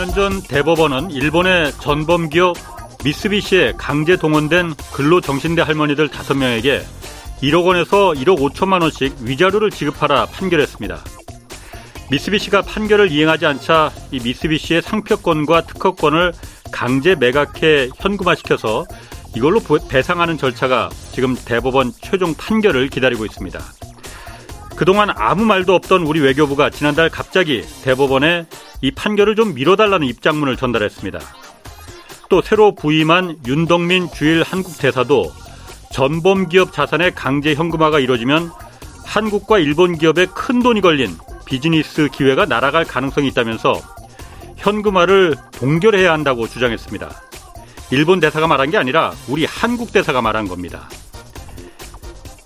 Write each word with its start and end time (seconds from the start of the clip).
4년 0.00 0.14
전 0.14 0.40
대법원은 0.42 1.10
일본의 1.10 1.72
전범기업 1.72 2.56
미쓰비시에 3.04 3.74
강제 3.76 4.16
동원된 4.16 4.74
근로정신대 4.92 5.60
할머니들 5.62 6.08
5명에게 6.08 6.82
1억 7.42 7.66
원에서 7.66 8.12
1억 8.12 8.38
5천만 8.38 8.80
원씩 8.80 9.16
위자료를 9.20 9.70
지급하라 9.70 10.26
판결했습니다. 10.26 10.98
미쓰비시가 12.10 12.62
판결을 12.62 13.10
이행하지 13.10 13.44
않자 13.46 13.92
이 14.10 14.20
미쓰비시의 14.20 14.82
상표권과 14.82 15.62
특허권을 15.62 16.32
강제 16.72 17.14
매각해 17.14 17.90
현금화시켜서 17.96 18.86
이걸로 19.36 19.60
배상하는 19.88 20.38
절차가 20.38 20.88
지금 21.12 21.36
대법원 21.36 21.92
최종 22.00 22.34
판결을 22.34 22.88
기다리고 22.88 23.26
있습니다. 23.26 23.60
그동안 24.80 25.10
아무 25.14 25.44
말도 25.44 25.74
없던 25.74 26.04
우리 26.04 26.20
외교부가 26.20 26.70
지난달 26.70 27.10
갑자기 27.10 27.62
대법원에 27.84 28.46
이 28.80 28.90
판결을 28.90 29.36
좀 29.36 29.52
미뤄달라는 29.52 30.06
입장문을 30.06 30.56
전달했습니다. 30.56 31.20
또 32.30 32.40
새로 32.40 32.74
부임한 32.74 33.40
윤덕민 33.46 34.08
주일 34.10 34.42
한국 34.42 34.78
대사도 34.78 35.30
전범 35.92 36.48
기업 36.48 36.72
자산의 36.72 37.14
강제 37.14 37.54
현금화가 37.54 37.98
이뤄지면 37.98 38.50
한국과 39.04 39.58
일본 39.58 39.98
기업에 39.98 40.24
큰 40.34 40.62
돈이 40.62 40.80
걸린 40.80 41.14
비즈니스 41.44 42.08
기회가 42.10 42.46
날아갈 42.46 42.86
가능성이 42.86 43.28
있다면서 43.28 43.74
현금화를 44.56 45.36
동결해야 45.58 46.10
한다고 46.10 46.48
주장했습니다. 46.48 47.10
일본 47.90 48.18
대사가 48.18 48.46
말한 48.46 48.70
게 48.70 48.78
아니라 48.78 49.12
우리 49.28 49.44
한국 49.44 49.92
대사가 49.92 50.22
말한 50.22 50.48
겁니다. 50.48 50.88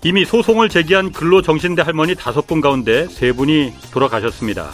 이미 0.05 0.23
소송을 0.23 0.69
제기한 0.69 1.11
근로정신대 1.11 1.81
할머니 1.81 2.13
다섯 2.13 2.45
분 2.45 2.61
가운데 2.61 3.07
세 3.07 3.31
분이 3.31 3.73
돌아가셨습니다. 3.91 4.69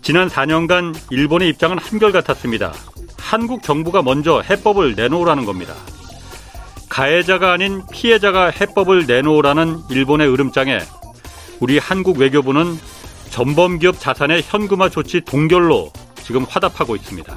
지난 0.00 0.28
4년간 0.28 0.96
일본의 1.10 1.50
입장은 1.50 1.76
한결같았습니다. 1.76 2.72
한국 3.18 3.62
정부가 3.62 4.00
먼저 4.00 4.40
해법을 4.40 4.94
내놓으라는 4.94 5.44
겁니다. 5.44 5.74
가해자가 6.88 7.52
아닌 7.52 7.82
피해자가 7.92 8.48
해법을 8.48 9.04
내놓으라는 9.06 9.80
일본의 9.90 10.32
으름장에 10.32 10.78
우리 11.60 11.76
한국 11.76 12.16
외교부는 12.16 12.74
전범기업 13.28 14.00
자산의 14.00 14.44
현금화 14.46 14.88
조치 14.88 15.20
동결로 15.20 15.92
지금 16.22 16.44
화답하고 16.48 16.96
있습니다. 16.96 17.36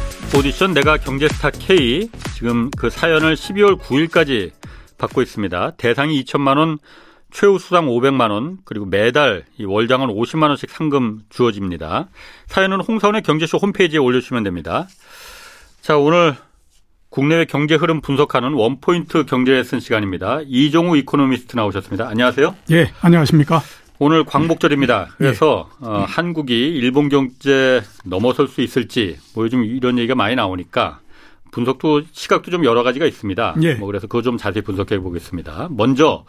오디션 0.33 0.73
내가 0.73 0.97
경제스타 0.97 1.51
K 1.51 2.09
지금 2.35 2.71
그 2.77 2.89
사연을 2.89 3.35
12월 3.35 3.77
9일까지 3.77 4.51
받고 4.97 5.21
있습니다. 5.21 5.71
대상이 5.71 6.23
2천만 6.23 6.57
원, 6.57 6.77
최우수상 7.31 7.87
500만 7.87 8.31
원, 8.31 8.59
그리고 8.63 8.85
매달 8.85 9.43
이 9.57 9.65
월장원 9.65 10.07
50만 10.07 10.47
원씩 10.47 10.69
상금 10.69 11.23
주어집니다. 11.29 12.07
사연은 12.47 12.79
홍사훈의 12.79 13.23
경제쇼 13.23 13.57
홈페이지에 13.57 13.99
올려주시면 13.99 14.43
됩니다. 14.43 14.87
자, 15.81 15.97
오늘 15.97 16.35
국내외 17.09 17.43
경제 17.43 17.75
흐름 17.75 17.99
분석하는 17.99 18.53
원포인트 18.53 19.25
경제 19.25 19.51
레슨 19.51 19.81
시간입니다. 19.81 20.39
이종우 20.45 20.95
이코노미스트 20.97 21.57
나오셨습니다. 21.57 22.07
안녕하세요. 22.07 22.55
예, 22.71 22.91
안녕하십니까. 23.01 23.61
오늘 24.03 24.23
광복절입니다. 24.23 25.09
그래서 25.19 25.69
예. 25.83 25.85
어, 25.85 26.05
한국이 26.07 26.69
일본 26.69 27.07
경제 27.07 27.83
넘어설 28.03 28.47
수 28.47 28.61
있을지 28.61 29.17
뭐 29.35 29.45
요즘 29.45 29.63
이런 29.63 29.99
얘기가 29.99 30.15
많이 30.15 30.35
나오니까 30.35 31.01
분석도 31.51 32.01
시각도 32.11 32.49
좀 32.49 32.65
여러 32.65 32.81
가지가 32.81 33.05
있습니다. 33.05 33.57
예. 33.61 33.75
뭐 33.75 33.85
그래서 33.85 34.07
그거 34.07 34.23
좀 34.23 34.37
자세히 34.37 34.63
분석해 34.63 34.97
보겠습니다. 34.97 35.69
먼저 35.69 36.25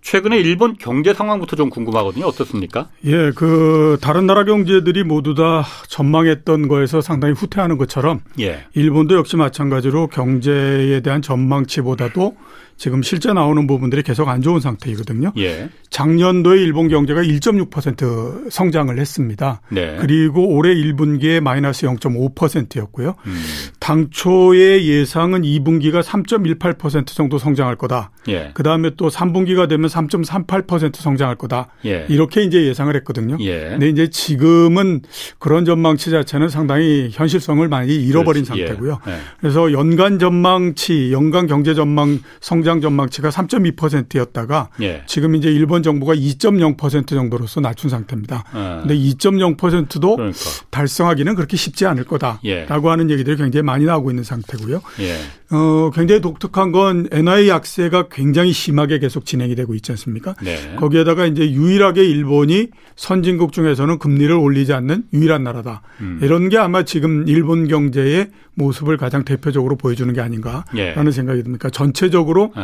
최근에 0.00 0.38
일본 0.38 0.78
경제 0.78 1.12
상황부터 1.12 1.56
좀 1.56 1.68
궁금하거든요. 1.68 2.24
어떻습니까? 2.24 2.88
예, 3.04 3.32
그 3.32 3.98
다른 4.00 4.26
나라 4.26 4.44
경제들이 4.44 5.04
모두 5.04 5.34
다 5.34 5.62
전망했던 5.88 6.68
거에서 6.68 7.02
상당히 7.02 7.34
후퇴하는 7.34 7.76
것처럼 7.76 8.20
예. 8.40 8.64
일본도 8.72 9.14
역시 9.16 9.36
마찬가지로 9.36 10.06
경제에 10.06 11.00
대한 11.00 11.20
전망치보다도 11.20 12.34
지금 12.80 13.02
실제 13.02 13.30
나오는 13.34 13.66
부분들이 13.66 14.02
계속 14.02 14.30
안 14.30 14.40
좋은 14.40 14.58
상태이거든요. 14.58 15.34
예. 15.36 15.68
작년도에 15.90 16.62
일본 16.62 16.88
경제가 16.88 17.20
1.6% 17.20 18.50
성장을 18.50 18.98
했습니다. 18.98 19.60
네. 19.68 19.98
그리고 20.00 20.48
올해 20.48 20.74
1분기에 20.74 21.40
마이너스 21.40 21.86
0.5%였고요. 21.86 23.16
음. 23.26 23.42
당초의 23.80 24.88
예상은 24.88 25.42
2분기가 25.42 26.02
3.18% 26.02 27.08
정도 27.08 27.36
성장할 27.36 27.76
거다. 27.76 28.12
예. 28.28 28.52
그 28.54 28.62
다음에 28.62 28.92
또 28.96 29.08
3분기가 29.08 29.68
되면 29.68 29.90
3.38% 29.90 30.96
성장할 30.96 31.36
거다. 31.36 31.68
예. 31.84 32.06
이렇게 32.08 32.42
이제 32.42 32.64
예상을 32.64 32.96
했거든요. 32.96 33.36
예. 33.40 33.70
근데 33.72 33.90
이제 33.90 34.08
지금은 34.08 35.02
그런 35.38 35.66
전망치 35.66 36.10
자체는 36.10 36.48
상당히 36.48 37.10
현실성을 37.12 37.68
많이 37.68 37.94
잃어버린 37.94 38.44
그렇지. 38.44 38.62
예. 38.62 38.66
상태고요. 38.68 39.00
예. 39.06 39.12
그래서 39.38 39.70
연간 39.72 40.18
전망치, 40.18 41.12
연간 41.12 41.46
경제 41.46 41.74
전망 41.74 42.20
성장 42.40 42.69
성장 42.70 42.80
전망치가 42.80 43.30
3.2%였다가 43.30 44.68
예. 44.80 45.02
지금 45.06 45.34
이제 45.34 45.50
일본 45.50 45.82
정부가 45.82 46.14
2.0% 46.14 47.08
정도로서 47.08 47.60
낮춘 47.60 47.90
상태입니다. 47.90 48.44
예. 48.54 48.80
근데 48.80 48.94
2.0%도 48.94 50.16
그러니까. 50.16 50.38
달성하기는 50.70 51.34
그렇게 51.34 51.56
쉽지 51.56 51.86
않을 51.86 52.04
거다라고 52.04 52.40
예. 52.44 52.66
하는 52.68 53.10
얘기들이 53.10 53.36
굉장히 53.36 53.64
많이 53.64 53.84
나오고 53.86 54.10
있는 54.10 54.22
상태고요. 54.22 54.82
예. 55.00 55.16
어, 55.52 55.90
굉장히 55.92 56.20
독특한 56.20 56.70
건 56.70 57.08
엔화의 57.10 57.48
약세가 57.48 58.08
굉장히 58.08 58.52
심하게 58.52 59.00
계속 59.00 59.26
진행이 59.26 59.56
되고 59.56 59.74
있지 59.74 59.90
않습니까? 59.92 60.34
네. 60.42 60.76
거기에다가 60.76 61.26
이제 61.26 61.50
유일하게 61.50 62.04
일본이 62.04 62.68
선진국 62.94 63.52
중에서는 63.52 63.98
금리를 63.98 64.32
올리지 64.32 64.72
않는 64.72 65.04
유일한 65.12 65.42
나라다. 65.42 65.82
음. 66.00 66.20
이런 66.22 66.50
게 66.50 66.58
아마 66.58 66.84
지금 66.84 67.26
일본 67.26 67.66
경제의 67.66 68.28
모습을 68.54 68.96
가장 68.96 69.24
대표적으로 69.24 69.76
보여주는 69.76 70.12
게 70.12 70.20
아닌가라는 70.20 70.66
예. 70.76 71.10
생각이 71.10 71.42
듭니다. 71.42 71.70
전체적으로 71.70 72.52
아. 72.54 72.59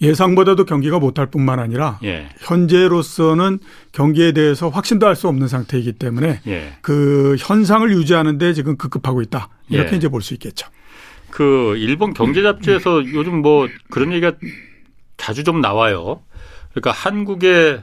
예상보다도 0.00 0.64
경기가 0.64 0.98
못할 0.98 1.26
뿐만 1.26 1.58
아니라 1.58 1.98
예. 2.04 2.28
현재로서는 2.38 3.58
경기에 3.92 4.32
대해서 4.32 4.68
확신도 4.68 5.06
할 5.06 5.14
수 5.16 5.28
없는 5.28 5.48
상태이기 5.48 5.92
때문에 5.94 6.40
예. 6.46 6.72
그 6.80 7.36
현상을 7.38 7.90
유지하는데 7.92 8.52
지금 8.54 8.76
급급하고 8.78 9.20
있다 9.22 9.48
이렇게 9.68 9.92
예. 9.92 9.96
이제 9.96 10.08
볼 10.08 10.22
수 10.22 10.32
있겠죠. 10.34 10.68
그 11.30 11.76
일본 11.76 12.14
경제 12.14 12.42
잡지에서 12.42 13.04
요즘 13.12 13.42
뭐 13.42 13.68
그런 13.90 14.12
얘기가 14.12 14.32
자주 15.16 15.44
좀 15.44 15.60
나와요. 15.60 16.22
그러니까 16.70 16.92
한국의 16.92 17.82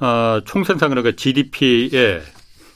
어, 0.00 0.40
총생산 0.44 0.88
그러니까 0.90 1.14
GDP에 1.16 2.20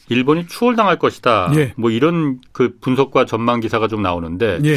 일본이 0.09 0.47
추월당할 0.47 0.99
것이다. 0.99 1.51
예. 1.57 1.73
뭐 1.77 1.91
이런 1.91 2.39
그 2.53 2.77
분석과 2.81 3.25
전망 3.27 3.61
기사가 3.61 3.89
좀 3.89 4.03
나오는데 4.03 4.61
예. 4.65 4.77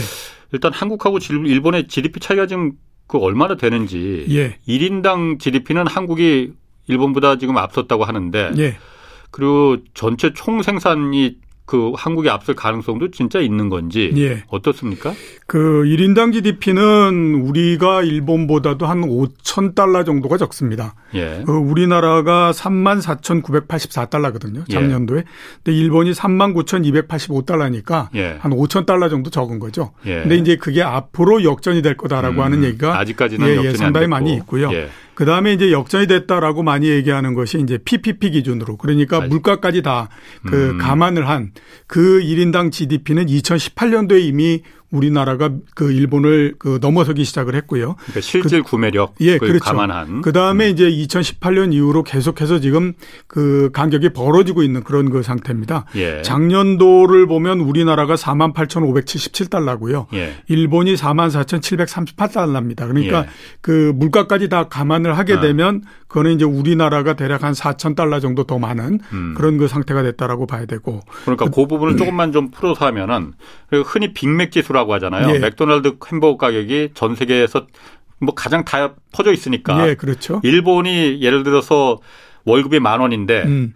일단 0.52 0.74
한국하고 0.74 1.20
일본의 1.20 1.88
GDP 1.88 2.20
차이가 2.20 2.48
지금 2.48 2.74
그 3.08 3.18
얼마나 3.18 3.56
되는지 3.56 4.26
예. 4.30 4.58
1인당 4.68 5.40
GDP는 5.40 5.88
한국이 5.88 6.54
일본보다 6.88 7.38
지금 7.38 7.58
앞섰다고 7.58 8.04
하는데 8.04 8.52
예. 8.58 8.78
그리고 9.32 9.78
전체 9.94 10.34
총 10.34 10.62
생산이 10.62 11.38
그 11.72 11.94
한국이 11.96 12.30
앞설 12.30 12.54
가능성도 12.54 13.12
진짜 13.12 13.40
있는 13.40 13.70
건지 13.70 14.12
예. 14.18 14.44
어떻습니까? 14.50 15.14
그 15.48 15.84
1인당 15.86 16.34
GDP는 16.34 17.36
우리가 17.46 18.02
일본보다도 18.02 18.86
한 18.86 19.00
5천 19.04 19.74
달러 19.74 20.04
정도가 20.04 20.36
적습니다. 20.36 20.96
예. 21.16 21.44
그 21.46 21.54
우리나라가 21.54 22.52
3만 22.52 23.02
4,984달러거든요. 23.02 24.66
예. 24.70 24.74
작년도에. 24.74 25.20
예. 25.20 25.24
근데 25.64 25.78
일본이 25.78 26.12
3만 26.12 26.54
9,285달러니까 27.08 28.10
예. 28.16 28.36
한 28.42 28.52
5천 28.52 28.86
달러 28.86 29.08
정도 29.08 29.30
적은 29.30 29.60
거죠. 29.60 29.94
예. 30.06 30.24
근데 30.24 30.36
이제 30.36 30.58
그게 30.58 30.82
앞으로 30.82 31.46
역전이 31.46 31.82
될 31.84 31.96
거다라고 31.96 32.36
음, 32.36 32.42
하는 32.42 32.66
얘기가 32.66 33.00
아직까지는 33.00 33.48
예, 33.48 33.56
역전이 33.56 33.78
상당히 33.78 34.08
많이 34.08 34.34
있고요. 34.34 34.70
그 35.14 35.26
다음에 35.26 35.54
이제 35.54 35.72
역전이 35.72 36.08
됐다라고 36.08 36.64
많이 36.64 36.88
얘기하는 36.90 37.34
것이 37.34 37.60
이제 37.60 37.78
PPP 37.78 38.32
기준으로 38.32 38.78
그러니까 38.78 39.22
물가까지 39.22 39.82
다그 39.82 40.10
음. 40.54 40.78
감안을 40.78 41.28
한 41.28 41.52
그 41.92 42.22
1인당 42.22 42.72
GDP는 42.72 43.26
2018년도에 43.26 44.24
이미 44.24 44.64
우리나라가 44.92 45.50
그 45.74 45.92
일본을 45.92 46.56
그 46.60 46.80
넘어서기 46.82 47.24
시작을 47.24 47.56
했고요. 47.56 47.96
그러니까 47.96 48.22
실질 48.22 48.62
그, 48.62 48.70
구매력 48.70 49.16
예, 49.22 49.38
그렇죠. 49.38 49.60
감안한. 49.64 50.22
그 50.22 50.32
다음에 50.34 50.68
음. 50.68 50.72
이제 50.72 50.90
2018년 50.90 51.74
이후로 51.74 52.04
계속해서 52.04 52.60
지금 52.60 52.94
그 53.28 53.70
간격이 53.74 54.10
벌어지고 54.10 54.64
있는 54.64 54.84
그런 54.84 55.10
그 55.10 55.24
상태입니다. 55.24 55.86
예. 55.96 56.22
작년도를 56.22 57.28
보면 57.28 57.62
우리나라가 57.62 58.16
4만 58.16 58.54
8,577달러고요. 58.54 60.08
예. 60.14 60.36
일본이 60.48 60.96
4만 60.96 61.30
4,738달러입니다. 61.32 62.88
그러니까 62.88 63.20
예. 63.22 63.28
그 63.62 63.94
물가까지 63.96 64.50
다 64.50 64.68
감안을 64.68 65.18
하게 65.18 65.36
아. 65.36 65.40
되면 65.40 65.84
그거는 66.08 66.34
이제 66.34 66.44
우리나라가 66.44 67.14
대략 67.14 67.44
한 67.44 67.54
4천 67.54 67.96
달러 67.96 68.20
정도 68.20 68.44
더 68.44 68.60
많은 68.60 69.00
음. 69.14 69.34
그런 69.38 69.58
그 69.58 69.70
상태가 69.70 70.04
됐다라고 70.04 70.46
봐야 70.46 70.66
되고. 70.66 71.00
그러니까 71.24 71.46
그, 71.46 71.52
그 71.52 71.68
부분을 71.68 71.96
조금만 71.96 72.34
좀 72.34 72.52
풀어서 72.52 72.86
하면은 72.88 73.32
흔히 73.86 74.14
빅맥 74.14 74.52
지수라 74.52 74.81
고 74.86 74.94
하잖아요. 74.96 75.36
예. 75.36 75.40
맥도날드 75.40 75.98
햄버거 76.12 76.38
가격이 76.38 76.92
전 76.94 77.16
세계에서 77.16 77.68
뭐 78.20 78.34
가장 78.36 78.64
다 78.64 78.96
퍼져 79.12 79.34
있으니까. 79.34 79.88
예, 79.88 79.96
그렇죠. 79.96 80.40
일본이 80.44 81.22
예를 81.22 81.44
들어서 81.44 82.00
월급이 82.46 82.80
만 82.80 83.00
원인데 83.00 83.44
음. 83.44 83.74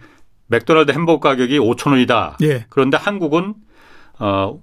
맥도날드 0.48 0.92
햄버거 0.92 1.19
가격이 1.19 1.60
5천 1.60 1.92
원이다. 1.92 2.38
예. 2.44 2.66
그런데 2.69 2.98
한국은 2.98 3.56
어 4.19 4.60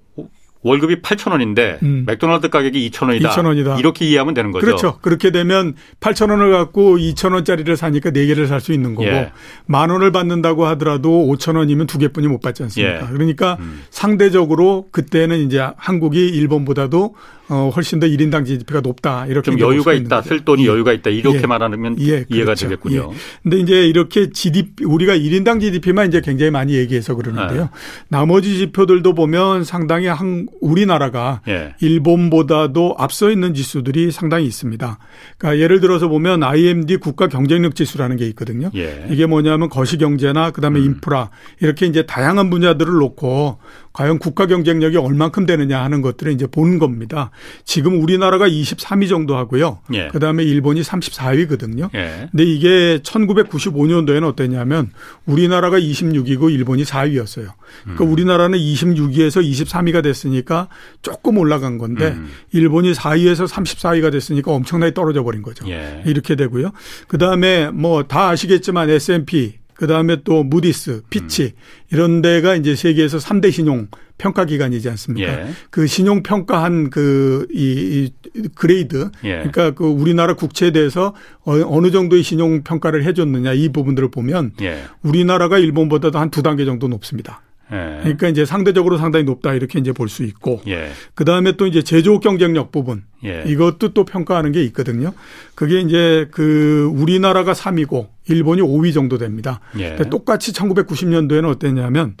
월급이 0.63 1.01
8천 1.01 1.31
원인데 1.31 1.77
음. 1.83 2.03
맥도날드 2.07 2.49
가격이 2.49 2.89
2천 2.89 3.07
원이다. 3.07 3.29
2천 3.29 3.45
원이다. 3.45 3.77
이렇게 3.77 4.05
이해하면 4.05 4.33
되는 4.33 4.51
거죠. 4.51 4.65
그렇죠. 4.65 4.97
그렇게 5.01 5.29
되면 5.31 5.75
8천 5.99 6.29
원을 6.31 6.51
갖고 6.51 6.97
2천 6.97 7.33
원짜리를 7.33 7.75
사니까 7.77 8.09
4개를 8.11 8.47
살 8.47 8.63
수 8.63 8.71
있는 8.71 8.95
거고 8.95 9.07
예. 9.07 9.31
만 9.65 9.89
원을 9.89 10.11
받는다고 10.13 10.65
하더라도 10.67 11.27
5천 11.27 11.57
원이면 11.57 11.85
두 11.85 11.97
개뿐이 11.97 12.27
못 12.27 12.39
받지 12.39 12.63
않습니까? 12.63 13.07
예. 13.07 13.11
그러니까 13.11 13.57
음. 13.59 13.83
상대적으로 13.89 14.87
그때는 14.91 15.39
이제 15.39 15.67
한국이 15.75 16.29
일본보다도 16.29 17.15
어, 17.49 17.69
훨씬 17.75 17.99
더 17.99 18.07
1인당 18.07 18.45
GDP가 18.45 18.81
높다. 18.81 19.25
이렇게 19.27 19.51
좀 19.51 19.59
여유가 19.59 19.93
있다. 19.93 20.21
쓸 20.21 20.45
돈이 20.45 20.63
예. 20.63 20.67
여유가 20.67 20.93
있다. 20.93 21.09
이렇게 21.09 21.39
예. 21.39 21.45
말하면 21.45 21.97
예. 21.99 22.25
이해가 22.29 22.45
그렇죠. 22.45 22.67
되겠군요. 22.67 23.09
예. 23.11 23.17
근데 23.43 23.57
이제 23.59 23.85
이렇게 23.87 24.29
GDP 24.29 24.85
우리가 24.85 25.15
1인당 25.17 25.59
GDP만 25.59 26.07
이제 26.07 26.21
굉장히 26.21 26.51
많이 26.51 26.73
얘기해서 26.75 27.15
그러는데요. 27.15 27.63
네. 27.63 27.69
나머지 28.07 28.57
지표들도 28.57 29.13
보면 29.13 29.65
상당히 29.65 30.07
한 30.07 30.47
우리나라가 30.61 31.41
예. 31.47 31.75
일본보다도 31.81 32.95
앞서 32.97 33.29
있는 33.29 33.53
지수들이 33.53 34.11
상당히 34.11 34.45
있습니다. 34.45 34.97
그러니까 35.37 35.61
예를 35.61 35.81
들어서 35.81 36.07
보면 36.07 36.43
IMD 36.43 36.97
국가 36.97 37.27
경쟁력 37.27 37.75
지수라는 37.75 38.15
게 38.15 38.25
있거든요. 38.29 38.71
예. 38.75 39.07
이게 39.09 39.25
뭐냐면 39.25 39.69
거시 39.69 39.97
경제나 39.97 40.51
그다음에 40.51 40.79
음. 40.79 40.85
인프라 40.85 41.29
이렇게 41.59 41.87
이제 41.87 42.05
다양한 42.05 42.49
분야들을 42.49 42.93
놓고 42.93 43.59
과연 43.93 44.19
국가 44.19 44.45
경쟁력이 44.47 44.97
얼만큼 44.97 45.45
되느냐 45.45 45.83
하는 45.83 46.01
것들을 46.01 46.31
이제 46.31 46.47
보는 46.47 46.79
겁니다. 46.79 47.31
지금 47.65 48.01
우리나라가 48.01 48.47
23위 48.47 49.09
정도 49.09 49.35
하고요. 49.35 49.79
예. 49.93 50.07
그다음에 50.09 50.43
일본이 50.43 50.81
34위거든요. 50.81 51.89
예. 51.95 52.27
근데 52.31 52.43
이게 52.43 52.99
1995년도에는 53.03 54.23
어땠냐면 54.27 54.91
우리나라가 55.25 55.79
26위고 55.79 56.51
일본이 56.51 56.83
4위였어요. 56.83 57.49
그러니까 57.83 58.03
음. 58.05 58.11
우리나라는 58.11 58.57
26위에서 58.57 59.43
23위가 59.43 60.03
됐으니까 60.03 60.67
조금 61.01 61.37
올라간 61.37 61.77
건데 61.77 62.09
음. 62.09 62.29
일본이 62.51 62.93
4위에서 62.93 63.47
34위가 63.47 64.11
됐으니까 64.11 64.51
엄청나게 64.51 64.93
떨어져 64.93 65.23
버린 65.23 65.41
거죠. 65.41 65.67
예. 65.69 66.01
이렇게 66.05 66.35
되고요. 66.35 66.71
그다음에 67.07 67.69
뭐 67.71 68.03
다 68.03 68.29
아시겠지만 68.29 68.89
S&P 68.89 69.55
그 69.83 69.87
다음에 69.87 70.15
또 70.23 70.45
무디스, 70.45 71.01
피치 71.09 71.43
음. 71.43 71.49
이런 71.91 72.21
데가 72.21 72.55
이제 72.55 72.73
세계에서 72.73 73.17
3대 73.17 73.51
신용 73.51 73.89
평가 74.17 74.45
기관이지 74.45 74.87
않습니까? 74.91 75.41
예. 75.41 75.47
그 75.71 75.87
신용 75.87 76.23
평가한 76.23 76.89
그이 76.89 78.11
grade 78.55 79.09
예. 79.25 79.29
그러니까 79.39 79.71
그 79.71 79.83
우리나라 79.83 80.35
국채에 80.35 80.71
대해서 80.71 81.13
어, 81.43 81.59
어느 81.65 81.91
정도의 81.91 82.23
신용 82.23 82.63
평가를 82.63 83.03
해줬느냐 83.03 83.51
이 83.51 83.67
부분들을 83.73 84.09
보면 84.09 84.53
예. 84.61 84.83
우리나라가 85.01 85.57
일본보다도 85.57 86.17
한 86.17 86.29
두 86.31 86.41
단계 86.41 86.63
정도 86.63 86.87
높습니다. 86.87 87.41
예. 87.73 87.99
그러니까 88.03 88.27
이제 88.29 88.45
상대적으로 88.45 88.97
상당히 88.97 89.25
높다 89.25 89.53
이렇게 89.53 89.79
이제 89.79 89.91
볼 89.91 90.07
수 90.07 90.23
있고 90.23 90.61
예. 90.67 90.91
그 91.15 91.25
다음에 91.25 91.53
또 91.57 91.65
이제 91.65 91.81
제조업 91.81 92.21
경쟁력 92.21 92.71
부분 92.71 93.03
예. 93.25 93.43
이것도 93.47 93.93
또 93.93 94.05
평가하는 94.05 94.51
게 94.51 94.63
있거든요. 94.65 95.13
그게 95.55 95.81
이제 95.81 96.27
그 96.31 96.89
우리나라가 96.93 97.53
3위고 97.53 98.07
일본이 98.29 98.61
5위 98.61 98.93
정도 98.93 99.17
됩니다. 99.17 99.59
예. 99.79 99.95
똑같이 100.09 100.53
1990년도에는 100.53 101.49
어땠냐면 101.49 102.15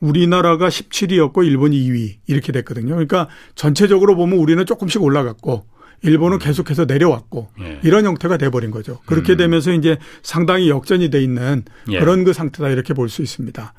우리나라가 0.00 0.68
17위였고 0.68 1.44
일본이 1.44 1.76
2위 1.88 2.16
이렇게 2.26 2.52
됐거든요. 2.52 2.90
그러니까 2.90 3.28
전체적으로 3.54 4.14
보면 4.16 4.38
우리는 4.38 4.64
조금씩 4.64 5.02
올라갔고 5.02 5.64
일본은 6.02 6.36
음. 6.36 6.38
계속해서 6.38 6.84
내려왔고 6.84 7.48
예. 7.60 7.80
이런 7.82 8.04
형태가 8.04 8.36
돼버린 8.36 8.70
거죠. 8.70 9.00
그렇게 9.06 9.32
음. 9.32 9.36
되면서 9.38 9.72
이제 9.72 9.96
상당히 10.22 10.68
역전이 10.70 11.10
돼 11.10 11.20
있는 11.20 11.64
예. 11.88 11.98
그런 11.98 12.22
그 12.24 12.32
상태다 12.32 12.68
이렇게 12.70 12.94
볼 12.94 13.08
수 13.08 13.22
있습니다. 13.22 13.72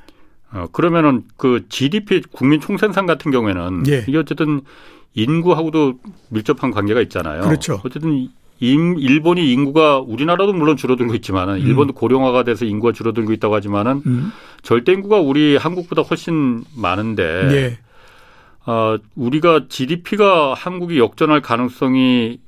어, 0.52 0.68
그러면은 0.72 1.24
그 1.38 1.66
GDP 1.70 2.24
국민 2.32 2.60
총생산 2.60 3.06
같은 3.06 3.32
경우에는 3.32 3.84
예. 3.88 4.06
이게 4.08 4.18
어쨌든 4.18 4.62
인구하고도 5.14 6.00
밀접한 6.30 6.72
관계가 6.72 7.02
있잖아요. 7.02 7.42
그렇죠. 7.42 7.82
어쨌든 7.84 8.30
인, 8.60 8.98
일본이 9.00 9.52
인구가 9.52 10.00
우리나라도 10.00 10.54
물론 10.54 10.76
줄어들고 10.76 11.16
있지만은 11.16 11.56
음. 11.56 11.60
일본도 11.60 11.94
고령화가 11.94 12.44
돼서 12.44 12.66
인구가 12.66 12.92
줄어들고 12.92 13.32
있다고 13.34 13.56
하지만은 13.56 14.02
음. 14.06 14.32
절대 14.62 14.92
인구가 14.92 15.20
우리 15.20 15.56
한국보다 15.56 16.02
훨씬 16.02 16.64
많은데 16.76 17.24
예. 17.52 17.78
어, 18.70 18.98
우리가 19.16 19.66
GDP가 19.70 20.54
한국이 20.54 21.00
역전할 21.00 21.42
가능성이 21.42 22.40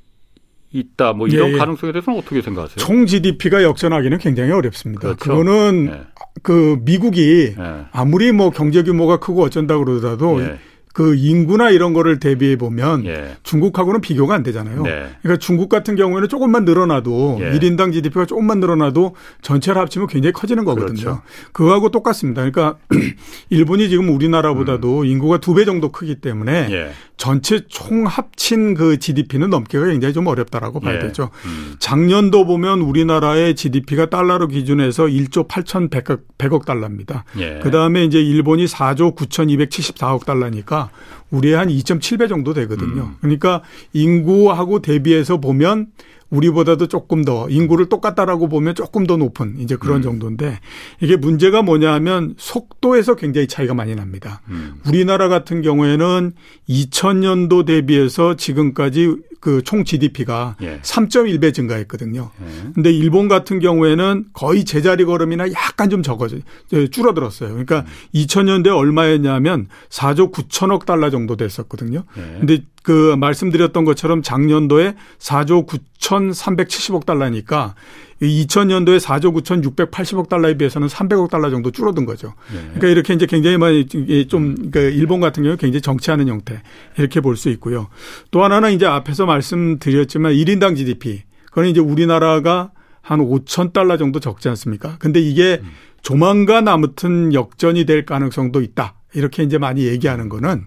있다. 0.72 1.12
뭐 1.12 1.26
이런 1.28 1.50
예, 1.50 1.52
예. 1.54 1.58
가능성에 1.58 1.92
대해서는 1.92 2.18
어떻게 2.18 2.40
생각하세요? 2.42 2.76
총 2.76 3.06
GDP가 3.06 3.62
역전하기는 3.62 4.18
굉장히 4.18 4.50
어렵습니다. 4.52 5.14
그렇죠? 5.14 5.30
그거는 5.30 5.90
예. 5.92 6.00
그 6.42 6.78
미국이 6.82 7.54
예. 7.58 7.84
아무리 7.92 8.32
뭐 8.32 8.50
경제 8.50 8.82
규모가 8.82 9.18
크고 9.18 9.42
어쩐다 9.42 9.78
그러더라도 9.78 10.40
예. 10.42 10.58
그 10.94 11.14
인구나 11.14 11.70
이런 11.70 11.94
거를 11.94 12.20
대비해 12.20 12.56
보면 12.56 13.06
예. 13.06 13.36
중국하고는 13.44 14.02
비교가 14.02 14.34
안 14.34 14.42
되잖아요. 14.42 14.82
네. 14.82 15.06
그러니까 15.22 15.38
중국 15.38 15.70
같은 15.70 15.96
경우에는 15.96 16.28
조금만 16.28 16.66
늘어나도 16.66 17.38
예. 17.40 17.50
1인당 17.58 17.94
GDP가 17.94 18.26
조금만 18.26 18.60
늘어나도 18.60 19.14
전체를 19.40 19.80
합치면 19.80 20.06
굉장히 20.08 20.32
커지는 20.34 20.66
거거든요. 20.66 21.00
그렇죠. 21.00 21.22
그거하고 21.52 21.88
똑같습니다. 21.90 22.42
그러니까 22.42 22.76
일본이 23.48 23.88
지금 23.88 24.10
우리나라보다도 24.14 25.00
음. 25.00 25.04
인구가 25.06 25.38
두 25.38 25.54
배 25.54 25.64
정도 25.64 25.90
크기 25.92 26.16
때문에 26.16 26.68
예. 26.70 26.90
전체 27.22 27.60
총 27.68 28.04
합친 28.04 28.74
그 28.74 28.98
GDP는 28.98 29.48
넘기가 29.48 29.86
굉장히 29.86 30.12
좀 30.12 30.26
어렵다라고 30.26 30.80
봐야 30.80 30.96
예. 30.96 30.98
되죠. 30.98 31.30
음. 31.44 31.76
작년도 31.78 32.46
보면 32.46 32.80
우리나라의 32.80 33.54
GDP가 33.54 34.06
달러로 34.06 34.48
기준해서 34.48 35.04
1조 35.04 35.46
8,100억 35.46 36.22
100억 36.36 36.64
달러입니다. 36.64 37.24
예. 37.38 37.60
그다음에 37.62 38.04
이제 38.04 38.20
일본이 38.20 38.64
4조 38.64 39.14
9,274억 39.14 40.26
달러니까 40.26 40.90
우리의 41.30 41.54
한 41.54 41.68
2.7배 41.68 42.28
정도 42.28 42.54
되거든요. 42.54 43.02
음. 43.02 43.16
그러니까 43.20 43.62
인구하고 43.92 44.82
대비해서 44.82 45.36
보면 45.36 45.92
우리보다도 46.32 46.88
조금 46.88 47.24
더 47.24 47.48
인구를 47.48 47.88
똑같다라고 47.88 48.48
보면 48.48 48.74
조금 48.74 49.06
더 49.06 49.16
높은 49.16 49.56
이제 49.58 49.76
그런 49.76 49.98
음. 49.98 50.02
정도인데 50.02 50.58
이게 51.00 51.16
문제가 51.16 51.62
뭐냐 51.62 51.92
하면 51.94 52.34
속도에서 52.38 53.14
굉장히 53.14 53.46
차이가 53.46 53.74
많이 53.74 53.94
납니다. 53.94 54.40
음. 54.48 54.80
우리나라 54.88 55.28
같은 55.28 55.62
경우에는 55.62 56.32
2000년도 56.68 57.66
대비해서 57.66 58.34
지금까지 58.34 59.14
그 59.42 59.60
총 59.64 59.84
GDP가 59.84 60.54
예. 60.62 60.78
3.1배 60.82 61.52
증가했거든요. 61.52 62.30
예. 62.40 62.70
근데 62.74 62.92
일본 62.92 63.26
같은 63.26 63.58
경우에는 63.58 64.26
거의 64.32 64.64
제자리 64.64 65.04
걸음이나 65.04 65.50
약간 65.50 65.90
좀 65.90 66.04
적어져 66.04 66.36
줄어들었어요. 66.92 67.48
그러니까 67.50 67.80
음. 67.80 67.86
2000년대 68.14 68.68
얼마였냐면 68.68 69.66
4조 69.90 70.30
9천억 70.32 70.86
달러 70.86 71.10
정도 71.10 71.36
됐었거든요. 71.36 72.04
예. 72.16 72.38
근데 72.38 72.58
그 72.84 73.16
말씀드렸던 73.16 73.84
것처럼 73.84 74.22
작년도에 74.22 74.94
4조 75.18 75.66
9,370억 75.66 77.04
달러니까 77.04 77.74
2000년도에 78.26 79.00
4조 79.00 79.34
9,680억 79.42 80.28
달러에 80.28 80.56
비해서는 80.56 80.88
300억 80.88 81.30
달러 81.30 81.50
정도 81.50 81.70
줄어든 81.70 82.04
거죠. 82.06 82.34
네. 82.52 82.60
그러니까 82.60 82.88
이렇게 82.88 83.14
이제 83.14 83.26
굉장히 83.26 83.56
많이 83.58 83.86
좀 84.28 84.54
그러니까 84.54 84.80
일본 84.80 85.20
같은 85.20 85.42
경우 85.42 85.56
굉장히 85.56 85.80
정치하는 85.80 86.28
형태 86.28 86.62
이렇게 86.98 87.20
볼 87.20 87.36
수 87.36 87.48
있고요. 87.50 87.88
또 88.30 88.44
하나는 88.44 88.72
이제 88.72 88.86
앞에서 88.86 89.26
말씀드렸지만 89.26 90.32
1인당 90.32 90.76
GDP 90.76 91.22
그건 91.46 91.66
이제 91.66 91.80
우리나라가 91.80 92.70
한 93.00 93.18
5천 93.20 93.72
달러 93.72 93.96
정도 93.96 94.20
적지 94.20 94.48
않습니까? 94.50 94.96
근데 94.98 95.20
이게 95.20 95.60
음. 95.62 95.70
조만간 96.02 96.68
아무튼 96.68 97.32
역전이 97.34 97.84
될 97.86 98.04
가능성도 98.04 98.60
있다. 98.60 98.94
이렇게 99.14 99.42
이제 99.42 99.58
많이 99.58 99.86
얘기하는 99.86 100.28
거는 100.28 100.66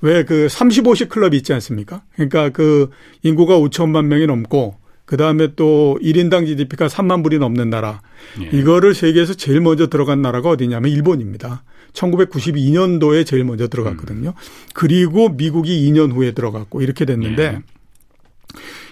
왜 0.00 0.22
그 0.24 0.46
35시 0.48 1.08
클럽 1.08 1.34
있지 1.34 1.52
않습니까? 1.52 2.02
그러니까 2.14 2.50
그 2.50 2.90
인구가 3.22 3.58
5천만 3.58 4.06
명이 4.06 4.26
넘고 4.26 4.76
그 5.08 5.16
다음에 5.16 5.54
또 5.56 5.98
1인당 6.02 6.46
GDP가 6.46 6.86
3만 6.86 7.22
불이 7.22 7.38
넘는 7.38 7.70
나라. 7.70 8.02
예. 8.42 8.58
이거를 8.58 8.92
세계에서 8.94 9.32
제일 9.32 9.62
먼저 9.62 9.86
들어간 9.86 10.20
나라가 10.20 10.50
어디냐면 10.50 10.92
일본입니다. 10.92 11.62
1992년도에 11.94 13.24
제일 13.24 13.44
먼저 13.44 13.68
들어갔거든요. 13.68 14.28
음. 14.36 14.68
그리고 14.74 15.30
미국이 15.30 15.90
2년 15.90 16.12
후에 16.12 16.32
들어갔고 16.32 16.82
이렇게 16.82 17.06
됐는데 17.06 17.42
예. 17.42 17.58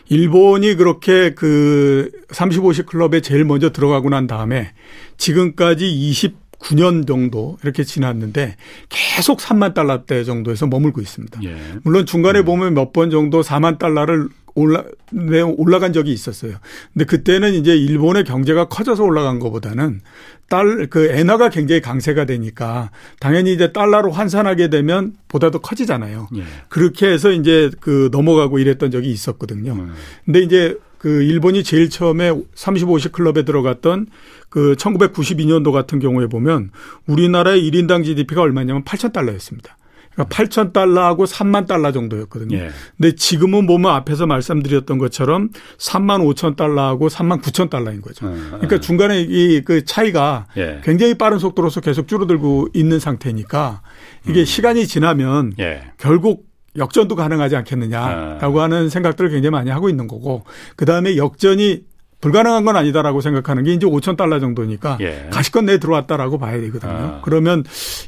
일본이 0.08 0.74
그렇게 0.76 1.34
그 1.34 2.10
35시 2.28 2.86
클럽에 2.86 3.20
제일 3.20 3.44
먼저 3.44 3.70
들어가고 3.70 4.08
난 4.08 4.26
다음에 4.26 4.72
지금까지 5.18 5.84
29년 5.84 7.06
정도 7.06 7.58
이렇게 7.62 7.84
지났는데 7.84 8.56
계속 8.88 9.38
3만 9.40 9.74
달러대 9.74 10.24
정도에서 10.24 10.66
머물고 10.66 11.02
있습니다. 11.02 11.40
예. 11.44 11.56
물론 11.82 12.06
중간에 12.06 12.38
음. 12.38 12.44
보면 12.46 12.72
몇 12.72 12.94
번 12.94 13.10
정도 13.10 13.42
4만 13.42 13.78
달러를 13.78 14.28
올라 14.56 14.82
네, 15.12 15.42
올라간 15.42 15.92
적이 15.92 16.12
있었어요. 16.12 16.54
근데 16.92 17.04
그때는 17.04 17.54
이제 17.54 17.76
일본의 17.76 18.24
경제가 18.24 18.68
커져서 18.68 19.04
올라간 19.04 19.38
것보다는 19.38 20.00
달그 20.48 21.10
엔화가 21.12 21.50
굉장히 21.50 21.80
강세가 21.80 22.24
되니까 22.24 22.90
당연히 23.20 23.52
이제 23.52 23.72
달러로 23.72 24.10
환산하게 24.10 24.68
되면 24.68 25.14
보다도 25.28 25.60
커지잖아요. 25.60 26.28
예. 26.36 26.42
그렇게 26.68 27.06
해서 27.06 27.30
이제 27.30 27.70
그 27.80 28.08
넘어가고 28.10 28.58
이랬던 28.58 28.90
적이 28.90 29.12
있었거든요. 29.12 29.72
음. 29.74 29.94
근데 30.24 30.40
이제 30.40 30.76
그 30.98 31.22
일본이 31.22 31.62
제일 31.62 31.90
처음에 31.90 32.32
35시 32.54 33.12
클럽에 33.12 33.44
들어갔던 33.44 34.06
그 34.48 34.74
1992년도 34.78 35.70
같은 35.70 35.98
경우에 35.98 36.26
보면 36.26 36.70
우리나라의 37.06 37.62
1인당 37.70 38.04
GDP가 38.04 38.40
얼마냐면 38.40 38.84
8천 38.84 39.12
달러였습니다. 39.12 39.76
그러니까 40.16 40.34
8천 40.34 40.72
달러하고 40.72 41.26
3만 41.26 41.66
달러 41.66 41.92
정도였거든요. 41.92 42.56
예. 42.56 42.70
근데 42.96 43.14
지금은 43.14 43.66
보면 43.66 43.92
앞에서 43.92 44.26
말씀드렸던 44.26 44.96
것처럼 44.98 45.50
3만 45.78 46.26
5천 46.34 46.56
달러하고 46.56 47.08
3만 47.08 47.42
9천 47.42 47.68
달러인 47.70 48.00
거죠. 48.00 48.26
음, 48.26 48.48
그러니까 48.52 48.80
중간에 48.80 49.20
이 49.20 49.66
그 49.66 49.84
차이가 49.84 50.46
예. 50.56 50.80
굉장히 50.84 51.14
빠른 51.14 51.38
속도로서 51.38 51.80
계속 51.80 52.08
줄어들고 52.08 52.68
있는 52.72 53.00
상태니까 53.00 53.82
이게 54.28 54.40
음. 54.40 54.44
시간이 54.44 54.86
지나면 54.86 55.54
예. 55.58 55.82
결국 55.98 56.46
역전도 56.76 57.16
가능하지 57.16 57.56
않겠느냐라고 57.56 58.60
아. 58.60 58.64
하는 58.64 58.88
생각들을 58.88 59.30
굉장히 59.30 59.50
많이 59.50 59.70
하고 59.70 59.88
있는 59.88 60.06
거고 60.06 60.44
그 60.76 60.84
다음에 60.84 61.16
역전이 61.16 61.82
불가능한 62.20 62.64
건 62.64 62.76
아니다라고 62.76 63.20
생각하는 63.20 63.64
게 63.64 63.72
이제 63.72 63.86
5천 63.86 64.16
달러 64.16 64.40
정도니까 64.40 64.98
예. 65.00 65.28
가시권 65.30 65.66
내에 65.66 65.78
들어왔다라고 65.78 66.38
봐야 66.38 66.60
되거든요. 66.60 66.92
아. 66.92 67.20
그러면 67.22 67.62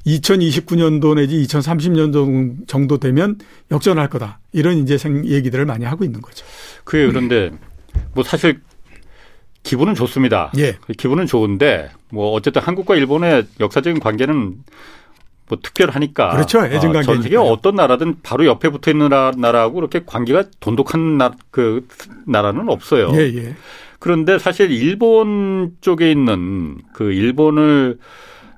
2029년도 0.06 1.14
내지 1.14 1.36
2030년 1.42 2.66
정도 2.66 2.98
되면 2.98 3.38
역전할 3.70 4.08
거다. 4.08 4.40
이런 4.52 4.78
이제 4.78 4.96
얘기들을 5.24 5.66
많이 5.66 5.84
하고 5.84 6.04
있는 6.04 6.22
거죠. 6.22 6.44
그게 6.84 7.06
그런데 7.06 7.50
뭐 8.14 8.24
사실 8.24 8.60
기분은 9.62 9.94
좋습니다. 9.94 10.52
예. 10.56 10.78
기분은 10.96 11.26
좋은데 11.26 11.90
뭐 12.10 12.32
어쨌든 12.32 12.62
한국과 12.62 12.96
일본의 12.96 13.46
역사적인 13.60 14.00
관계는 14.00 14.56
뭐 15.48 15.58
특별하니까. 15.62 16.30
그렇죠. 16.30 16.64
애증관계. 16.64 16.98
어, 16.98 17.02
전 17.02 17.22
세계 17.22 17.36
어떤 17.36 17.74
나라든 17.74 18.16
바로 18.22 18.46
옆에 18.46 18.68
붙어 18.70 18.90
있는 18.90 19.08
나라하고 19.08 19.74
그렇게 19.74 20.02
관계가 20.04 20.44
돈독한 20.60 21.18
나, 21.18 21.32
그 21.50 21.86
나라는 22.26 22.68
없어요. 22.68 23.10
예, 23.14 23.20
예. 23.34 23.54
그런데 23.99 24.38
사실 24.38 24.71
일본 24.71 25.73
쪽에 25.81 26.11
있는 26.11 26.78
그 26.93 27.12
일본을 27.12 27.99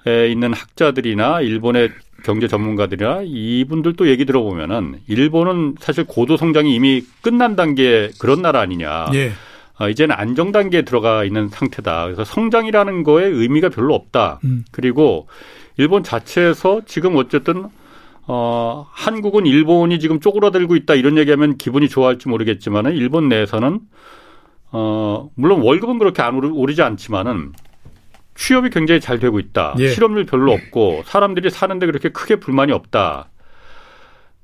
에 0.06 0.28
있는 0.30 0.54
학자들이나 0.54 1.42
일본의 1.42 1.90
경제 2.24 2.48
전문가들이나 2.48 3.20
이분들도 3.24 4.08
얘기 4.08 4.24
들어보면은 4.24 5.00
일본은 5.08 5.74
사실 5.78 6.04
고도 6.04 6.38
성장이 6.38 6.74
이미 6.74 7.02
끝난 7.22 7.54
단계 7.54 8.10
그런 8.18 8.40
나라 8.40 8.60
아니냐. 8.60 9.10
예. 9.14 9.32
어, 9.78 9.88
이제는 9.88 10.14
안정 10.14 10.52
단계에 10.52 10.82
들어가 10.82 11.24
있는 11.24 11.48
상태다. 11.48 12.04
그래서 12.04 12.24
성장이라는 12.24 13.02
거에 13.02 13.26
의미가 13.26 13.70
별로 13.70 13.94
없다. 13.94 14.40
음. 14.44 14.64
그리고 14.70 15.26
일본 15.76 16.02
자체에서 16.02 16.82
지금 16.86 17.16
어쨌든 17.16 17.66
어 18.26 18.86
한국은 18.92 19.46
일본이 19.46 19.98
지금 19.98 20.20
쪼그라들고 20.20 20.76
있다 20.76 20.94
이런 20.94 21.16
얘기하면 21.16 21.56
기분이 21.56 21.88
좋아할지 21.88 22.28
모르겠지만은 22.28 22.92
일본 22.92 23.28
내에서는 23.28 23.80
어, 24.72 25.30
물론 25.34 25.60
월급은 25.62 25.98
그렇게 25.98 26.22
안 26.22 26.34
오르지 26.36 26.82
않지만은 26.82 27.52
취업이 28.34 28.70
굉장히 28.70 29.00
잘 29.00 29.18
되고 29.18 29.38
있다. 29.38 29.74
예. 29.78 29.88
실업률 29.88 30.24
별로 30.24 30.52
없고 30.52 31.02
사람들이 31.06 31.50
사는데 31.50 31.86
그렇게 31.86 32.08
크게 32.10 32.36
불만이 32.36 32.72
없다. 32.72 33.30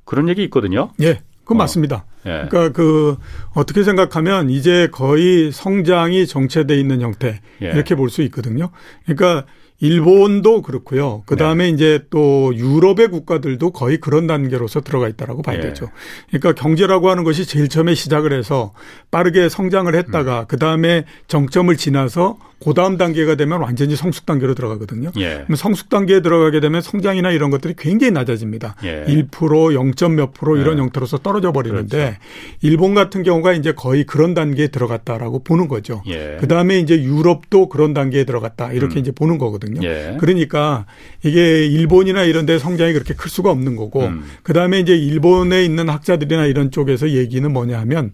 그런 0.04 0.28
얘기 0.28 0.42
있거든요. 0.44 0.90
예. 1.00 1.20
그건 1.44 1.56
어. 1.56 1.58
맞습니다. 1.58 2.04
예. 2.26 2.46
그러니까 2.50 2.70
그 2.70 3.16
어떻게 3.54 3.84
생각하면 3.84 4.50
이제 4.50 4.88
거의 4.90 5.52
성장이 5.52 6.26
정체돼 6.26 6.76
있는 6.78 7.00
형태 7.00 7.40
예. 7.62 7.66
이렇게 7.68 7.94
볼 7.94 8.10
수 8.10 8.22
있거든요. 8.22 8.70
그러니까 9.04 9.46
일본도 9.78 10.62
그렇고요. 10.62 11.22
그 11.26 11.36
다음에 11.36 11.64
네. 11.64 11.70
이제 11.70 12.06
또 12.10 12.52
유럽의 12.54 13.08
국가들도 13.08 13.70
거의 13.72 13.98
그런 13.98 14.26
단계로서 14.26 14.80
들어가 14.80 15.08
있다라고 15.08 15.42
봐야 15.42 15.56
네. 15.56 15.68
되죠. 15.68 15.90
그러니까 16.28 16.54
경제라고 16.54 17.10
하는 17.10 17.24
것이 17.24 17.44
제일 17.44 17.68
처음에 17.68 17.94
시작을 17.94 18.32
해서 18.32 18.72
빠르게 19.10 19.48
성장을 19.48 19.94
했다가 19.94 20.40
음. 20.40 20.44
그 20.48 20.56
다음에 20.56 21.04
정점을 21.28 21.76
지나서 21.76 22.38
그 22.58 22.72
다음 22.72 22.96
단계가 22.96 23.34
되면 23.34 23.60
완전히 23.60 23.96
성숙 23.96 24.24
단계로 24.24 24.54
들어가거든요. 24.54 25.12
예. 25.18 25.44
성숙 25.54 25.90
단계에 25.90 26.20
들어가게 26.20 26.60
되면 26.60 26.80
성장이나 26.80 27.30
이런 27.30 27.50
것들이 27.50 27.74
굉장히 27.76 28.12
낮아집니다. 28.12 28.76
예. 28.84 29.04
1% 29.06 29.74
0. 29.74 30.16
몇 30.16 30.32
프로 30.32 30.56
이런 30.56 30.78
예. 30.78 30.82
형태로서 30.82 31.18
떨어져 31.18 31.52
버리는데 31.52 31.96
그렇죠. 31.96 32.16
일본 32.62 32.94
같은 32.94 33.22
경우가 33.22 33.52
이제 33.52 33.72
거의 33.72 34.04
그런 34.04 34.34
단계에 34.34 34.68
들어갔다라고 34.68 35.44
보는 35.44 35.68
거죠. 35.68 36.02
예. 36.06 36.38
그 36.40 36.48
다음에 36.48 36.78
이제 36.78 37.02
유럽도 37.02 37.68
그런 37.68 37.92
단계에 37.92 38.24
들어갔다 38.24 38.72
이렇게 38.72 38.96
음. 38.96 39.00
이제 39.00 39.10
보는 39.12 39.36
거거든요. 39.38 39.86
예. 39.86 40.16
그러니까 40.18 40.86
이게 41.22 41.66
일본이나 41.66 42.22
이런 42.22 42.46
데 42.46 42.58
성장이 42.58 42.94
그렇게 42.94 43.14
클 43.14 43.28
수가 43.30 43.50
없는 43.50 43.76
거고 43.76 44.06
음. 44.06 44.24
그 44.42 44.52
다음에 44.54 44.80
이제 44.80 44.96
일본에 44.96 45.64
있는 45.64 45.88
학자들이나 45.90 46.46
이런 46.46 46.70
쪽에서 46.70 47.10
얘기는 47.10 47.52
뭐냐 47.52 47.78
하면 47.80 48.12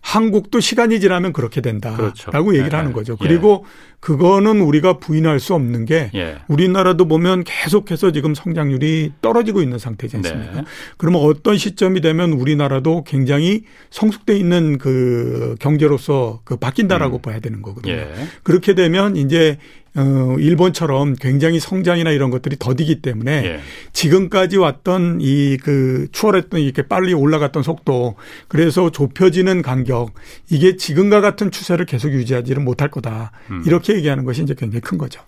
한국도 0.00 0.60
시간이 0.60 0.98
지나면 1.00 1.32
그렇게 1.32 1.60
된다라고 1.60 2.12
그렇죠. 2.14 2.30
얘기를 2.48 2.70
네. 2.70 2.76
하는 2.76 2.92
거죠. 2.92 3.16
예. 3.20 3.24
그리고 3.24 3.64
그거는 4.00 4.60
우리가 4.60 4.98
부인할 4.98 5.40
수 5.40 5.54
없는 5.54 5.84
게 5.84 6.10
예. 6.14 6.38
우리나라도 6.48 7.06
보면 7.06 7.44
계속해서 7.44 8.10
지금 8.12 8.34
성장률이 8.34 9.12
떨어지고 9.20 9.60
있는 9.60 9.78
상태지 9.78 10.16
않습니까? 10.16 10.52
네. 10.52 10.64
그러면 10.96 11.22
어떤 11.22 11.58
시점이 11.58 12.00
되면 12.00 12.32
우리나라도 12.32 13.04
굉장히 13.04 13.64
성숙돼 13.90 14.36
있는 14.38 14.78
그 14.78 15.54
경제로서 15.60 16.40
그 16.44 16.56
바뀐다라고 16.56 17.18
음. 17.18 17.22
봐야 17.22 17.40
되는 17.40 17.60
거거든요. 17.60 17.92
예. 17.92 18.10
그렇게 18.42 18.74
되면 18.74 19.16
이제 19.16 19.58
어, 19.96 20.36
일본처럼 20.38 21.14
굉장히 21.16 21.58
성장이나 21.58 22.10
이런 22.10 22.30
것들이 22.30 22.56
더디기 22.58 23.02
때문에 23.02 23.44
예. 23.44 23.60
지금까지 23.92 24.56
왔던 24.56 25.18
이 25.20 25.56
그 25.62 26.06
추월했던 26.12 26.60
이렇게 26.60 26.82
빨리 26.82 27.12
올라갔던 27.12 27.62
속도 27.62 28.14
그래서 28.48 28.90
좁혀지는 28.90 29.62
간격 29.62 30.14
이게 30.48 30.76
지금과 30.76 31.20
같은 31.20 31.50
추세를 31.50 31.86
계속 31.86 32.12
유지하지는 32.12 32.64
못할 32.64 32.88
거다. 32.88 33.32
음. 33.50 33.62
이렇게 33.66 33.94
얘기하는 33.94 34.24
것이 34.24 34.42
이제 34.42 34.54
굉장히 34.56 34.80
큰 34.80 34.96
거죠. 34.96 35.20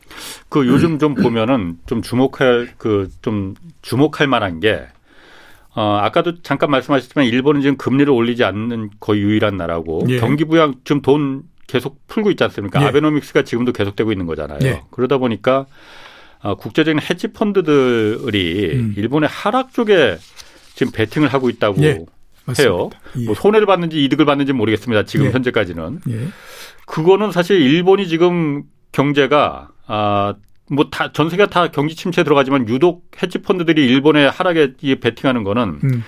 그 0.49 0.66
요즘 0.66 0.99
좀 0.99 1.14
보면은 1.14 1.78
좀 1.87 2.02
주목할 2.02 2.75
그 2.78 3.09
좀 3.21 3.54
주목할 3.83 4.26
만한 4.28 4.61
게 4.61 4.83
어, 5.75 5.99
아까도 6.02 6.40
잠깐 6.42 6.71
말씀하셨지만 6.71 7.26
일본은 7.26 7.62
지금 7.62 7.76
금리를 7.76 8.11
올리지 8.12 8.45
않는 8.45 8.90
거의 9.00 9.23
유일한 9.23 9.57
나라고 9.57 10.04
예. 10.09 10.19
경기 10.19 10.45
부양 10.45 10.75
지금 10.85 11.00
돈 11.02 11.42
계속 11.73 12.07
풀고 12.07 12.31
있지 12.33 12.45
않습니까? 12.45 12.83
예. 12.83 12.87
아베노믹스가 12.87 13.45
지금도 13.45 13.73
계속되고 13.73 14.12
있는 14.12 14.26
거잖아요. 14.26 14.59
예. 14.62 14.83
그러다 14.91 15.17
보니까 15.17 15.64
어, 16.43 16.55
국제적인 16.55 17.00
헤지 17.00 17.29
펀드들이 17.29 18.73
음. 18.75 18.95
일본의 18.95 19.31
하락 19.31 19.73
쪽에 19.73 20.19
지금 20.75 20.93
베팅을 20.93 21.29
하고 21.29 21.49
있다고 21.49 21.83
예. 21.83 22.05
해요. 22.59 22.91
예. 23.17 23.25
뭐 23.25 23.35
손해를 23.35 23.67
받는지 23.67 24.05
이득을 24.05 24.26
받는지 24.26 24.52
모르겠습니다. 24.52 25.05
지금 25.05 25.26
예. 25.26 25.31
현재까지는. 25.31 26.00
예. 26.11 26.29
그거는 26.85 27.33
사실 27.33 27.59
일본이 27.59 28.07
지금 28.07 28.64
경제가 28.91 29.71
아, 29.87 30.35
뭐다 30.71 31.12
전 31.12 31.31
세계가 31.31 31.49
다 31.49 31.71
경기 31.71 31.95
침체에 31.95 32.23
들어가지만 32.23 32.69
유독 32.69 33.11
헤지 33.23 33.38
펀드들이 33.38 33.87
일본의 33.87 34.31
하락에 34.31 34.75
베팅하는 35.00 35.43
거는 35.43 35.81
음. 35.85 36.05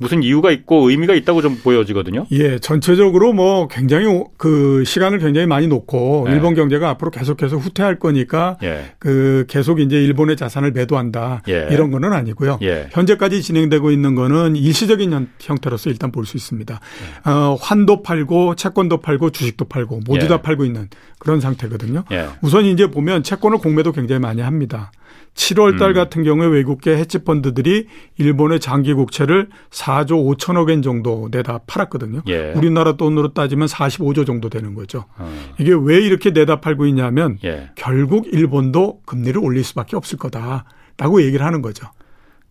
무슨 0.00 0.22
이유가 0.22 0.50
있고 0.50 0.88
의미가 0.88 1.14
있다고 1.14 1.42
좀 1.42 1.56
보여지거든요. 1.62 2.26
예, 2.32 2.58
전체적으로 2.58 3.34
뭐 3.34 3.68
굉장히 3.68 4.06
그 4.38 4.82
시간을 4.84 5.18
굉장히 5.18 5.46
많이 5.46 5.66
놓고 5.68 6.24
예. 6.28 6.32
일본 6.32 6.54
경제가 6.54 6.88
앞으로 6.88 7.10
계속해서 7.10 7.58
후퇴할 7.58 7.98
거니까 7.98 8.56
예. 8.62 8.92
그 8.98 9.44
계속 9.46 9.78
이제 9.78 10.02
일본의 10.02 10.36
자산을 10.36 10.72
매도한다 10.72 11.42
예. 11.48 11.68
이런 11.70 11.90
거는 11.90 12.14
아니고요. 12.14 12.58
예. 12.62 12.88
현재까지 12.92 13.42
진행되고 13.42 13.90
있는 13.90 14.14
거는 14.14 14.56
일시적인 14.56 15.28
형태로서 15.38 15.90
일단 15.90 16.10
볼 16.10 16.24
수 16.24 16.36
있습니다. 16.38 16.80
예. 17.26 17.30
어, 17.30 17.58
환도 17.60 18.02
팔고 18.02 18.54
채권도 18.56 19.02
팔고 19.02 19.30
주식도 19.30 19.66
팔고 19.66 20.00
모두 20.06 20.28
다 20.28 20.40
팔고 20.40 20.64
있는 20.64 20.88
그런 21.18 21.40
상태거든요. 21.40 22.04
우선 22.40 22.64
이제 22.64 22.86
보면 22.86 23.22
채권을 23.22 23.58
공매도 23.58 23.92
굉장히 23.92 24.20
많이 24.20 24.40
합니다. 24.40 24.92
7월 25.34 25.78
달 25.78 25.90
음. 25.90 25.94
같은 25.94 26.22
경우에 26.22 26.46
외국계 26.48 26.96
헤지펀드들이 26.96 27.86
일본의 28.18 28.60
장기 28.60 28.92
국채를 28.94 29.48
4조 29.70 30.36
5천억 30.36 30.70
엔 30.70 30.82
정도 30.82 31.28
내다 31.30 31.60
팔았거든요. 31.66 32.22
예. 32.28 32.52
우리나라 32.52 32.92
돈으로 32.92 33.32
따지면 33.32 33.68
45조 33.68 34.26
정도 34.26 34.48
되는 34.48 34.74
거죠. 34.74 35.04
어. 35.16 35.32
이게 35.58 35.72
왜 35.72 36.00
이렇게 36.00 36.30
내다 36.30 36.60
팔고 36.60 36.86
있냐면 36.86 37.38
예. 37.44 37.70
결국 37.76 38.26
일본도 38.32 39.02
금리를 39.06 39.40
올릴 39.42 39.64
수밖에 39.64 39.96
없을 39.96 40.18
거다라고 40.18 41.22
얘기를 41.22 41.44
하는 41.44 41.62
거죠. 41.62 41.86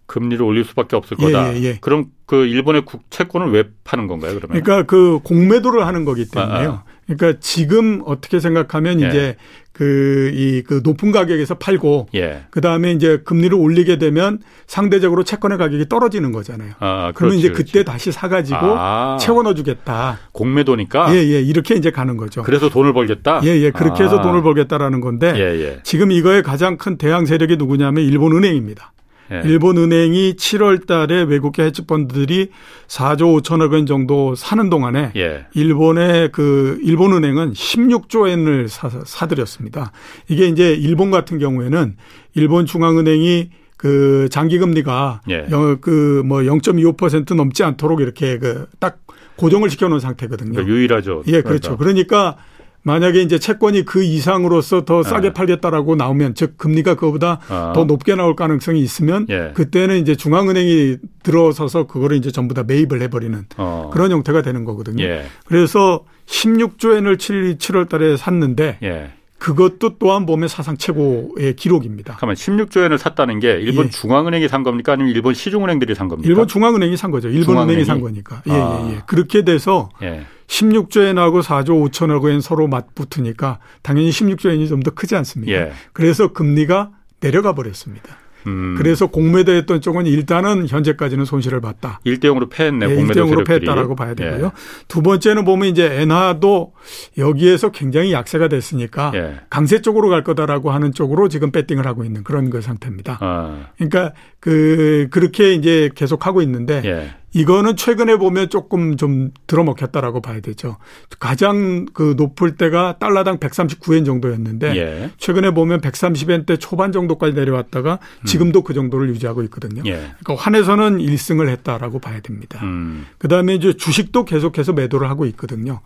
금리를 0.09 0.43
올릴 0.43 0.65
수밖에 0.65 0.95
없을 0.95 1.15
거다. 1.17 1.53
예, 1.53 1.57
예, 1.57 1.63
예. 1.63 1.77
그럼 1.81 2.05
그 2.25 2.47
일본의 2.47 2.83
국채권을 2.85 3.51
왜 3.51 3.65
파는 3.83 4.07
건가요? 4.07 4.35
그러면? 4.35 4.61
그러니까 4.61 4.87
그 4.87 5.19
공매도를 5.23 5.85
하는 5.85 6.03
거기 6.03 6.27
때문에요. 6.27 6.69
아, 6.71 6.73
아. 6.73 6.83
그러니까 7.15 7.39
지금 7.41 8.01
어떻게 8.05 8.39
생각하면 8.39 9.01
예. 9.01 9.07
이제 9.07 9.35
그, 9.71 10.31
이, 10.33 10.61
그 10.61 10.81
높은 10.83 11.11
가격에서 11.11 11.55
팔고, 11.55 12.09
예. 12.13 12.43
그 12.49 12.59
다음에 12.59 12.91
이제 12.91 13.21
금리를 13.23 13.57
올리게 13.57 13.97
되면 13.97 14.39
상대적으로 14.67 15.23
채권의 15.23 15.57
가격이 15.57 15.87
떨어지는 15.87 16.31
거잖아요. 16.33 16.73
아, 16.79 17.13
그러면 17.15 17.37
이제 17.37 17.49
그때 17.49 17.71
그렇지. 17.71 17.85
다시 17.85 18.11
사가지고 18.11 18.57
아. 18.61 19.17
채워 19.19 19.41
넣어주겠다. 19.43 20.19
공매도니까? 20.33 21.15
예, 21.15 21.19
예. 21.19 21.41
이렇게 21.41 21.75
이제 21.75 21.91
가는 21.91 22.17
거죠. 22.17 22.43
그래서 22.43 22.69
돈을 22.69 22.91
벌겠다? 22.93 23.39
예, 23.45 23.49
예. 23.61 23.71
그렇게 23.71 24.03
해서 24.03 24.19
아. 24.19 24.21
돈을 24.21 24.41
벌겠다라는 24.43 24.99
건데, 24.99 25.33
예, 25.35 25.61
예. 25.61 25.79
지금 25.83 26.11
이거의 26.11 26.43
가장 26.43 26.77
큰 26.77 26.97
대항 26.97 27.25
세력이 27.25 27.55
누구냐면 27.55 28.03
일본 28.03 28.35
은행입니다. 28.35 28.91
예. 29.31 29.41
일본 29.45 29.77
은행이 29.77 30.33
7월 30.33 30.85
달에 30.85 31.23
외국계 31.23 31.63
헤지펀드들이 31.63 32.49
4조 32.87 33.41
5천억 33.41 33.73
원 33.73 33.85
정도 33.85 34.35
사는 34.35 34.69
동안에 34.69 35.11
예. 35.15 35.45
일본의 35.53 36.31
그 36.31 36.79
일본 36.83 37.13
은행은 37.13 37.53
16조 37.53 38.27
엔을 38.27 38.67
사, 38.69 38.89
사들였습니다. 39.05 39.91
이게 40.27 40.47
이제 40.47 40.73
일본 40.73 41.11
같은 41.11 41.39
경우에는 41.39 41.95
일본 42.35 42.65
중앙은행이 42.65 43.49
그 43.77 44.27
장기 44.29 44.57
금리가 44.57 45.21
예. 45.29 45.45
그뭐 45.49 46.39
0.25% 46.39 47.35
넘지 47.35 47.63
않도록 47.63 48.01
이렇게 48.01 48.37
그 48.37 48.67
딱 48.79 48.99
고정을 49.39 49.69
시켜 49.69 49.87
놓은 49.87 49.99
상태거든요. 49.99 50.51
그러니까 50.51 50.73
유일하죠. 50.73 51.23
예, 51.27 51.41
그렇죠. 51.41 51.77
그러니까 51.77 52.35
만약에 52.83 53.21
이제 53.21 53.39
채권이 53.39 53.85
그 53.85 54.03
이상으로서 54.03 54.85
더 54.85 55.03
싸게 55.03 55.29
아. 55.29 55.33
팔겠다라고 55.33 55.95
나오면 55.95 56.35
즉 56.35 56.57
금리가 56.57 56.95
그거보다 56.95 57.39
아. 57.49 57.73
더 57.75 57.85
높게 57.85 58.15
나올 58.15 58.35
가능성이 58.35 58.81
있으면 58.81 59.25
예. 59.29 59.51
그때는 59.53 59.97
이제 59.97 60.15
중앙은행이 60.15 60.97
들어서서 61.23 61.87
그거를 61.87 62.17
이제 62.17 62.31
전부 62.31 62.53
다 62.53 62.63
매입을 62.63 63.01
해버리는 63.01 63.45
어. 63.57 63.89
그런 63.93 64.11
형태가 64.11 64.41
되는 64.41 64.63
거거든요. 64.63 65.03
예. 65.03 65.25
그래서 65.45 66.05
16조 66.27 66.95
엔을 66.95 67.17
7, 67.17 67.57
7월 67.57 67.89
달에 67.89 68.15
샀는데 68.15 68.77
예. 68.83 69.11
그것도 69.39 69.97
또한 69.97 70.25
보면 70.25 70.47
사상 70.49 70.77
최고의 70.77 71.55
기록입니다. 71.55 72.13
잠깐만 72.13 72.35
16조 72.35 72.83
엔을 72.83 72.97
샀다는 72.97 73.39
게 73.39 73.53
일본 73.53 73.85
예. 73.85 73.89
중앙은행이 73.89 74.47
산 74.47 74.63
겁니까 74.63 74.93
아니면 74.93 75.13
일본 75.13 75.33
시중은행들이 75.33 75.95
산 75.95 76.07
겁니까? 76.09 76.27
일본 76.27 76.47
중앙은행이 76.47 76.97
산 76.97 77.09
거죠. 77.11 77.29
일본 77.29 77.57
은행이 77.57 77.85
산 77.85 78.01
거니까. 78.01 78.41
예, 78.47 78.51
아. 78.51 78.87
예, 78.89 78.95
예. 78.95 79.01
그렇게 79.07 79.43
돼서 79.43 79.89
예. 80.01 80.25
16조 80.47 81.01
엔하고 81.05 81.41
4조 81.41 81.89
5천억 81.89 82.29
엔 82.29 82.41
서로 82.41 82.67
맞붙으니까 82.67 83.59
당연히 83.81 84.09
16조 84.09 84.49
엔이 84.51 84.67
좀 84.67 84.83
더 84.83 84.91
크지 84.91 85.15
않습니까? 85.15 85.51
예. 85.53 85.71
그래서 85.93 86.33
금리가 86.33 86.91
내려가 87.21 87.53
버렸습니다. 87.53 88.17
음. 88.47 88.75
그래서 88.77 89.07
공매도했던 89.07 89.81
쪽은 89.81 90.05
일단은 90.05 90.67
현재까지는 90.67 91.25
손실을 91.25 91.61
봤다. 91.61 91.99
1대 92.05 92.25
0으로 92.25 92.49
패했네. 92.49 92.87
네, 92.87 92.95
1대 92.95 93.15
0으로 93.15 93.45
패했다라고 93.45 93.95
봐야 93.95 94.13
되고요. 94.13 94.45
예. 94.45 94.51
두 94.87 95.01
번째는 95.01 95.45
보면 95.45 95.69
이제 95.69 96.01
엔화도 96.01 96.73
여기에서 97.17 97.71
굉장히 97.71 98.13
약세가 98.13 98.47
됐으니까 98.47 99.11
예. 99.15 99.35
강세 99.49 99.81
쪽으로 99.81 100.09
갈 100.09 100.23
거다라고 100.23 100.71
하는 100.71 100.93
쪽으로 100.93 101.27
지금 101.29 101.51
배팅을 101.51 101.85
하고 101.85 102.03
있는 102.03 102.23
그런 102.23 102.49
그 102.49 102.61
상태입니다. 102.61 103.17
아. 103.21 103.67
그러니까 103.77 104.13
그 104.39 105.07
그렇게 105.11 105.53
이제 105.53 105.89
계속 105.95 106.25
하고 106.25 106.41
있는데 106.41 106.81
예. 106.85 107.18
이거는 107.33 107.75
최근에 107.75 108.17
보면 108.17 108.49
조금 108.49 108.97
좀 108.97 109.31
들어먹혔다라고 109.47 110.21
봐야 110.21 110.39
되죠. 110.39 110.77
가장 111.19 111.85
그 111.93 112.15
높을 112.17 112.55
때가 112.55 112.97
달러당 112.99 113.37
139엔 113.37 114.05
정도였는데 114.05 114.75
예. 114.75 115.11
최근에 115.17 115.51
보면 115.51 115.81
130엔대 115.81 116.59
초반 116.59 116.91
정도까지 116.91 117.33
내려왔다가 117.33 117.99
음. 118.21 118.25
지금도 118.25 118.61
음. 118.61 118.63
그 118.63 118.73
정도를 118.73 119.09
유지하고 119.09 119.43
있거든요. 119.43 119.83
예. 119.85 120.11
그러니까 120.23 120.35
환에서는 120.35 120.97
1승을 120.99 121.49
했다라고 121.49 121.99
봐야 121.99 122.19
됩니다. 122.19 122.59
음. 122.63 123.05
그다음에 123.17 123.55
이제 123.55 123.73
주식도 123.73 124.25
계속해서 124.25 124.73
매도를 124.73 125.09
하고 125.09 125.25
있거든요. 125.27 125.81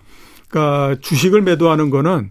그러니까 0.53 0.95
주식을 1.01 1.41
매도하는 1.41 1.89
거는 1.89 2.29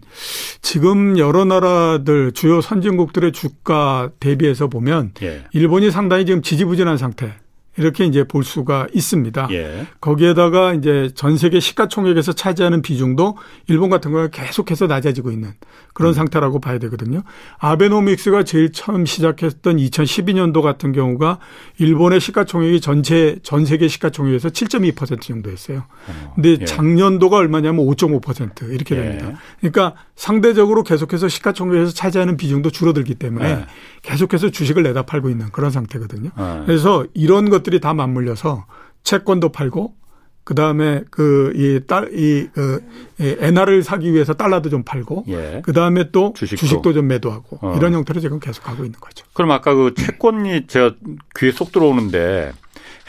지금 0.61 1.17
여러 1.17 1.43
나라들 1.43 2.31
주요 2.31 2.61
선진국들의 2.61 3.33
주가 3.33 4.11
대비해서 4.19 4.67
보면 4.67 5.11
예. 5.21 5.43
일본이 5.51 5.91
상당히 5.91 6.25
지금 6.25 6.41
지지부진한 6.41 6.97
상태. 6.97 7.35
이렇게 7.77 8.05
이제 8.05 8.23
볼 8.23 8.43
수가 8.43 8.87
있습니다. 8.93 9.47
예. 9.51 9.87
거기에다가 9.99 10.73
이제 10.73 11.09
전 11.15 11.37
세계 11.37 11.59
시가총액에서 11.59 12.33
차지하는 12.33 12.81
비중도 12.81 13.37
일본 13.67 13.89
같은 13.89 14.11
경우에 14.11 14.29
계속해서 14.31 14.87
낮아지고 14.87 15.31
있는 15.31 15.53
그런 15.93 16.11
음. 16.11 16.13
상태라고 16.13 16.59
봐야 16.59 16.77
되거든요. 16.79 17.23
아베노믹스가 17.57 18.43
제일 18.43 18.71
처음 18.71 19.05
시작했던 19.05 19.77
2012년도 19.77 20.61
같은 20.61 20.91
경우가 20.91 21.39
일본의 21.79 22.19
시가총액이 22.19 22.81
전체 22.81 23.37
전 23.41 23.65
세계 23.65 23.87
시가총액에서 23.87 24.49
7.2% 24.49 25.21
정도였어요. 25.21 25.79
어, 25.79 26.31
근데 26.35 26.57
예. 26.61 26.65
작년도가 26.65 27.37
얼마냐면 27.37 27.85
5.5% 27.87 28.71
이렇게 28.71 28.95
예. 28.95 29.01
됩니다. 29.01 29.29
예. 29.29 29.35
그러니까 29.69 29.95
상대적으로 30.15 30.83
계속해서 30.83 31.27
시가총액에서 31.27 31.91
차지하는 31.91 32.37
비중도 32.37 32.69
줄어들기 32.69 33.15
때문에 33.15 33.49
예. 33.49 33.65
계속해서 34.03 34.49
주식을 34.49 34.83
내다 34.83 35.03
팔고 35.03 35.29
있는 35.29 35.49
그런 35.51 35.71
상태거든요. 35.71 36.29
예. 36.37 36.65
그래서 36.65 37.05
이런 37.13 37.49
것 37.49 37.62
것들이 37.63 37.79
다 37.79 37.93
맞물려서 37.93 38.65
채권도 39.03 39.51
팔고 39.51 39.95
그 40.43 40.55
다음에 40.55 41.03
그 41.09 41.53
이 41.55 41.79
딸 41.87 42.09
이그 42.13 42.83
엔화를 43.19 43.81
사기 43.83 44.13
위해서 44.13 44.33
달러도 44.33 44.69
좀 44.69 44.83
팔고 44.83 45.23
예. 45.29 45.61
그 45.63 45.71
다음에 45.71 46.11
또 46.11 46.33
주식도. 46.35 46.59
주식도, 46.59 46.93
좀 46.93 47.07
매도하고 47.07 47.59
어. 47.61 47.75
이런 47.77 47.93
형태로 47.93 48.19
지금 48.19 48.39
계속 48.39 48.67
하고 48.67 48.83
있는 48.83 48.99
거죠. 48.99 49.25
그럼 49.33 49.51
아까 49.51 49.73
그 49.73 49.93
채권이 49.95 50.67
제가 50.67 50.95
귀에 51.39 51.51
쏙 51.51 51.71
들어오는데 51.71 52.51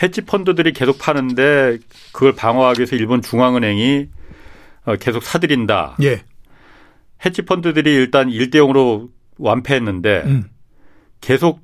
헤지 0.03 0.23
펀드들이 0.23 0.73
계속 0.73 0.99
파는데 0.99 1.79
그걸 2.13 2.35
방어하기 2.35 2.81
위해서 2.81 2.95
일본 2.97 3.21
중앙은행이 3.21 4.07
어, 4.87 4.97
계속 4.97 5.25
사들인다. 5.25 5.97
예. 6.03 6.23
헤지 7.25 7.43
펀드들이 7.43 7.93
일단 7.95 8.29
1대 8.29 8.57
0으로 8.57 9.09
완패했는데 9.39 10.23
음. 10.27 10.45
계속 11.21 11.61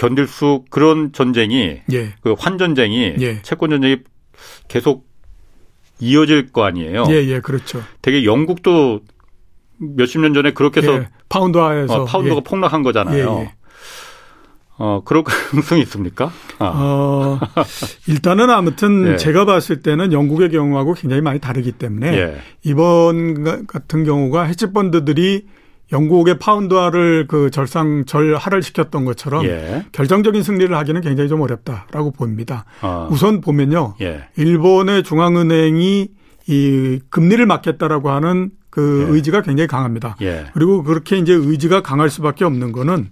견딜 0.00 0.26
수 0.26 0.64
그런 0.70 1.12
전쟁이 1.12 1.82
예. 1.92 2.14
그 2.22 2.34
환 2.38 2.56
전쟁이 2.56 3.14
예. 3.20 3.42
채권 3.42 3.68
전쟁이 3.68 3.98
계속 4.66 5.06
이어질 5.98 6.52
거 6.52 6.64
아니에요. 6.64 7.04
예, 7.10 7.16
예, 7.26 7.40
그렇죠. 7.40 7.82
되게 8.00 8.24
영국도 8.24 9.00
몇십 9.76 10.22
년 10.22 10.32
전에 10.32 10.52
그렇게 10.52 10.80
해서 10.80 10.94
예, 10.94 11.08
파운드화해서 11.28 12.02
어, 12.02 12.04
파운드가 12.06 12.36
예. 12.36 12.40
폭락한 12.40 12.82
거잖아요. 12.82 13.36
예, 13.40 13.42
예. 13.42 13.52
어, 14.78 15.02
그럴 15.04 15.22
가능성이 15.22 15.82
있습니까? 15.82 16.32
아. 16.58 16.72
어, 16.74 17.40
일단은 18.08 18.48
아무튼 18.48 19.12
예. 19.12 19.16
제가 19.18 19.44
봤을 19.44 19.82
때는 19.82 20.14
영국의 20.14 20.48
경우하고 20.50 20.94
굉장히 20.94 21.20
많이 21.20 21.38
다르기 21.40 21.72
때문에 21.72 22.16
예. 22.16 22.40
이번 22.64 23.66
같은 23.66 24.04
경우가 24.04 24.44
헤지펀드들이 24.44 25.46
영국의 25.92 26.38
파운드화를 26.38 27.26
그 27.26 27.50
절상 27.50 28.04
절하를 28.04 28.62
시켰던 28.62 29.04
것처럼 29.04 29.44
예. 29.44 29.84
결정적인 29.92 30.42
승리를 30.42 30.74
하기는 30.76 31.00
굉장히 31.00 31.28
좀 31.28 31.40
어렵다라고 31.40 32.12
봅니다. 32.12 32.64
어. 32.82 33.08
우선 33.10 33.40
보면요. 33.40 33.94
예. 34.00 34.24
일본의 34.36 35.02
중앙은행이 35.02 36.08
이 36.46 37.00
금리를 37.10 37.44
막겠다라고 37.44 38.10
하는 38.10 38.50
그 38.70 39.06
예. 39.08 39.12
의지가 39.14 39.42
굉장히 39.42 39.66
강합니다. 39.66 40.16
예. 40.22 40.46
그리고 40.54 40.82
그렇게 40.82 41.18
이제 41.18 41.32
의지가 41.32 41.82
강할 41.82 42.08
수밖에 42.08 42.44
없는 42.44 42.72
거는 42.72 43.10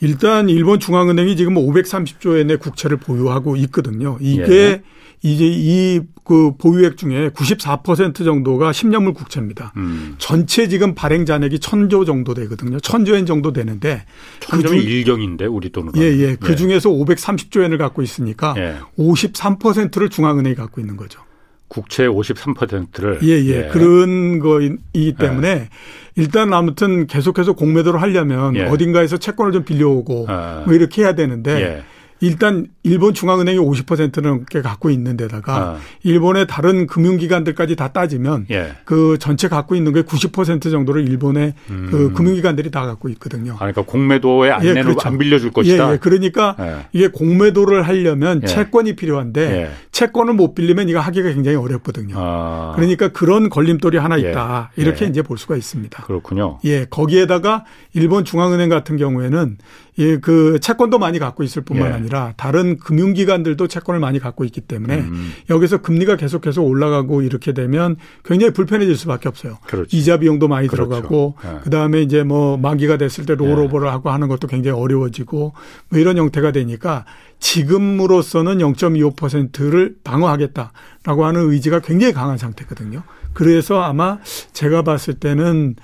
일단 0.00 0.48
일본 0.48 0.80
중앙은행이 0.80 1.36
지금 1.36 1.54
530조 1.54 2.38
엔의 2.38 2.58
국채를 2.58 2.98
보유하고 2.98 3.56
있거든요. 3.56 4.18
이게 4.20 4.52
예. 4.52 4.82
이제 5.22 5.44
이 5.46 6.00
그 6.24 6.52
보유액 6.56 6.96
중에 6.96 7.30
94% 7.30 8.24
정도가 8.24 8.70
10년물 8.70 9.14
국채입니다. 9.14 9.72
음. 9.76 10.14
전체 10.18 10.68
지금 10.68 10.94
발행 10.94 11.26
잔액이 11.26 11.58
1000조 11.58 12.06
정도 12.06 12.32
되거든요. 12.34 12.78
1000조 12.78 13.14
엔 13.14 13.26
정도 13.26 13.52
되는데 13.52 14.04
그중 14.48 14.76
일경인데 14.78 15.46
우리 15.46 15.70
돈으로. 15.70 15.92
예, 15.96 16.04
예. 16.18 16.36
그 16.36 16.52
예. 16.52 16.56
중에서 16.56 16.90
530조 16.90 17.62
엔을 17.64 17.78
갖고 17.78 18.02
있으니까 18.02 18.54
예. 18.56 18.76
53%를 18.98 20.10
중앙은행이 20.10 20.54
갖고 20.54 20.80
있는 20.80 20.96
거죠. 20.96 21.20
국채 21.66 22.06
53%를 22.06 23.20
예, 23.22 23.28
예. 23.28 23.64
예. 23.64 23.68
그런 23.72 24.38
거이기 24.38 25.14
때문에 25.18 25.48
예. 25.48 25.68
일단 26.14 26.52
아무튼 26.52 27.06
계속해서 27.06 27.54
공매도를 27.54 28.00
하려면 28.00 28.54
예. 28.56 28.64
어딘가에서 28.64 29.16
채권을 29.16 29.52
좀 29.52 29.64
빌려오고 29.64 30.26
아. 30.28 30.62
뭐 30.66 30.74
이렇게 30.74 31.02
해야 31.02 31.14
되는데 31.14 31.60
예. 31.60 31.82
일단 32.22 32.68
일본 32.84 33.14
중앙은행이 33.14 33.58
50%는 33.58 34.22
넘게 34.22 34.62
갖고 34.62 34.90
있는 34.90 35.16
데다가 35.16 35.56
아. 35.56 35.78
일본의 36.04 36.46
다른 36.46 36.86
금융기관들까지 36.86 37.74
다 37.74 37.88
따지면 37.88 38.46
예. 38.50 38.74
그 38.84 39.18
전체 39.18 39.48
갖고 39.48 39.74
있는 39.74 39.92
게 39.92 40.02
90% 40.02 40.70
정도를 40.70 41.08
일본의 41.08 41.54
음. 41.70 41.88
그 41.90 42.12
금융기관들이 42.12 42.70
다 42.70 42.86
갖고 42.86 43.08
있거든요. 43.10 43.54
아, 43.54 43.58
그러니까 43.58 43.82
공매도에 43.82 44.52
안 44.52 44.64
예, 44.64 44.72
내놓 44.72 44.92
그렇죠. 44.92 45.08
안 45.08 45.18
빌려줄 45.18 45.50
것이다. 45.50 45.88
예, 45.88 45.92
예. 45.94 45.96
그러니까 45.98 46.56
예. 46.60 46.86
이게 46.92 47.08
공매도를 47.08 47.82
하려면 47.82 48.40
예. 48.44 48.46
채권이 48.46 48.94
필요한데 48.94 49.40
예. 49.40 49.70
채권을 50.02 50.34
못 50.34 50.54
빌리면 50.54 50.88
이거 50.88 50.98
하기가 50.98 51.32
굉장히 51.32 51.56
어렵거든요. 51.56 52.16
아. 52.18 52.72
그러니까 52.74 53.08
그런 53.08 53.48
걸림돌이 53.48 53.98
하나 53.98 54.16
있다. 54.16 54.72
이렇게 54.76 55.06
이제 55.06 55.22
볼 55.22 55.38
수가 55.38 55.56
있습니다. 55.56 56.02
그렇군요. 56.02 56.58
예, 56.64 56.86
거기에다가 56.86 57.64
일본 57.92 58.24
중앙은행 58.24 58.68
같은 58.68 58.96
경우에는 58.96 59.58
예, 59.98 60.16
그 60.16 60.58
채권도 60.60 60.98
많이 60.98 61.18
갖고 61.18 61.42
있을 61.42 61.62
뿐만 61.62 61.90
예. 61.90 61.92
아니라 61.92 62.32
다른 62.36 62.78
금융기관들도 62.78 63.68
채권을 63.68 64.00
많이 64.00 64.18
갖고 64.18 64.44
있기 64.44 64.62
때문에 64.62 65.00
음. 65.00 65.32
여기서 65.50 65.82
금리가 65.82 66.16
계속해서 66.16 66.62
올라가고 66.62 67.22
이렇게 67.22 67.52
되면 67.52 67.96
굉장히 68.24 68.54
불편해질 68.54 68.96
수밖에 68.96 69.28
없어요. 69.28 69.58
그렇죠. 69.66 69.94
이자 69.94 70.16
비용도 70.16 70.48
많이 70.48 70.66
그렇죠. 70.66 70.88
들어가고 70.88 71.34
예. 71.44 71.60
그다음에 71.62 72.00
이제 72.00 72.22
뭐 72.22 72.56
만기가 72.56 72.96
됐을 72.96 73.26
때 73.26 73.34
롤오버를 73.34 73.86
예. 73.86 73.90
하고 73.90 74.10
하는 74.10 74.28
것도 74.28 74.48
굉장히 74.48 74.80
어려워지고 74.80 75.52
뭐 75.90 75.98
이런 76.00 76.16
형태가 76.16 76.52
되니까 76.52 77.04
지금으로서는 77.42 78.58
0.25%를 78.58 79.96
방어하겠다라고 80.04 81.24
하는 81.24 81.50
의지가 81.50 81.80
굉장히 81.80 82.12
강한 82.12 82.38
상태거든요. 82.38 83.02
그래서 83.34 83.82
아마 83.82 84.18
제가 84.52 84.82
봤을 84.82 85.14
때는 85.14 85.74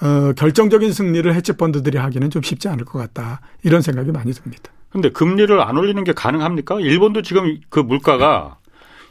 어, 0.00 0.32
결정적인 0.34 0.92
승리를 0.92 1.34
해치펀드들이 1.34 1.98
하기는 1.98 2.30
좀 2.30 2.40
쉽지 2.40 2.68
않을 2.68 2.84
것 2.84 3.00
같다. 3.00 3.40
이런 3.64 3.82
생각이 3.82 4.12
많이 4.12 4.32
듭니다. 4.32 4.72
근데 4.90 5.10
금리를 5.10 5.60
안 5.60 5.76
올리는 5.76 6.02
게 6.04 6.12
가능합니까? 6.12 6.78
일본도 6.80 7.22
지금 7.22 7.58
그 7.68 7.80
물가가 7.80 8.58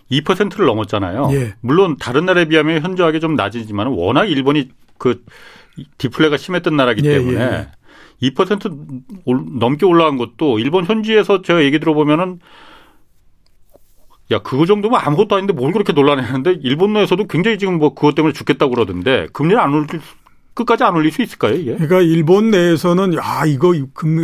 2%를 0.09 0.65
넘었잖아요. 0.65 1.29
예. 1.33 1.55
물론 1.59 1.97
다른 1.99 2.25
나라에 2.25 2.45
비하면 2.45 2.81
현저하게 2.81 3.19
좀 3.19 3.35
낮이지만 3.35 3.87
워낙 3.87 4.25
일본이 4.25 4.69
그 4.97 5.25
디플레가 5.97 6.37
심했던 6.37 6.77
나라기 6.77 7.01
예, 7.03 7.15
때문에 7.15 7.39
예, 7.39 7.43
예. 7.43 7.67
2% 8.21 9.59
넘게 9.59 9.85
올라간 9.85 10.17
것도 10.17 10.59
일본 10.59 10.85
현지에서 10.85 11.41
제가 11.41 11.63
얘기 11.63 11.79
들어보면은 11.79 12.39
야, 14.31 14.39
그거 14.39 14.65
정도면 14.65 14.99
아무것도 15.01 15.35
아닌데 15.35 15.53
뭘 15.53 15.71
그렇게 15.71 15.93
놀라내는데 15.93 16.59
일본 16.61 16.93
내에서도 16.93 17.27
굉장히 17.27 17.57
지금 17.57 17.77
뭐 17.77 17.93
그것 17.93 18.13
때문에 18.15 18.33
죽겠다고 18.33 18.71
그러던데 18.71 19.27
금리를 19.31 19.59
안 19.59 19.73
올릴 19.73 19.87
끝까지 20.57 20.83
안 20.83 20.95
올릴 20.95 21.11
수 21.11 21.21
있을까요? 21.21 21.53
이게? 21.53 21.73
그러니까 21.73 22.01
일본 22.01 22.49
내에서는 22.49 23.13
야 23.13 23.43
이거 23.45 23.75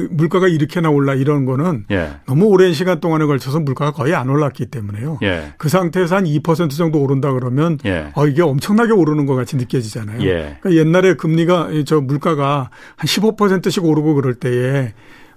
물가가 0.10 0.48
이렇게나 0.48 0.90
올라 0.90 1.14
이런 1.14 1.46
거는 1.46 1.86
예. 1.92 2.14
너무 2.26 2.46
오랜 2.48 2.74
시간 2.74 3.00
동안에 3.00 3.26
걸쳐서 3.26 3.60
물가가 3.60 3.92
거의 3.92 4.16
안 4.16 4.30
올랐기 4.30 4.66
때문에요. 4.66 5.20
예. 5.22 5.54
그 5.60 5.70
상태에서 5.70 6.16
한 6.16 6.24
2% 6.24 6.76
정도 6.76 7.02
오른다 7.04 7.32
그러면 7.32 7.78
예. 7.86 8.08
어 8.16 8.26
이게 8.26 8.42
엄청나게 8.42 8.94
오르는 8.94 9.28
것 9.28 9.36
같이 9.36 9.58
느껴지잖아요. 9.58 10.24
예. 10.24 10.58
그러니까 10.60 10.74
옛날에 10.74 11.14
금리가 11.14 11.70
저 11.86 12.02
물가가 12.02 12.72
한 12.96 13.06
15%씩 13.06 13.86
오르고 13.86 14.16
그럴 14.16 14.34
때에 14.34 14.94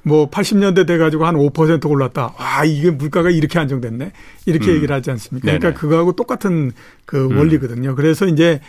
뭐 0.06 0.30
80년대 0.30 0.86
돼 0.86 0.98
가지고 0.98 1.26
한 1.26 1.34
5% 1.34 1.90
올랐다. 1.90 2.32
와, 2.38 2.64
이게 2.64 2.92
물가가 2.92 3.28
이렇게 3.28 3.58
안정됐네. 3.58 4.12
이렇게 4.46 4.70
음. 4.70 4.76
얘기를 4.76 4.94
하지 4.94 5.10
않습니까? 5.10 5.46
그러니까. 5.46 5.74
그거하고 5.74 6.12
똑같은 6.12 6.70
그 7.04 7.26
음. 7.26 7.36
원리거든요. 7.36 7.96
그래서 7.96 8.26
이제 8.26 8.60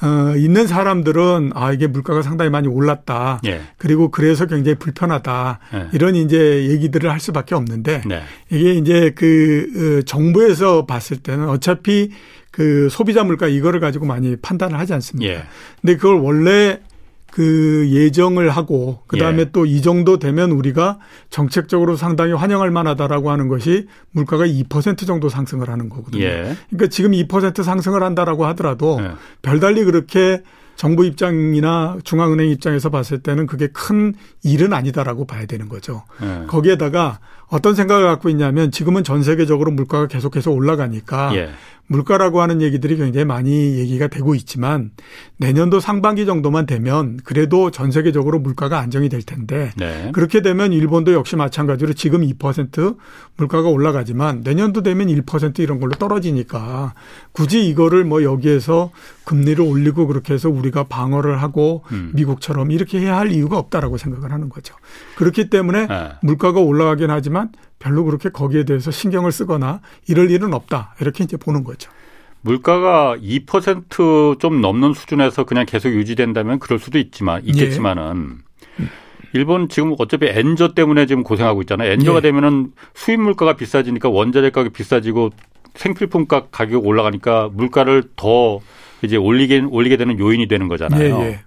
어, 0.00 0.34
있는 0.36 0.66
사람들은 0.66 1.52
아 1.54 1.72
이게 1.72 1.86
물가가 1.86 2.22
상당히 2.22 2.50
많이 2.50 2.66
올랐다. 2.66 3.40
예. 3.44 3.60
그리고 3.76 4.10
그래서 4.10 4.46
굉장히 4.46 4.78
불편하다. 4.78 5.58
예. 5.74 5.88
이런 5.92 6.16
이제 6.16 6.66
얘기들을 6.70 7.10
할 7.10 7.20
수밖에 7.20 7.54
없는데 7.54 8.00
네. 8.06 8.22
이게 8.50 8.74
이제 8.74 9.12
그 9.14 10.00
어, 10.00 10.02
정부에서 10.02 10.86
봤을 10.86 11.18
때는 11.18 11.46
어차피 11.50 12.10
그 12.50 12.88
소비자 12.90 13.22
물가 13.22 13.48
이거를 13.48 13.80
가지고 13.80 14.06
많이 14.06 14.34
판단을 14.36 14.78
하지 14.78 14.94
않습니까? 14.94 15.30
예. 15.30 15.44
근데 15.82 15.96
그걸 15.96 16.20
원래 16.20 16.80
그 17.36 17.86
예정을 17.90 18.48
하고 18.48 19.00
그다음에 19.08 19.40
예. 19.40 19.50
또이 19.50 19.82
정도 19.82 20.18
되면 20.18 20.52
우리가 20.52 20.98
정책적으로 21.28 21.94
상당히 21.94 22.32
환영할 22.32 22.70
만하다라고 22.70 23.30
하는 23.30 23.48
것이 23.48 23.88
물가가 24.10 24.46
2% 24.46 25.06
정도 25.06 25.28
상승을 25.28 25.68
하는 25.68 25.90
거거든요. 25.90 26.24
예. 26.24 26.56
그러니까 26.70 26.88
지금 26.88 27.10
2% 27.10 27.62
상승을 27.62 28.02
한다라고 28.02 28.46
하더라도 28.46 28.98
예. 29.02 29.10
별달리 29.42 29.84
그렇게 29.84 30.44
정부 30.76 31.04
입장이나 31.04 31.98
중앙은행 32.04 32.48
입장에서 32.48 32.88
봤을 32.88 33.18
때는 33.18 33.46
그게 33.46 33.66
큰 33.66 34.14
일은 34.42 34.72
아니다라고 34.72 35.26
봐야 35.26 35.44
되는 35.44 35.68
거죠. 35.68 36.04
예. 36.22 36.46
거기에다가 36.46 37.18
어떤 37.48 37.74
생각을 37.74 38.04
갖고 38.04 38.28
있냐면 38.28 38.70
지금은 38.70 39.04
전 39.04 39.22
세계적으로 39.22 39.70
물가가 39.70 40.06
계속해서 40.08 40.50
올라가니까 40.50 41.34
예. 41.36 41.50
물가라고 41.88 42.40
하는 42.40 42.62
얘기들이 42.62 42.96
굉장히 42.96 43.24
많이 43.24 43.78
얘기가 43.78 44.08
되고 44.08 44.34
있지만 44.34 44.90
내년도 45.36 45.78
상반기 45.78 46.26
정도만 46.26 46.66
되면 46.66 47.18
그래도 47.24 47.70
전 47.70 47.92
세계적으로 47.92 48.40
물가가 48.40 48.80
안정이 48.80 49.08
될 49.08 49.22
텐데 49.22 49.70
네. 49.76 50.10
그렇게 50.12 50.42
되면 50.42 50.72
일본도 50.72 51.12
역시 51.12 51.36
마찬가지로 51.36 51.92
지금 51.92 52.22
2% 52.22 52.96
물가가 53.36 53.68
올라가지만 53.68 54.40
내년도 54.42 54.82
되면 54.82 55.06
1% 55.08 55.60
이런 55.60 55.78
걸로 55.78 55.92
떨어지니까 55.92 56.94
굳이 57.32 57.68
이거를 57.68 58.04
뭐 58.04 58.22
여기에서 58.24 58.90
금리를 59.24 59.62
올리고 59.64 60.06
그렇게 60.06 60.34
해서 60.34 60.48
우리가 60.48 60.84
방어를 60.84 61.42
하고 61.42 61.84
음. 61.92 62.12
미국처럼 62.14 62.70
이렇게 62.70 63.00
해야 63.00 63.16
할 63.16 63.30
이유가 63.30 63.58
없다라고 63.58 63.96
생각을 63.96 64.32
하는 64.32 64.48
거죠. 64.48 64.74
그렇기 65.16 65.50
때문에 65.50 65.86
네. 65.86 66.12
물가가 66.22 66.60
올라가긴 66.60 67.10
하지만 67.10 67.35
별로 67.78 68.04
그렇게 68.04 68.28
거기에 68.28 68.64
대해서 68.64 68.90
신경을 68.90 69.32
쓰거나 69.32 69.80
이럴 70.08 70.30
일은 70.30 70.54
없다. 70.54 70.94
이렇게 71.00 71.24
이제 71.24 71.36
보는 71.36 71.64
거죠. 71.64 71.90
물가가 72.40 73.16
2%좀 73.20 74.60
넘는 74.60 74.94
수준에서 74.94 75.44
그냥 75.44 75.66
계속 75.66 75.90
유지된다면 75.90 76.58
그럴 76.58 76.78
수도 76.78 76.98
있지만 76.98 77.42
있겠지만은 77.44 78.38
예. 78.80 78.84
일본 79.32 79.68
지금 79.68 79.94
어차피 79.98 80.26
엔저 80.28 80.74
때문에 80.74 81.06
지금 81.06 81.22
고생하고 81.22 81.62
있잖아요. 81.62 81.90
엔저가 81.92 82.18
예. 82.18 82.22
되면은 82.22 82.72
수입 82.94 83.20
물가가 83.20 83.54
비싸지니까 83.54 84.08
원자재 84.08 84.50
가격이 84.50 84.72
비싸지고 84.72 85.30
생필품 85.74 86.26
값 86.26 86.50
가격 86.50 86.86
올라가니까 86.86 87.50
물가를 87.52 88.04
더 88.16 88.60
이제 89.02 89.16
올리게 89.16 89.66
올리게 89.68 89.96
되는 89.96 90.18
요인이 90.18 90.48
되는 90.48 90.68
거잖아요. 90.68 91.18
예, 91.20 91.26
예. 91.26 91.40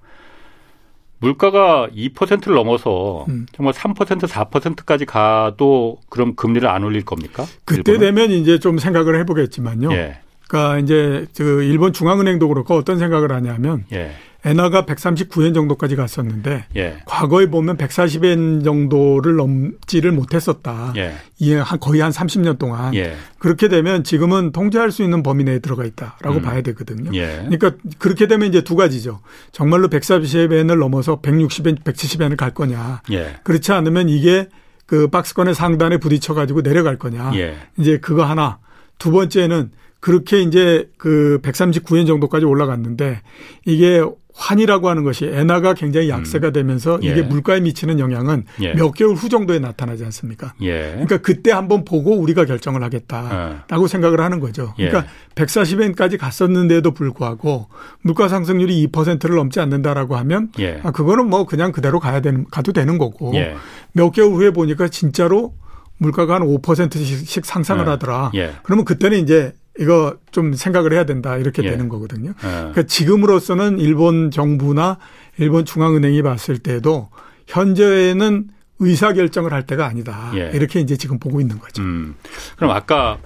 물가가 1.19 1.87
2%를 1.93 2.55
넘어서 2.55 3.25
음. 3.27 3.45
정말 3.51 3.73
3% 3.73 4.27
4%까지 4.27 5.05
가도 5.05 5.99
그럼 6.09 6.35
금리를 6.35 6.67
안 6.67 6.83
올릴 6.83 7.03
겁니까? 7.03 7.45
그때 7.65 7.91
일본은? 7.91 8.15
되면 8.15 8.31
이제 8.31 8.59
좀 8.59 8.77
생각을 8.77 9.19
해보겠지만요. 9.19 9.91
예. 9.93 10.19
그러니까 10.47 10.79
이제 10.79 11.27
그 11.35 11.63
일본 11.63 11.93
중앙은행도 11.93 12.47
그렇고 12.47 12.75
어떤 12.75 12.97
생각을 12.97 13.31
하냐면 13.31 13.85
예. 13.91 14.11
엔화가 14.45 14.85
139엔 14.85 15.53
정도까지 15.53 15.95
갔었는데 15.95 16.65
예. 16.77 16.97
과거에 17.05 17.47
보면 17.47 17.77
140엔 17.77 18.63
정도를 18.63 19.35
넘지를 19.35 20.11
못했었다. 20.13 20.93
예. 20.95 21.15
이게 21.39 21.59
거의 21.81 22.01
한 22.01 22.11
30년 22.11 22.57
동안 22.57 22.95
예. 22.95 23.15
그렇게 23.37 23.67
되면 23.67 24.03
지금은 24.03 24.51
통제할 24.51 24.91
수 24.91 25.03
있는 25.03 25.23
범위 25.23 25.43
내에 25.43 25.59
들어가 25.59 25.83
있다라고 25.83 26.37
음. 26.37 26.41
봐야 26.41 26.61
되거든요. 26.61 27.11
예. 27.13 27.45
그러니까 27.49 27.71
그렇게 27.97 28.27
되면 28.27 28.47
이제 28.47 28.61
두 28.61 28.75
가지죠. 28.75 29.19
정말로 29.51 29.89
140엔을 29.89 30.77
넘어서 30.79 31.21
160엔, 31.21 31.83
170엔을 31.83 32.37
갈 32.37 32.53
거냐. 32.53 33.01
예. 33.11 33.35
그렇지 33.43 33.73
않으면 33.73 34.07
이게 34.07 34.47
그 34.85 35.07
박스권의 35.09 35.53
상단에 35.53 35.97
부딪혀 35.97 36.33
가지고 36.33 36.63
내려갈 36.63 36.97
거냐. 36.97 37.31
예. 37.35 37.57
이제 37.77 37.97
그거 37.97 38.23
하나. 38.23 38.59
두 38.97 39.11
번째는 39.11 39.71
그렇게 39.99 40.41
이제 40.41 40.89
그 40.97 41.39
139엔 41.43 42.07
정도까지 42.07 42.45
올라갔는데 42.45 43.21
이게 43.65 44.01
환이라고 44.39 44.87
하는 44.89 45.03
것이 45.03 45.25
엔화가 45.25 45.73
굉장히 45.73 46.09
약세가 46.09 46.47
음. 46.47 46.53
되면서 46.53 46.95
음. 46.95 47.03
예. 47.03 47.09
이게 47.09 47.21
물가에 47.21 47.59
미치는 47.59 47.99
영향은 47.99 48.45
예. 48.61 48.73
몇 48.73 48.93
개월 48.93 49.13
후 49.15 49.27
정도에 49.27 49.59
나타나지 49.59 50.05
않습니까? 50.05 50.53
예. 50.61 50.91
그러니까 50.91 51.17
그때 51.17 51.51
한번 51.51 51.83
보고 51.83 52.15
우리가 52.15 52.45
결정을 52.45 52.81
하겠다라고 52.81 53.83
어. 53.83 53.87
생각을 53.87 54.21
하는 54.21 54.39
거죠. 54.39 54.73
예. 54.79 54.87
그러니까 54.87 55.11
140엔까지 55.35 56.17
갔었는데도 56.17 56.91
불구하고 56.91 57.67
물가 58.01 58.29
상승률이 58.29 58.87
2%를 58.87 59.35
넘지 59.35 59.59
않는다라고 59.59 60.15
하면 60.15 60.49
예. 60.59 60.79
아 60.83 60.91
그거는 60.91 61.29
뭐 61.29 61.45
그냥 61.45 61.73
그대로 61.73 61.99
가야 61.99 62.21
되는 62.21 62.45
가도 62.49 62.71
되는 62.71 62.97
거고 62.97 63.35
예. 63.35 63.55
몇 63.91 64.11
개월 64.11 64.31
후에 64.31 64.51
보니까 64.51 64.87
진짜로 64.87 65.53
물가가 65.97 66.35
한 66.35 66.43
5%씩 66.43 67.45
상상을 67.45 67.85
하더라. 67.89 68.31
그러면 68.63 68.85
그때는 68.85 69.19
이제 69.19 69.53
이거 69.79 70.15
좀 70.31 70.53
생각을 70.53 70.91
해야 70.93 71.05
된다 71.05 71.37
이렇게 71.37 71.63
예. 71.63 71.69
되는 71.71 71.87
거거든요. 71.89 72.31
예. 72.31 72.47
그러니까 72.47 72.83
지금으로서는 72.83 73.79
일본 73.79 74.29
정부나 74.29 74.97
일본 75.37 75.63
중앙은행이 75.65 76.21
봤을 76.21 76.57
때도 76.57 77.09
현재는 77.47 78.49
의사 78.79 79.13
결정을 79.13 79.53
할 79.53 79.65
때가 79.65 79.85
아니다. 79.85 80.31
예. 80.35 80.51
이렇게 80.53 80.79
이제 80.79 80.97
지금 80.97 81.17
보고 81.19 81.39
있는 81.41 81.59
거죠. 81.59 81.81
음. 81.81 82.15
그럼 82.57 82.71
아까 82.71 83.19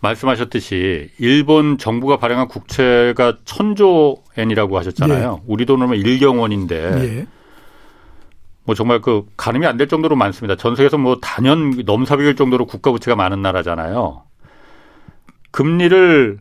말씀하셨듯이 0.00 1.10
일본 1.18 1.78
정부가 1.78 2.16
발행한 2.18 2.48
국채가 2.48 3.36
천조 3.44 4.22
엔이라고 4.36 4.78
하셨잖아요. 4.78 5.40
예. 5.40 5.44
우리 5.46 5.66
돈으로 5.66 5.90
1경 5.90 6.40
원인데 6.40 6.76
예. 7.18 7.26
뭐 8.64 8.74
정말 8.74 9.00
그 9.00 9.24
가늠이 9.36 9.66
안 9.66 9.76
될 9.76 9.88
정도로 9.88 10.16
많습니다. 10.16 10.56
전 10.56 10.74
세계에서 10.74 10.98
뭐 10.98 11.18
단연 11.20 11.82
넘사벽일 11.84 12.34
정도로 12.36 12.66
국가 12.66 12.90
부채가 12.92 13.14
많은 13.16 13.42
나라잖아요. 13.42 14.22
금리를 15.56 16.36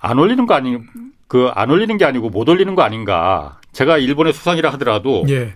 안 0.00 0.18
올리는 0.18 0.46
거 0.46 0.54
아니 0.54 0.76
그 1.28 1.50
안 1.54 1.70
올리는 1.70 1.96
게 1.96 2.04
아니고 2.04 2.28
못 2.30 2.48
올리는 2.48 2.74
거 2.74 2.82
아닌가. 2.82 3.60
제가 3.72 3.98
일본의 3.98 4.32
수상이라 4.32 4.72
하더라도 4.72 5.24
예. 5.28 5.54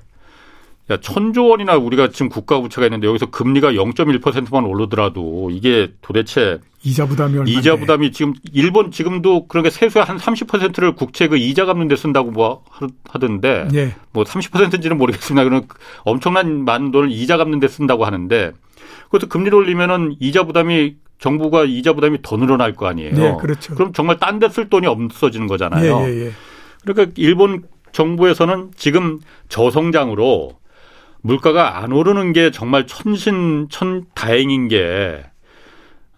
야, 0.91 0.97
천조 1.01 1.49
원이나 1.49 1.77
우리가 1.77 2.09
지금 2.11 2.29
국가 2.29 2.61
부채가 2.61 2.87
있는데 2.87 3.07
여기서 3.07 3.27
금리가 3.27 3.73
0.1%만 3.73 4.65
오르더라도 4.65 5.51
이게 5.51 5.93
도대체 6.03 6.59
이자 6.83 7.07
부담이 7.07 7.33
얼마인데. 7.39 7.53
이자 7.53 7.77
부담이 7.77 8.13
지금 8.13 8.35
일본 8.53 8.91
지금도 8.93 9.47
그렇게 9.49 9.71
세수의 9.71 10.05
한 10.05 10.17
30%를 10.19 10.95
국채 10.95 11.27
그 11.29 11.37
이자 11.37 11.65
갚는 11.67 11.89
데 11.89 11.97
쓴다고 11.97 12.31
뭐 12.31 12.65
하던데 13.09 13.69
예. 13.75 13.95
뭐 14.13 14.23
30%인지는 14.25 14.97
모르겠습니다. 14.97 15.43
그런 15.45 15.67
엄청난 16.05 16.65
많은 16.65 16.91
돈을 16.93 17.11
이자 17.11 17.37
갚는 17.37 17.59
데 17.59 17.67
쓴다고 17.69 18.05
하는데 18.05 18.53
그것도 19.07 19.29
금리를 19.29 19.57
올리면은 19.57 20.15
이자 20.21 20.45
부담이 20.45 20.97
정부가 21.21 21.65
이자 21.65 21.93
부담이 21.93 22.19
더 22.23 22.37
늘어날 22.37 22.75
거 22.75 22.87
아니에요. 22.87 23.15
네, 23.15 23.37
그렇죠. 23.41 23.75
그럼 23.75 23.93
정말 23.93 24.19
딴 24.19 24.39
데 24.39 24.49
쓸 24.49 24.69
돈이 24.69 24.87
없어지는 24.87 25.47
거잖아요. 25.47 26.01
예, 26.03 26.09
예, 26.09 26.27
예. 26.27 26.33
그러니까 26.85 27.13
일본 27.17 27.63
정부에서는 27.93 28.71
지금 28.77 29.21
저성장으로 29.49 30.59
물가가 31.23 31.79
안 31.83 31.93
오르는 31.93 32.33
게 32.33 32.51
정말 32.51 32.87
천신 32.87 33.69
천 33.71 34.05
다행인 34.15 34.69
게 34.69 35.23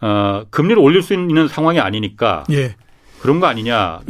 어, 0.01 0.45
금리를 0.51 0.81
올릴 0.81 1.03
수 1.03 1.15
있는 1.15 1.49
상황이 1.49 1.81
아니니까 1.81 2.45
예. 2.53 2.77
그런 3.21 3.41
거 3.41 3.47
아니냐. 3.47 4.01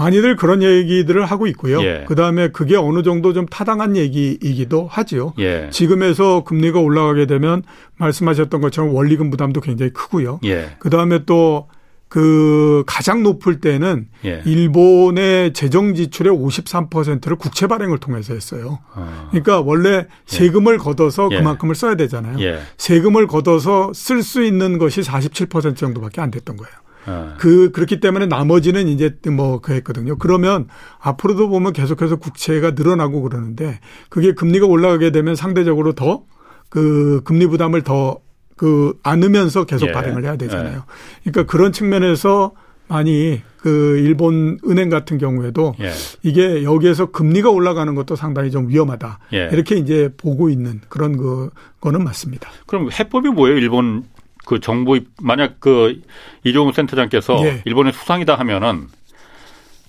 예. 0.00 0.02
많이들 0.02 0.36
그런 0.36 0.62
얘기들을 0.62 1.24
하고 1.24 1.46
있고요. 1.48 1.82
예. 1.82 2.04
그 2.08 2.14
다음에 2.14 2.48
그게 2.48 2.76
어느 2.76 3.02
정도 3.02 3.32
좀 3.32 3.46
타당한 3.46 3.96
얘기이기도 3.96 4.86
하지요. 4.90 5.34
예. 5.38 5.68
지금에서 5.70 6.44
금리가 6.44 6.80
올라가게 6.80 7.26
되면 7.26 7.62
말씀하셨던 7.98 8.60
것처럼 8.60 8.94
원리금 8.94 9.30
부담도 9.30 9.60
굉장히 9.60 9.92
크고요. 9.92 10.40
예. 10.44 10.70
그 10.78 10.88
다음에 10.88 11.24
또그 11.24 12.84
가장 12.86 13.22
높을 13.22 13.60
때는 13.60 14.08
예. 14.24 14.42
일본의 14.46 15.52
재정 15.52 15.94
지출의 15.94 16.32
53%를 16.32 17.36
국채 17.36 17.66
발행을 17.66 17.98
통해서 17.98 18.32
했어요. 18.32 18.78
어. 18.94 19.28
그러니까 19.30 19.60
원래 19.60 19.90
예. 19.90 20.06
세금을 20.24 20.78
걷어서 20.78 21.28
예. 21.32 21.36
그만큼을 21.36 21.74
써야 21.74 21.94
되잖아요. 21.96 22.38
세금을 22.78 23.26
걷어서 23.26 23.92
쓸 23.94 24.22
수 24.22 24.42
있는 24.42 24.78
것이 24.78 25.02
47% 25.02 25.76
정도밖에 25.76 26.20
안 26.20 26.30
됐던 26.30 26.56
거예요. 26.56 26.72
어. 27.06 27.34
그 27.38 27.70
그렇기 27.70 28.00
때문에 28.00 28.26
나머지는 28.26 28.88
이제 28.88 29.14
뭐 29.30 29.60
그랬거든요. 29.60 30.16
그러면 30.18 30.68
앞으로도 31.00 31.48
보면 31.48 31.72
계속해서 31.72 32.16
국채가 32.16 32.72
늘어나고 32.72 33.22
그러는데 33.22 33.80
그게 34.08 34.34
금리가 34.34 34.66
올라가게 34.66 35.10
되면 35.10 35.34
상대적으로 35.34 35.92
더 35.92 36.24
그 36.70 37.20
금리 37.24 37.46
부담을 37.46 37.82
더 37.82 38.20
그 38.60 38.92
안으면서 39.02 39.64
계속 39.64 39.88
예. 39.88 39.92
발행을 39.92 40.22
해야 40.22 40.36
되잖아요. 40.36 40.76
예. 40.76 41.30
그러니까 41.30 41.50
그런 41.50 41.72
측면에서 41.72 42.52
많이 42.88 43.40
그 43.56 43.96
일본 43.96 44.58
은행 44.68 44.90
같은 44.90 45.16
경우에도 45.16 45.74
예. 45.80 45.92
이게 46.22 46.62
여기에서 46.62 47.06
금리가 47.06 47.48
올라가는 47.48 47.94
것도 47.94 48.16
상당히 48.16 48.50
좀 48.50 48.68
위험하다. 48.68 49.18
예. 49.32 49.48
이렇게 49.50 49.76
이제 49.76 50.10
보고 50.14 50.50
있는 50.50 50.82
그런 50.90 51.16
그 51.16 51.48
거는 51.80 52.04
맞습니다. 52.04 52.50
그럼 52.66 52.90
해법이 52.92 53.30
뭐예요? 53.30 53.56
일본 53.56 54.04
그 54.50 54.58
정부 54.58 54.98
만약 55.22 55.60
그 55.60 56.02
이종우 56.42 56.72
센터장께서 56.72 57.40
예. 57.44 57.62
일본의 57.66 57.92
수상이다 57.92 58.34
하면은 58.34 58.88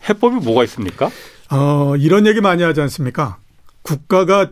해법이 0.07 0.35
뭐가 0.35 0.63
있습니까? 0.65 1.09
어, 1.49 1.95
이런 1.97 2.27
얘기 2.27 2.41
많이 2.41 2.61
하지 2.61 2.79
않습니까? 2.79 3.37
국가가 3.81 4.51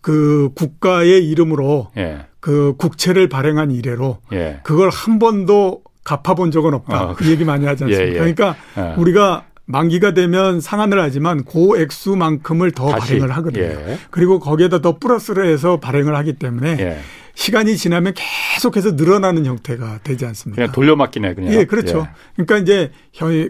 그 0.00 0.50
국가의 0.56 1.24
이름으로 1.28 1.92
예. 1.96 2.26
그 2.40 2.74
국채를 2.78 3.28
발행한 3.28 3.70
이래로 3.70 4.18
예. 4.32 4.58
그걸 4.64 4.90
한 4.90 5.20
번도 5.20 5.82
갚아본 6.02 6.50
적은 6.50 6.74
없다. 6.74 7.04
어, 7.04 7.14
그 7.14 7.30
얘기 7.30 7.44
많이 7.44 7.64
하지 7.64 7.84
않습니까? 7.84 8.04
예, 8.04 8.14
예. 8.14 8.18
그러니까 8.18 8.56
예. 8.76 9.00
우리가 9.00 9.44
만기가 9.66 10.14
되면 10.14 10.60
상환을 10.60 11.00
하지만 11.00 11.44
고 11.44 11.78
액수만큼을 11.78 12.72
더 12.72 12.88
다시, 12.88 13.12
발행을 13.12 13.36
하거든요. 13.36 13.64
예. 13.64 13.98
그리고 14.10 14.40
거기에다 14.40 14.80
더 14.80 14.98
플러스를 14.98 15.46
해서 15.46 15.78
발행을 15.78 16.16
하기 16.16 16.32
때문에 16.32 16.98
시간이 17.38 17.76
지나면 17.76 18.14
계속해서 18.16 18.92
늘어나는 18.92 19.46
형태가 19.46 20.00
되지 20.02 20.26
않습니까? 20.26 20.56
그냥 20.60 20.72
돌려막기네, 20.72 21.34
그냥. 21.34 21.54
예, 21.54 21.64
그렇죠. 21.66 21.98
예. 22.08 22.10
그러니까 22.44 22.58
이제 22.58 22.90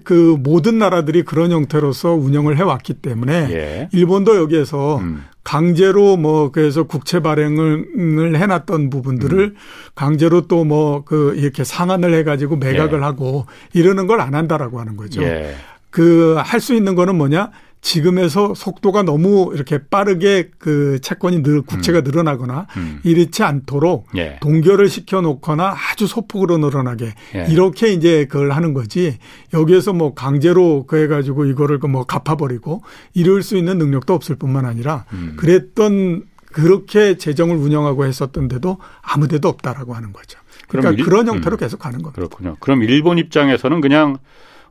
그 0.05 0.37
모든 0.39 0.79
나라들이 0.79 1.23
그런 1.23 1.51
형태로서 1.53 2.13
운영을 2.13 2.59
해왔기 2.59 2.95
때문에 2.95 3.49
예. 3.51 3.89
일본도 3.93 4.37
여기에서 4.37 4.99
음. 4.99 5.25
강제로 5.43 6.19
뭐 6.19 6.51
그래서 6.53 6.83
국채 6.83 7.21
발행을 7.21 8.37
해놨던 8.37 8.91
부분들을 8.91 9.39
음. 9.39 9.55
강제로 9.95 10.43
또 10.47 10.65
뭐 10.67 11.03
그 11.07 11.33
이렇게 11.37 11.65
상환을 11.65 12.13
해가지고 12.13 12.57
매각을 12.57 12.99
예. 12.99 13.03
하고 13.03 13.47
이러는 13.73 14.07
걸 14.07 14.21
안 14.21 14.35
한다라고 14.35 14.81
하는 14.81 14.99
거죠. 14.99 15.23
예. 15.23 15.55
그할 15.89 16.61
수 16.61 16.75
있는 16.75 16.95
거는 16.95 17.17
뭐냐? 17.17 17.51
지금에서 17.81 18.55
속도가 18.55 19.03
너무 19.03 19.51
이렇게 19.55 19.79
빠르게 19.79 20.51
그 20.59 21.01
채권이 21.01 21.43
늘 21.43 21.63
국채가 21.63 22.01
음. 22.01 22.05
늘어나거나 22.05 22.67
음. 22.77 23.01
이렇지 23.05 23.43
않도록 23.43 24.09
예. 24.17 24.39
동결을 24.41 24.89
시켜 24.89 25.21
놓거나 25.21 25.75
아주 25.91 26.07
소폭으로 26.07 26.59
늘어나게 26.59 27.15
예. 27.35 27.47
이렇게 27.49 27.93
이제 27.93 28.27
그걸 28.27 28.53
하는 28.53 28.75
거지 28.75 29.19
여기에서 29.55 29.93
뭐 29.93 30.15
강제로 30.15 30.87
그 30.87 30.97
해가지고 30.97 31.47
이거를 31.47 31.79
그뭐 31.79 32.05
갚아버리고 32.05 32.83
이럴 33.15 33.43
수 33.43 33.57
있는 33.57 33.79
능력도 33.79 34.13
없을 34.13 34.37
뿐만 34.37 34.65
아니라 34.65 35.05
음. 35.13 35.35
그랬던 35.37 36.25
그렇게 36.53 37.17
재정을 37.17 37.57
운영하고 37.57 38.07
했었던데도 38.07 38.79
아무 39.03 39.29
데도 39.29 39.49
없다라고 39.49 39.95
하는 39.95 40.13
거죠. 40.13 40.39
그러니까 40.67 40.93
일, 40.93 41.05
그런 41.05 41.29
형태로 41.29 41.57
음. 41.57 41.59
계속 41.59 41.79
가는 41.79 42.03
겁니다. 42.03 42.15
그렇군요. 42.15 42.57
그럼 42.61 42.83
일본 42.83 43.19
입장에서는 43.19 43.81
그냥 43.81 44.19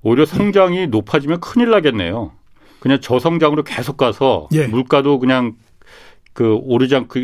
오히려 0.01 0.25
성장이 0.25 0.87
높아지면 0.87 1.39
큰일 1.39 1.71
나겠네요. 1.71 2.31
그냥 2.79 2.99
저성장으로 3.01 3.63
계속 3.63 3.97
가서 3.97 4.47
예. 4.53 4.67
물가도 4.67 5.19
그냥 5.19 5.53
그 6.33 6.53
오르지 6.61 6.95
않고 6.95 7.19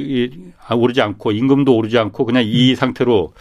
아, 0.68 0.76
오르지 0.76 1.02
않고 1.02 1.32
임금도 1.32 1.76
오르지 1.76 1.98
않고 1.98 2.26
그냥 2.26 2.44
이 2.46 2.72
음. 2.72 2.76
상태로 2.76 3.34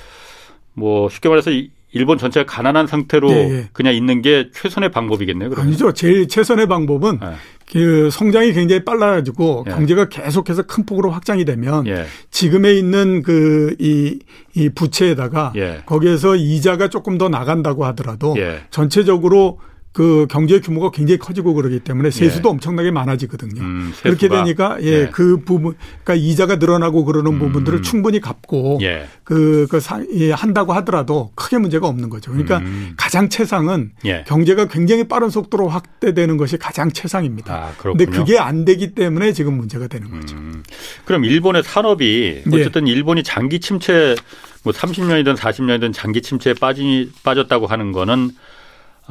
뭐 0.75 1.09
쉽게 1.09 1.29
말해서 1.29 1.51
일본 1.95 2.17
전체가 2.17 2.51
가난한 2.51 2.87
상태로 2.87 3.31
예, 3.31 3.37
예. 3.37 3.69
그냥 3.73 3.95
있는 3.95 4.23
게 4.23 4.51
최선의 4.53 4.91
방법이겠네요. 4.91 5.51
그러면. 5.51 5.69
아니죠. 5.69 5.93
제일 5.93 6.27
최선의 6.27 6.67
방법은 6.67 7.21
예. 7.23 7.35
그 7.71 8.11
성장이 8.11 8.53
굉장히 8.53 8.85
빨라지고 8.85 9.65
예. 9.69 9.73
경제가 9.73 10.09
계속해서 10.09 10.63
큰 10.63 10.87
폭으로 10.87 11.11
확장이 11.11 11.45
되면 11.45 11.87
예. 11.87 12.07
지금에 12.31 12.73
있는 12.73 13.23
그이 13.23 14.19
이 14.55 14.69
부채에다가 14.75 15.53
예. 15.57 15.83
거기에서 15.85 16.35
이자가 16.37 16.89
조금 16.89 17.19
더 17.19 17.29
나간다고 17.29 17.85
하더라도 17.87 18.37
전체적으로 18.71 19.59
그 19.93 20.27
경제 20.31 20.59
규모가 20.59 20.91
굉장히 20.91 21.19
커지고 21.19 21.53
그러기 21.53 21.81
때문에 21.81 22.11
세수도 22.11 22.49
예. 22.49 22.51
엄청나게 22.51 22.91
많아지거든요. 22.91 23.61
음, 23.61 23.93
그렇게 24.03 24.29
되니까 24.29 24.79
예, 24.81 24.87
예, 24.87 25.09
그 25.13 25.39
부분 25.45 25.75
그러니까 26.03 26.15
이자가 26.15 26.57
늘어나고 26.57 27.05
그러는 27.05 27.35
음. 27.35 27.39
부분들을 27.39 27.83
충분히 27.83 28.19
갚고 28.19 28.79
예. 28.81 29.07
그, 29.23 29.67
그 29.71 29.81
사, 29.81 30.03
예, 30.15 30.33
한다고 30.33 30.73
하더라도 30.73 31.31
크게 31.35 31.59
문제가 31.59 31.89
없는 31.89 32.09
거죠. 32.09 32.31
그러니까 32.31 32.59
음. 32.59 32.95
가장 32.97 33.29
최상은 33.29 33.93
예. 34.07 34.25
경제가 34.27 34.69
굉장히 34.69 35.05
빠른 35.05 35.29
속도로 35.29 35.69
확대되는 35.69 36.39
것이 36.39 36.57
가장 36.57 36.91
최상입니다. 36.91 37.55
아, 37.55 37.73
그런데 37.77 38.07
그게 38.07 38.39
안 38.39 38.65
되기 38.65 38.95
때문에 38.95 39.33
지금 39.33 39.59
문제가 39.59 39.89
되는 39.89 40.11
거죠. 40.11 40.37
음. 40.37 40.63
그럼 41.05 41.27
일본의 41.27 41.65
산업이 41.65 42.45
예. 42.51 42.57
어쨌든 42.57 42.87
일본이 42.87 43.23
장기 43.23 43.61
침체 43.61 44.15
뭐 44.63 44.73
30년이든 44.73 45.37
40년이든 45.37 45.93
장기 45.93 46.23
침체에 46.23 46.55
빠지 46.55 47.11
빠졌다고 47.25 47.67
하는 47.67 47.93
거는 47.93 48.31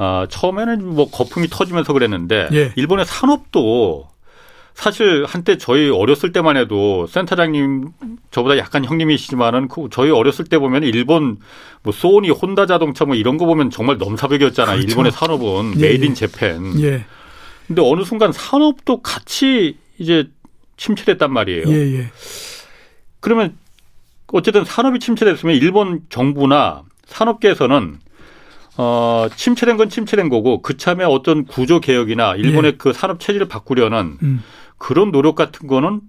아, 0.03 0.25
처음에는 0.27 0.95
뭐 0.95 1.11
거품이 1.11 1.47
터지면서 1.49 1.93
그랬는데 1.93 2.49
예. 2.53 2.73
일본의 2.75 3.05
산업도 3.05 4.07
사실 4.73 5.25
한때 5.25 5.59
저희 5.59 5.91
어렸을 5.91 6.31
때만 6.31 6.57
해도 6.57 7.05
센터장님 7.05 7.89
저보다 8.31 8.57
약간 8.57 8.83
형님이시지만은 8.83 9.67
그 9.67 9.89
저희 9.91 10.09
어렸을 10.09 10.45
때 10.45 10.57
보면 10.57 10.81
일본 10.81 11.37
뭐 11.83 11.93
소니, 11.93 12.31
혼다 12.31 12.65
자동차 12.65 13.05
뭐 13.05 13.15
이런 13.15 13.37
거 13.37 13.45
보면 13.45 13.69
정말 13.69 13.99
넘사벽이었잖아요. 13.99 14.77
그렇죠. 14.77 14.89
일본의 14.89 15.11
산업은 15.11 15.73
예, 15.77 15.81
made 15.81 16.05
in 16.05 16.15
Japan. 16.15 16.81
예. 16.81 17.05
근데 17.67 17.83
어느 17.83 18.03
순간 18.03 18.31
산업도 18.31 19.03
같이 19.03 19.77
이제 19.99 20.27
침체됐단 20.77 21.31
말이에요. 21.31 21.67
예, 21.67 21.99
예. 21.99 22.07
그러면 23.19 23.55
어쨌든 24.33 24.65
산업이 24.65 24.97
침체됐으면 24.97 25.55
일본 25.57 26.01
정부나 26.09 26.81
산업계에서는 27.05 27.99
어, 28.83 29.27
침체된 29.35 29.77
건 29.77 29.89
침체된 29.89 30.29
거고 30.29 30.63
그참에 30.63 31.03
어떤 31.03 31.45
구조 31.45 31.79
개혁이나 31.79 32.35
일본의 32.35 32.71
예. 32.71 32.77
그 32.77 32.93
산업 32.93 33.19
체질을 33.19 33.47
바꾸려는 33.47 34.17
음. 34.23 34.43
그런 34.79 35.11
노력 35.11 35.35
같은 35.35 35.67
거는 35.67 36.01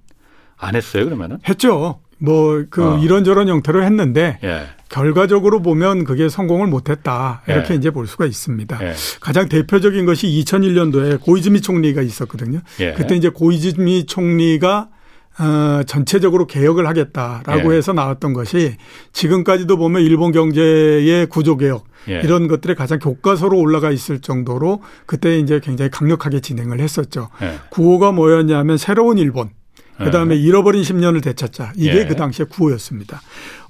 안 0.57 0.75
했어요, 0.75 1.05
그러면은? 1.05 1.39
했죠. 1.47 2.01
뭐, 2.17 2.65
그, 2.71 2.95
어. 2.95 2.99
이런저런 2.99 3.49
형태로 3.49 3.83
했는데, 3.83 4.39
예. 4.43 4.63
결과적으로 4.89 5.61
보면 5.61 6.05
그게 6.05 6.31
성공을 6.31 6.69
못했다. 6.69 7.43
이렇게 7.47 7.75
예. 7.75 7.79
이제 7.79 7.91
볼 7.91 8.07
수가 8.07 8.25
있습니다. 8.25 8.79
예. 8.83 8.95
가장 9.21 9.51
대표적인 9.51 10.07
것이 10.07 10.27
2001년도에 10.29 11.21
고이즈미 11.21 11.61
총리가 11.61 12.01
있었거든요. 12.01 12.61
예. 12.81 12.93
그때 12.93 13.17
이제 13.17 13.29
고이즈미 13.29 14.07
총리가 14.07 14.89
어, 15.39 15.83
전체적으로 15.85 16.47
개혁을 16.47 16.87
하겠다라고 16.87 17.73
예. 17.73 17.77
해서 17.77 17.93
나왔던 17.93 18.35
것이 18.35 18.77
지금까지도 19.13 19.77
보면 19.77 20.03
일본 20.03 20.31
경제의 20.33 21.27
구조 21.27 21.57
개혁 21.57 21.85
예. 22.09 22.21
이런 22.25 22.49
것들이 22.49 22.75
가장 22.75 22.99
교과서로 22.99 23.59
올라가 23.59 23.91
있을 23.91 24.21
정도로 24.21 24.83
그때 25.07 25.39
이제 25.39 25.61
굉장히 25.61 25.91
강력하게 25.91 26.41
진행을 26.41 26.81
했었죠. 26.81 27.29
예. 27.43 27.59
구호가 27.71 28.13
뭐였냐면 28.13 28.77
새로운 28.77 29.19
일본 29.19 29.51
그다음에 29.99 30.35
네. 30.35 30.41
잃어버린 30.41 30.83
10년을 30.83 31.23
되찾자. 31.23 31.73
이게 31.77 32.01
예. 32.01 32.07
그 32.07 32.17
당시에 32.17 32.47
구호였습니다. 32.47 33.21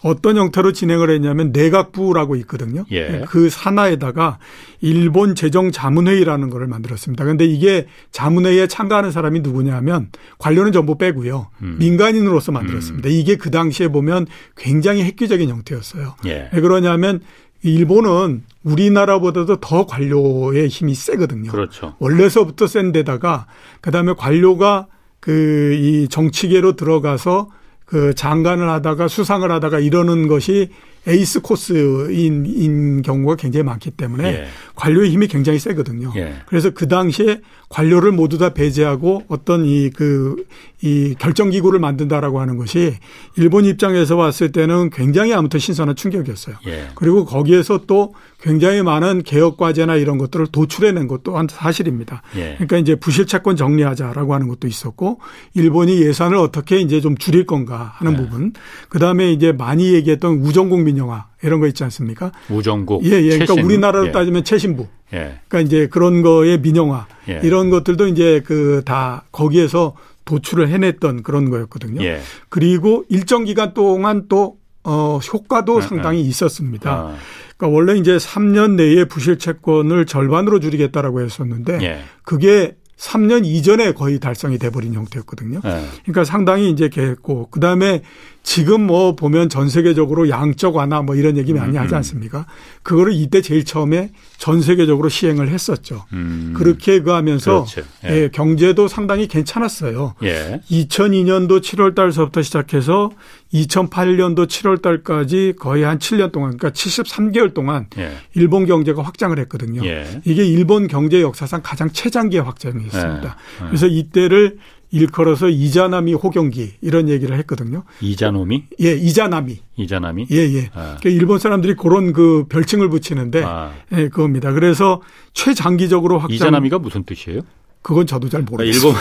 어떤 0.03 0.37
형태로 0.37 0.73
진행을 0.73 1.11
했냐면 1.11 1.53
내각부라고 1.53 2.37
있거든요. 2.37 2.85
예. 2.91 3.25
그 3.29 3.51
산하에다가 3.51 4.39
일본 4.81 5.35
재정 5.35 5.71
자문회의라는 5.71 6.51
거를 6.51 6.67
만들었습니다. 6.67 7.25
그런데 7.25 7.45
이게 7.45 7.87
자문회의에 8.11 8.67
참가하는 8.67 9.11
사람이 9.11 9.41
누구냐면 9.41 10.11
관료는 10.39 10.73
전부 10.73 10.97
빼고요. 10.97 11.49
음. 11.63 11.77
민간인으로서 11.79 12.53
만들었습니다. 12.53 13.09
음. 13.09 13.13
이게 13.13 13.37
그 13.37 13.51
당시에 13.51 13.89
보면 13.89 14.27
굉장히 14.57 15.03
획기적인 15.05 15.49
형태였어요. 15.49 16.17
예. 16.27 16.51
왜 16.53 16.61
그러냐면 16.61 17.21
일본은 17.63 18.43
우리나라보다도 18.65 19.57
더 19.61 19.87
관료의 19.87 20.69
힘이 20.69 20.95
세거든요. 20.95 21.51
그렇죠. 21.51 21.95
원래서부터 21.99 22.67
센 22.67 22.93
데다가 22.93 23.47
그다음에 23.81 24.15
관료가 24.17 24.87
그 25.21 25.77
이 25.81 26.09
정치계로 26.09 26.75
들어가서 26.75 27.49
그 27.87 28.15
장관을 28.15 28.69
하다가 28.71 29.07
수상을 29.07 29.49
하다가 29.51 29.79
이러는 29.79 30.27
것이 30.27 30.71
에이스 31.07 31.41
코스인 31.43 32.47
인 32.47 33.03
경우가 33.03 33.37
굉장히 33.37 33.65
많기 33.65 33.91
때문에 33.91 34.25
예. 34.25 34.47
관료의 34.77 35.11
힘이 35.11 35.27
굉장히 35.27 35.59
세거든요. 35.59 36.13
예. 36.17 36.35
그래서 36.47 36.71
그 36.71 36.89
당시에 36.89 37.41
관료를 37.69 38.13
모두 38.13 38.39
다 38.39 38.55
배제하고 38.55 39.25
어떤 39.29 39.65
이 39.67 39.91
그 39.91 40.45
이 40.83 41.15
결정기구를 41.19 41.79
만든다라고 41.79 42.41
하는 42.41 42.57
것이 42.57 42.97
일본 43.37 43.65
입장에서 43.65 44.17
봤을 44.17 44.51
때는 44.51 44.91
굉장히 44.91 45.33
아무튼 45.33 45.61
신선한 45.61 45.95
충격이었어요. 45.95 46.57
예. 46.67 46.89
그리고 46.97 47.25
거기에서 47.25 47.83
또 47.87 48.15
굉장히 48.41 48.83
많은 48.83 49.23
개혁 49.23 49.57
과제나 49.57 49.95
이런 49.97 50.19
것들을 50.19 50.49
도출해낸 50.49 51.07
것도 51.07 51.39
한 51.39 51.47
사실입니다. 51.49 52.23
예. 52.37 52.55
그러니까 52.55 52.79
이제 52.79 52.97
부실 52.97 53.27
채권 53.27 53.55
정리하자라고 53.55 54.35
하는 54.35 54.49
것도 54.49 54.67
있었고 54.67 55.21
일본이 55.55 56.03
예산을 56.03 56.37
어떻게 56.37 56.81
이제 56.81 57.01
좀 57.01 57.17
줄일 57.17 57.47
건가 57.47 57.93
하는 57.97 58.15
예. 58.15 58.17
부분. 58.17 58.53
그 58.89 58.99
다음에 58.99 59.33
이제 59.33 59.53
많이 59.53 59.93
얘기했던 59.95 60.39
우정국 60.39 60.81
민영화 60.83 61.27
이런 61.45 61.61
거 61.61 61.69
있지 61.69 61.85
않습니까? 61.85 62.33
우정국. 62.51 63.05
예, 63.05 63.11
예. 63.11 63.23
그러니까 63.23 63.47
최신. 63.55 63.65
우리나라로 63.65 64.09
예. 64.09 64.13
따지면 64.13 64.43
최신부. 64.43 64.89
예. 65.13 65.39
그러니까 65.47 65.61
이제 65.61 65.87
그런 65.87 66.23
거의 66.23 66.61
민영화 66.61 67.07
예. 67.29 67.41
이런 67.45 67.71
것들도 67.71 68.09
이제 68.09 68.41
그 68.45 68.83
다 68.85 69.25
거기에서 69.31 69.95
도출을 70.25 70.69
해냈던 70.69 71.23
그런 71.23 71.51
거였거든요. 71.51 72.03
예. 72.05 72.21
그리고 72.49 73.05
일정 73.09 73.45
기간 73.45 73.75
동안 73.75 74.27
또 74.29 74.59
어, 74.85 75.19
효과도 75.33 75.81
네, 75.81 75.87
상당히 75.87 76.23
네. 76.23 76.29
있었습니다. 76.29 76.91
아. 76.91 77.17
그러니까 77.57 77.77
원래 77.77 77.99
이제 77.99 78.17
3년 78.17 78.73
내에 78.73 79.05
부실 79.05 79.39
채권을 79.39 80.07
절반으로 80.07 80.61
줄이겠다라고 80.61 81.21
했었는데 81.21 81.79
예. 81.83 82.01
그게 82.25 82.77
3년 82.97 83.45
이전에 83.45 83.93
거의 83.93 84.21
달성이 84.21 84.59
돼버린 84.59 84.95
형태였거든요. 84.95 85.61
네. 85.65 85.87
그러니까 86.03 86.25
상당히 86.25 86.71
이제 86.71 86.89
개했고 86.89 87.49
그다음에 87.51 88.03
지금 88.43 88.87
뭐 88.87 89.15
보면 89.15 89.49
전 89.49 89.69
세계적으로 89.69 90.29
양적 90.29 90.75
완화 90.75 91.01
뭐 91.01 91.15
이런 91.15 91.37
얘기 91.37 91.53
많이 91.53 91.77
음, 91.77 91.83
하지 91.83 91.95
음. 91.95 91.99
않습니까? 91.99 92.47
그거를 92.83 93.13
이때 93.13 93.41
제일 93.41 93.65
처음에 93.65 94.11
전 94.37 94.61
세계적으로 94.61 95.09
시행을 95.09 95.49
했었죠. 95.49 96.05
음. 96.13 96.53
그렇게 96.57 97.01
그 97.01 97.11
하면서 97.11 97.65
예. 98.05 98.11
예, 98.11 98.29
경제도 98.31 98.89
상당히 98.89 99.29
괜찮았어요. 99.29 100.15
예. 100.25 100.61
2002년도 100.71 101.61
7월 101.61 101.95
달서부터 101.95 102.43
시작해서 102.43 103.11
2008년도 103.55 104.47
7월 104.49 104.83
달까지 104.83 105.55
거의 105.59 105.85
한 105.85 105.99
7년 105.99 106.33
동안 106.33 106.57
그러니까 106.57 106.71
73개월 106.71 107.55
동안 107.55 107.87
예. 107.99 108.13
일본 108.35 108.67
경제가 108.67 109.03
확장을 109.03 109.39
했거든요. 109.39 109.85
예. 109.87 110.21
이게 110.25 110.45
일본 110.45 110.89
경제 110.89 111.23
역사상 111.23 111.61
가장 111.63 111.91
최장기의 111.91 112.43
확장이었습니다. 112.43 113.37
예. 113.63 113.67
그래서 113.67 113.87
이때를 113.87 114.59
일컬어서 114.93 115.49
이자나미 115.49 116.13
호경기 116.15 116.75
이런 116.83 117.09
얘기를 117.09 117.37
했거든요. 117.39 117.83
이자노미? 118.01 118.65
예, 118.83 118.93
이자나미. 118.93 119.59
이자나미? 119.77 120.27
예, 120.31 120.37
예. 120.37 120.71
아. 120.75 120.97
그러니까 121.01 121.09
일본 121.09 121.39
사람들이 121.39 121.75
그런 121.75 122.13
그 122.13 122.45
별칭을 122.49 122.91
붙이는데 122.91 123.43
아. 123.45 123.73
예, 123.93 124.09
그겁니다. 124.09 124.53
그래서 124.53 125.01
최장기적으로 125.33 126.19
확장 126.19 126.35
이자나미가 126.35 126.79
무슨 126.79 127.05
뜻이에요? 127.05 127.41
그건 127.81 128.07
저도 128.07 128.29
잘 128.29 128.43
모르겠어요. 128.43 128.93
아, 128.93 128.95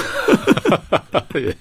일본 1.35 1.45
예. 1.47 1.53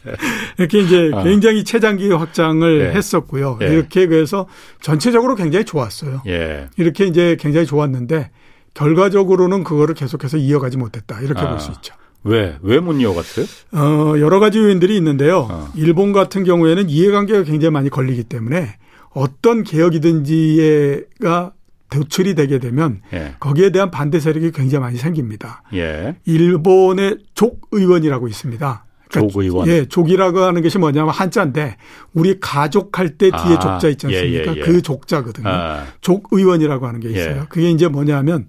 이렇게 0.58 0.78
이제 0.80 1.10
아. 1.12 1.22
굉장히 1.24 1.64
최장기 1.64 2.08
확장을 2.10 2.80
예. 2.80 2.96
했었고요. 2.96 3.58
예. 3.62 3.66
이렇게 3.66 4.06
그래서 4.06 4.46
전체적으로 4.80 5.34
굉장히 5.34 5.64
좋았어요. 5.64 6.22
예. 6.28 6.68
이렇게 6.76 7.04
이제 7.06 7.36
굉장히 7.38 7.66
좋았는데 7.66 8.30
결과적으로는 8.74 9.64
그거를 9.64 9.94
계속해서 9.94 10.36
이어가지 10.36 10.76
못했다. 10.76 11.20
이렇게 11.20 11.42
볼 11.46 11.58
수 11.58 11.72
있죠. 11.72 11.94
왜? 12.24 12.56
왜 12.62 12.80
못 12.80 12.92
이어갔어요? 12.94 13.46
어, 13.72 14.18
여러 14.20 14.40
가지 14.40 14.58
요인들이 14.58 14.96
있는데요. 14.96 15.48
어. 15.50 15.68
일본 15.74 16.12
같은 16.12 16.44
경우에는 16.44 16.88
이해관계가 16.90 17.44
굉장히 17.44 17.72
많이 17.72 17.88
걸리기 17.88 18.24
때문에 18.24 18.76
어떤 19.12 19.64
개혁이든지가 19.64 21.52
도출이 21.90 22.34
되게 22.36 22.58
되면 22.58 23.00
예. 23.12 23.34
거기에 23.40 23.70
대한 23.70 23.90
반대 23.90 24.20
세력이 24.20 24.52
굉장히 24.52 24.82
많이 24.82 24.96
생깁니다. 24.98 25.62
예. 25.74 26.14
일본의 26.24 27.18
족 27.34 27.62
의원이라고 27.72 28.28
있습니다. 28.28 28.84
그러니까 29.10 29.32
족 29.32 29.40
의원. 29.42 29.66
예, 29.66 29.86
족이라고 29.86 30.38
하는 30.38 30.62
것이 30.62 30.78
뭐냐면 30.78 31.10
한자인데 31.12 31.76
우리 32.14 32.38
가족할 32.38 33.16
때 33.18 33.30
뒤에 33.30 33.56
아, 33.56 33.58
족자 33.58 33.88
있지 33.88 34.06
예, 34.08 34.18
않습니까? 34.18 34.52
예, 34.54 34.56
예, 34.58 34.60
그 34.60 34.82
족자거든요. 34.82 35.48
아. 35.48 35.84
족 36.00 36.28
의원이라고 36.30 36.86
하는 36.86 37.00
게 37.00 37.10
있어요. 37.10 37.40
예. 37.40 37.46
그게 37.48 37.70
이제 37.72 37.88
뭐냐면 37.88 38.46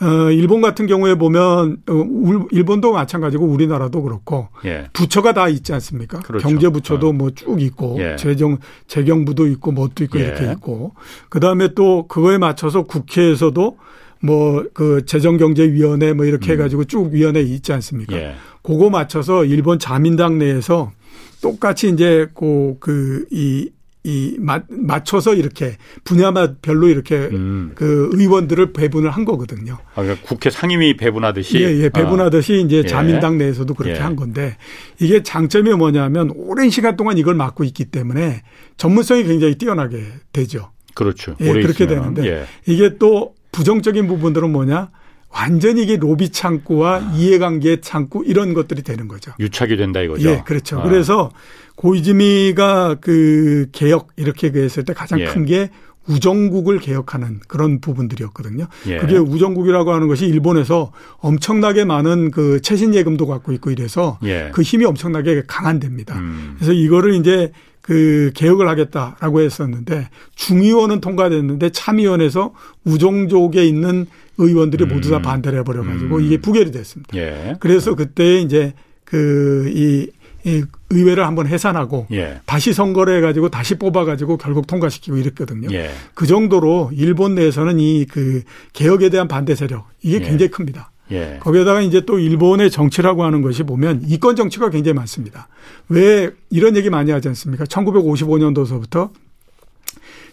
어, 0.00 0.30
일본 0.30 0.60
같은 0.60 0.86
경우에 0.86 1.16
보면 1.16 1.78
어, 1.88 2.04
일본도 2.52 2.92
마찬가지고 2.92 3.46
우리나라도 3.46 4.02
그렇고 4.02 4.48
예. 4.64 4.88
부처가 4.92 5.32
다 5.32 5.48
있지 5.48 5.72
않습니까? 5.72 6.20
그렇죠. 6.20 6.46
경제부처도 6.46 7.08
어. 7.08 7.12
뭐쭉 7.12 7.60
있고 7.62 7.96
예. 7.98 8.16
재정 8.16 8.58
재경부도 8.86 9.46
있고 9.48 9.72
뭣도 9.72 10.04
있고 10.04 10.20
예. 10.20 10.24
이렇게 10.24 10.52
있고 10.52 10.94
그다음에 11.28 11.74
또 11.74 12.06
그거에 12.06 12.38
맞춰서 12.38 12.82
국회에서도 12.82 13.76
뭐 14.22 14.64
그 14.72 15.04
재정경제위원회 15.06 16.12
뭐 16.12 16.24
이렇게 16.26 16.50
음. 16.50 16.54
해가지고 16.54 16.84
쭉 16.84 17.12
위원회 17.12 17.40
있지 17.40 17.72
않습니까? 17.72 18.16
예. 18.16 18.34
그거 18.62 18.90
맞춰서 18.90 19.44
일본 19.44 19.78
자민당 19.78 20.38
내에서 20.38 20.92
똑같이 21.40 21.88
이제 21.88 22.26
그 22.34 23.26
이 23.30 23.70
이 24.04 24.36
맞, 24.38 24.64
맞춰서 24.68 25.34
이렇게 25.34 25.76
분야별로 26.04 26.88
이렇게 26.88 27.16
음. 27.16 27.72
그 27.74 28.10
의원들을 28.12 28.72
배분을 28.72 29.10
한 29.10 29.24
거거든요. 29.24 29.78
아, 29.94 30.02
그러니까 30.02 30.26
국회 30.26 30.50
상임위 30.50 30.96
배분하듯이. 30.96 31.60
예, 31.60 31.82
예 31.82 31.88
배분하듯이 31.88 32.54
아. 32.54 32.56
이제 32.56 32.76
예. 32.78 32.82
자민당 32.82 33.38
내에서도 33.38 33.72
그렇게 33.74 33.96
예. 33.96 34.00
한 34.00 34.16
건데 34.16 34.56
이게 35.00 35.22
장점이 35.22 35.72
뭐냐면 35.74 36.30
오랜 36.34 36.70
시간 36.70 36.96
동안 36.96 37.18
이걸 37.18 37.34
맡고 37.34 37.64
있기 37.64 37.86
때문에 37.86 38.42
전문성이 38.76 39.24
굉장히 39.24 39.56
뛰어나게 39.56 40.04
되죠. 40.32 40.70
그렇죠. 40.94 41.34
예, 41.40 41.52
그렇게 41.52 41.84
있으면. 41.84 42.14
되는데 42.14 42.26
예. 42.26 42.44
이게 42.66 42.96
또 42.98 43.34
부정적인 43.52 44.06
부분들은 44.06 44.50
뭐냐? 44.50 44.90
완전히 45.30 45.82
이게 45.82 45.96
로비 45.96 46.30
창구와 46.30 46.94
아. 46.96 47.12
이해관계 47.14 47.80
창구 47.80 48.24
이런 48.26 48.54
것들이 48.54 48.82
되는 48.82 49.08
거죠. 49.08 49.32
유착이 49.38 49.76
된다 49.76 50.00
이거죠. 50.00 50.28
예, 50.28 50.42
그렇죠. 50.44 50.80
아. 50.80 50.82
그래서 50.82 51.30
고이즈미가 51.76 52.96
그 53.00 53.68
개혁 53.72 54.08
이렇게 54.16 54.48
했을 54.48 54.84
때 54.84 54.92
가장 54.92 55.20
예. 55.20 55.26
큰게 55.26 55.70
우정국을 56.08 56.78
개혁하는 56.80 57.40
그런 57.46 57.80
부분들이었거든요. 57.80 58.66
예. 58.86 58.96
그게 58.98 59.18
우정국이라고 59.18 59.92
하는 59.92 60.08
것이 60.08 60.26
일본에서 60.26 60.92
엄청나게 61.18 61.84
많은 61.84 62.30
그 62.30 62.60
최신 62.62 62.94
예금도 62.94 63.26
갖고 63.26 63.52
있고 63.52 63.70
이래서 63.70 64.18
예. 64.24 64.50
그 64.52 64.62
힘이 64.62 64.86
엄청나게 64.86 65.42
강한 65.46 65.78
데입니다. 65.78 66.18
음. 66.18 66.54
그래서 66.56 66.72
이거를 66.72 67.14
이제 67.14 67.52
그 67.88 68.32
개혁을 68.34 68.68
하겠다라고 68.68 69.40
했었는데 69.40 70.10
중의원은 70.36 71.00
통과됐는데 71.00 71.70
참의원에서 71.70 72.52
우정족에 72.84 73.64
있는 73.64 74.04
의원들이 74.36 74.84
음. 74.84 74.88
모두 74.90 75.10
다 75.10 75.22
반대를 75.22 75.60
해버려 75.60 75.82
가지고 75.84 76.16
음. 76.16 76.22
이게 76.22 76.36
부결이 76.36 76.70
됐습니다. 76.70 77.16
예. 77.16 77.56
그래서 77.60 77.94
그때 77.94 78.40
이제 78.40 78.74
그이 79.06 80.10
이 80.44 80.64
의회를 80.90 81.26
한번 81.26 81.46
해산하고 81.46 82.08
예. 82.12 82.40
다시 82.44 82.74
선거를 82.74 83.16
해가지고 83.16 83.48
다시 83.48 83.74
뽑아가지고 83.76 84.36
결국 84.36 84.66
통과시키고 84.66 85.16
이랬거든요. 85.16 85.68
예. 85.72 85.90
그 86.14 86.26
정도로 86.26 86.90
일본 86.92 87.36
내에서는 87.36 87.80
이 87.80 88.04
그 88.04 88.42
개혁에 88.74 89.08
대한 89.08 89.28
반대 89.28 89.54
세력 89.54 89.86
이게 90.02 90.16
예. 90.16 90.20
굉장히 90.20 90.50
큽니다. 90.50 90.90
예. 91.10 91.38
거기에다가 91.40 91.80
이제 91.80 92.02
또 92.02 92.18
일본의 92.18 92.70
정치라고 92.70 93.24
하는 93.24 93.42
것이 93.42 93.62
보면 93.62 94.02
이권 94.06 94.36
정치가 94.36 94.70
굉장히 94.70 94.94
많습니다. 94.94 95.48
왜 95.88 96.30
이런 96.50 96.76
얘기 96.76 96.90
많이 96.90 97.10
하지 97.10 97.28
않습니까? 97.28 97.64
1955년도서부터 97.64 99.10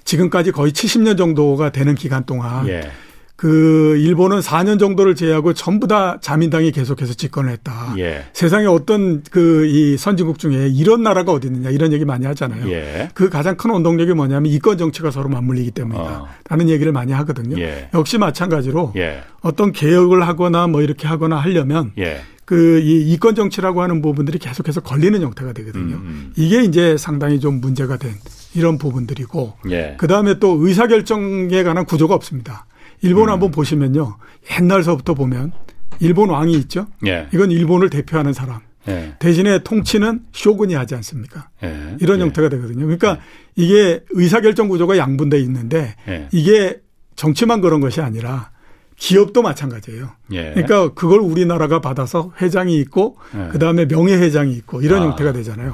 지금까지 0.04 0.52
거의 0.52 0.72
70년 0.72 1.18
정도가 1.18 1.72
되는 1.72 1.96
기간 1.96 2.26
동안 2.26 2.68
예. 2.68 2.92
그 3.36 3.98
일본은 3.98 4.40
4년 4.40 4.80
정도를 4.80 5.14
제외하고 5.16 5.54
전부 5.54 5.88
다 5.88 6.18
자민당이 6.22 6.72
계속해서 6.72 7.14
집권을 7.16 7.52
했다. 7.52 7.94
예. 7.98 8.26
세상에 8.34 8.66
어떤 8.68 9.22
그 9.24 9.66
이 9.66 9.98
선진국 9.98 10.40
중에 10.40 10.68
이런 10.68 11.04
나라가 11.04 11.32
어디 11.32 11.48
있느냐 11.48 11.70
이런 11.70 11.92
얘기 11.92 12.06
많이 12.06 12.26
하잖아요. 12.26 12.70
예. 12.72 13.10
그 13.14 13.30
가장 13.30 13.58
큰 13.58 13.72
원동력이 13.72 14.14
뭐냐면 14.14 14.52
이권 14.52 14.78
정치가 14.78 15.12
서로 15.12 15.30
맞물리기 15.30 15.72
때문이다. 15.72 16.22
어. 16.22 16.28
라는 16.50 16.70
얘기를 16.70 16.92
많이 16.92 17.12
하거든요. 17.14 17.60
예. 17.60 17.90
역시 17.94 18.18
마찬가지로 18.18 18.94
예. 18.96 19.24
어떤 19.42 19.72
개혁을 19.72 20.28
하거나 20.28 20.68
뭐 20.68 20.82
이렇게 20.82 21.08
하거나 21.08 21.38
하려면 21.38 21.92
예. 21.98 22.22
그이 22.46 23.12
이권 23.14 23.36
정치라고 23.36 23.82
하는 23.82 24.02
부분들이 24.02 24.38
계속해서 24.38 24.82
걸리는 24.82 25.20
형태가 25.22 25.54
되거든요. 25.54 25.96
음. 25.96 26.02
음. 26.02 26.34
이게 26.36 26.64
이제 26.64 26.96
상당히 26.98 27.40
좀 27.40 27.60
문제가 27.60 27.98
된 27.98 28.14
이런 28.54 28.78
부분들이고 28.78 29.54
예. 29.72 29.96
그다음에 29.98 30.40
또 30.40 30.58
의사결정에 30.66 31.64
관한 31.64 31.86
구조가 31.86 32.14
없습니다. 32.14 32.66
일본 33.06 33.30
음. 33.30 33.34
한번 33.34 33.52
보시면요. 33.52 34.18
옛날서부터 34.60 35.14
보면 35.14 35.52
일본 36.00 36.30
왕이 36.30 36.54
있죠. 36.54 36.88
예. 37.06 37.28
이건 37.34 37.52
일본을 37.52 37.90
대표하는 37.90 38.34
사람. 38.34 38.60
예. 38.88 39.16
대신에 39.20 39.60
통치는 39.60 40.22
쇼군이 40.32 40.74
하지 40.74 40.96
않습니까? 40.96 41.50
예. 41.64 41.96
이런 42.00 42.20
예. 42.20 42.24
형태가 42.24 42.50
되거든요. 42.50 42.82
그러니까 42.86 43.12
예. 43.12 43.18
이게 43.56 44.04
의사결정 44.10 44.68
구조가 44.68 44.98
양분돼 44.98 45.40
있는데 45.42 45.96
예. 46.08 46.28
이게 46.32 46.80
정치만 47.16 47.62
그런 47.62 47.80
것이 47.80 48.02
아니라 48.02 48.52
기업도 48.98 49.42
마찬가지예요. 49.42 50.10
그러니까 50.30 50.94
그걸 50.94 51.20
우리나라가 51.20 51.82
받아서 51.82 52.32
회장이 52.42 52.78
있고 52.80 53.18
그다음에 53.52 53.86
명예회장이 53.86 54.54
있고 54.54 54.82
이런 54.82 55.02
아. 55.02 55.06
형태가 55.08 55.34
되잖아요. 55.34 55.74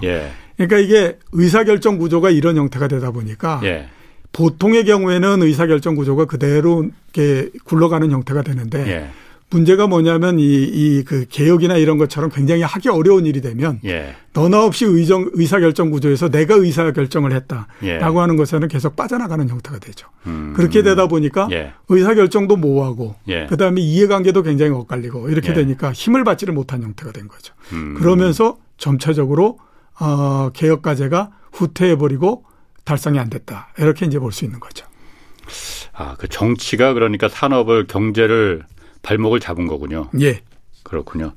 그러니까 0.58 0.78
이게 0.80 1.20
의사결정 1.32 2.00
구조가 2.00 2.32
이런 2.32 2.58
형태가 2.58 2.88
되다 2.88 3.12
보니까 3.12 3.62
보통의 4.34 4.86
경우에는 4.86 5.42
의사결정 5.44 5.96
구조가 5.96 6.26
그대로 6.26 6.86
이렇게 7.14 7.50
굴러가는 7.66 8.10
형태가 8.12 8.44
되는데 8.44 8.88
예. 8.88 9.10
문제가 9.50 9.86
뭐냐면 9.86 10.40
이, 10.40 10.44
이 10.46 11.04
그 11.04 11.26
개혁이나 11.30 11.76
이런 11.76 11.98
것처럼 11.98 12.30
굉장히 12.30 12.62
하기 12.62 12.88
어려운 12.88 13.26
일이 13.26 13.42
되면 13.42 13.80
예. 13.84 14.16
너나 14.34 14.64
없이 14.64 14.86
의정, 14.86 15.30
의사 15.34 15.60
결정 15.60 15.90
구조에서 15.90 16.30
내가 16.30 16.56
의사 16.56 16.90
결정을 16.94 17.34
했다라고 17.34 17.68
예. 17.84 17.98
하는 18.00 18.38
것에는 18.38 18.70
계속 18.70 18.96
빠져나가는 18.96 19.48
형태가 19.50 19.80
되죠. 19.80 20.08
음. 20.26 20.54
그렇게 20.56 20.84
되다 20.84 21.08
보니까 21.08 21.50
예. 21.52 21.74
의사 21.90 22.14
결정도 22.14 22.56
모호하고 22.56 23.16
예. 23.28 23.48
그다음에 23.48 23.82
이해관계도 23.82 24.44
굉장히 24.44 24.72
엇갈리고 24.72 25.30
이렇게 25.30 25.50
예. 25.50 25.54
되니까 25.54 25.92
힘을 25.92 26.24
받지를 26.24 26.54
못한 26.54 26.82
형태가 26.82 27.12
된 27.12 27.28
거죠. 27.28 27.54
음. 27.74 27.96
그러면서 27.96 28.58
점차적으로 28.78 29.60
어, 30.00 30.50
개혁 30.54 30.82
과제가 30.82 31.32
후퇴해 31.52 31.98
버리고 31.98 32.46
달성이 32.86 33.20
안 33.20 33.30
됐다. 33.30 33.70
이렇게 33.78 34.06
이제 34.06 34.20
볼 34.20 34.32
수 34.32 34.46
있는 34.46 34.60
거죠. 34.60 34.86
아, 35.94 36.16
그 36.18 36.28
정치가 36.28 36.94
그러니까 36.94 37.28
산업을 37.30 37.88
경제를 37.88 38.64
발목을 39.02 39.40
잡은 39.40 39.68
거군요. 39.68 40.10
예. 40.22 40.42
그렇군요. 40.84 41.34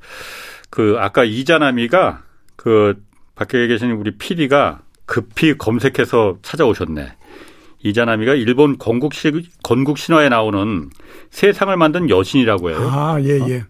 그 0.71 0.97
아까 0.99 1.25
이자나미가 1.25 2.23
그 2.57 3.03
밖에 3.35 3.67
계신 3.67 3.91
우리 3.93 4.17
PD가 4.17 4.81
급히 5.07 5.57
검색해서 5.59 6.39
찾아오셨네. 6.43 7.17
이자나미가 7.83 8.35
일본 8.35 8.79
건국시, 8.79 9.31
건국 9.63 9.99
신화에 9.99 10.31
나오는 10.31 10.89
세상을 11.31 11.77
만든 11.77 12.09
여신이라고 12.09 12.71
해요. 12.71 12.79
아, 12.91 13.19
예, 13.23 13.41
어? 13.41 13.49
예. 13.49 13.59
어? 13.59 13.65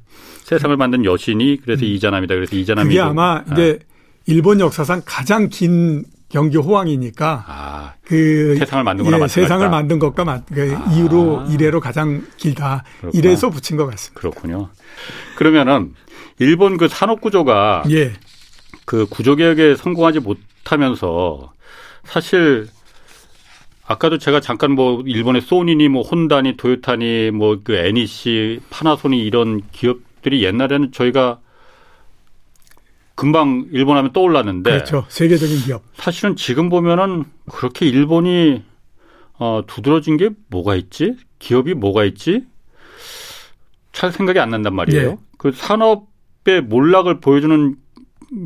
세상을 0.44 0.76
만든 0.76 1.04
여신이 1.04 1.60
그래서 1.64 1.84
음. 1.84 1.88
이자나미다. 1.90 2.34
그래서 2.34 2.54
이자나미. 2.54 2.88
그게 2.90 3.00
아마 3.00 3.42
이제 3.52 3.78
아. 3.80 3.84
일본 4.26 4.60
역사상 4.60 5.02
가장 5.04 5.48
긴 5.48 6.04
경기 6.34 6.56
호황이니까 6.56 7.44
아, 7.46 7.94
그 8.02 8.56
세상을 8.58 8.82
만든 8.82 9.04
거나 9.04 9.22
예, 9.22 9.28
세상을 9.28 9.70
만든 9.70 10.00
것과 10.00 10.24
마, 10.24 10.40
그 10.42 10.74
아. 10.76 10.90
이후로 10.92 11.44
이래로 11.48 11.78
가장 11.78 12.26
길다. 12.36 12.82
그렇구나. 12.98 13.16
이래서 13.16 13.50
붙인 13.50 13.76
것 13.76 13.86
같습니다. 13.86 14.20
그렇군요. 14.20 14.68
그러면은 15.36 15.94
일본 16.40 16.76
그 16.76 16.88
산업 16.88 17.20
구조가 17.20 17.84
예. 17.90 18.14
그 18.84 19.06
구조 19.08 19.36
개혁에 19.36 19.76
성공하지 19.76 20.18
못하면서 20.18 21.52
사실 22.02 22.66
아까도 23.86 24.18
제가 24.18 24.40
잠깐 24.40 24.72
뭐 24.72 25.04
일본의 25.06 25.42
소니니 25.42 25.88
뭐 25.88 26.02
혼다니 26.02 26.56
도요타니 26.56 27.30
뭐그 27.30 27.74
NEC 27.74 28.58
파나소니 28.70 29.24
이런 29.24 29.62
기업들이 29.70 30.42
옛날에는 30.42 30.90
저희가 30.90 31.38
금방 33.14 33.66
일본 33.72 33.96
하면 33.96 34.12
떠올랐는데 34.12 34.70
그렇죠. 34.70 35.04
세계적인 35.08 35.58
기업. 35.60 35.82
사실은 35.94 36.34
지금 36.36 36.68
보면은 36.68 37.24
그렇게 37.50 37.86
일본이 37.86 38.62
어, 39.38 39.62
두드러진 39.66 40.16
게 40.16 40.30
뭐가 40.48 40.74
있지? 40.76 41.16
기업이 41.38 41.74
뭐가 41.74 42.04
있지? 42.04 42.44
잘 43.92 44.12
생각이 44.12 44.38
안 44.40 44.50
난단 44.50 44.74
말이에요. 44.74 45.10
네. 45.10 45.16
그 45.38 45.52
산업의 45.52 46.62
몰락을 46.62 47.20
보여주는 47.20 47.76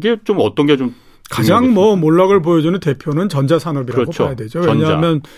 게 0.03 0.17
좀 0.25 0.39
어떤 0.41 0.67
게 0.67 0.77
좀 0.77 0.95
가장 1.31 1.73
뭐 1.73 1.95
몰락을 1.97 2.41
보여주는 2.43 2.79
대표는 2.81 3.29
전자산업이라고 3.29 4.03
그렇죠. 4.03 4.25
봐야 4.25 4.35
되죠. 4.35 4.61
왜냐하면 4.61 5.23
전자. 5.23 5.29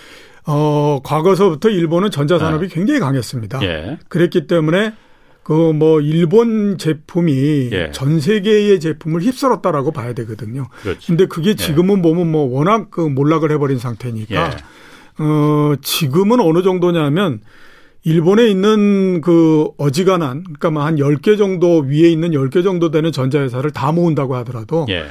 어 0.47 1.01
과거서부터 1.05 1.69
일본은 1.69 2.11
전자산업이 2.11 2.69
네. 2.69 2.75
굉장히 2.75 3.01
강했습니다. 3.01 3.61
예. 3.63 3.99
그랬기 4.09 4.47
때문에 4.47 4.95
그 5.43 5.73
뭐 5.73 6.01
일본 6.01 6.79
제품이 6.79 7.71
예. 7.73 7.91
전 7.93 8.21
세계의 8.21 8.81
제품을 8.81 9.23
휩쓸었다라고 9.23 9.93
봐야 9.93 10.13
되거든요. 10.13 10.69
그렇지. 10.83 11.07
근데 11.07 11.27
그게 11.27 11.51
예. 11.51 11.55
지금은 11.55 11.99
예. 11.99 12.03
보면 12.03 12.31
뭐 12.31 12.45
워낙 12.45 12.91
그 12.91 13.01
몰락을 13.01 13.51
해버린 13.53 13.79
상태니까 13.79 14.35
예. 14.35 15.23
어 15.23 15.75
지금은 15.83 16.41
어느 16.41 16.63
정도냐면 16.63 17.41
일본에 18.03 18.49
있는 18.49 19.21
그 19.21 19.69
어지간한 19.77 20.45
그러니까 20.45 20.71
뭐한 20.71 20.97
10개 20.97 21.37
정도 21.37 21.81
위에 21.81 22.09
있는 22.11 22.31
10개 22.31 22.63
정도 22.63 22.91
되는 22.91 23.13
전자회사를 23.13 23.71
다 23.73 23.93
모은다고 23.93 24.35
하더라도 24.37 24.87
예. 24.89 25.07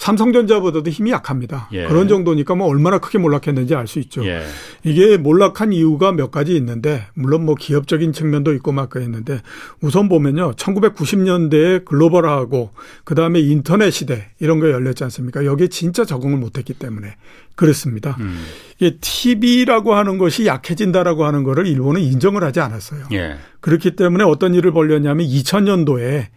삼성전자보다도 0.00 0.88
힘이 0.90 1.10
약합니다. 1.10 1.68
예. 1.72 1.86
그런 1.86 2.08
정도니까 2.08 2.54
뭐 2.54 2.66
얼마나 2.68 2.98
크게 2.98 3.18
몰락했는지 3.18 3.74
알 3.74 3.86
수 3.86 3.98
있죠. 3.98 4.24
예. 4.24 4.42
이게 4.82 5.16
몰락한 5.16 5.72
이유가 5.72 6.12
몇 6.12 6.30
가지 6.30 6.54
있는데 6.56 7.06
물론 7.14 7.44
뭐 7.44 7.54
기업적인 7.54 8.12
측면도 8.12 8.54
있고 8.54 8.72
막 8.72 8.88
그랬는데 8.88 9.40
우선 9.82 10.08
보면요. 10.08 10.52
1990년대에 10.52 11.84
글로벌화하고 11.84 12.70
그다음에 13.04 13.40
인터넷 13.40 13.90
시대 13.90 14.30
이런 14.38 14.58
거 14.58 14.70
열렸지 14.70 15.04
않습니까? 15.04 15.44
여기에 15.44 15.68
진짜 15.68 16.04
적응을 16.04 16.38
못 16.38 16.56
했기 16.56 16.72
때문에 16.72 17.16
그렇습니다. 17.54 18.16
음. 18.20 18.42
이게 18.78 18.96
TV라고 19.00 19.94
하는 19.94 20.16
것이 20.16 20.46
약해진다라고 20.46 21.26
하는 21.26 21.42
거를 21.42 21.66
일본은 21.66 22.00
인정을 22.00 22.42
하지 22.42 22.60
않았어요. 22.60 23.04
예. 23.12 23.36
그렇기 23.60 23.96
때문에 23.96 24.24
어떤 24.24 24.54
일을 24.54 24.72
벌렸냐면 24.72 25.26
2000년도에 25.26 26.28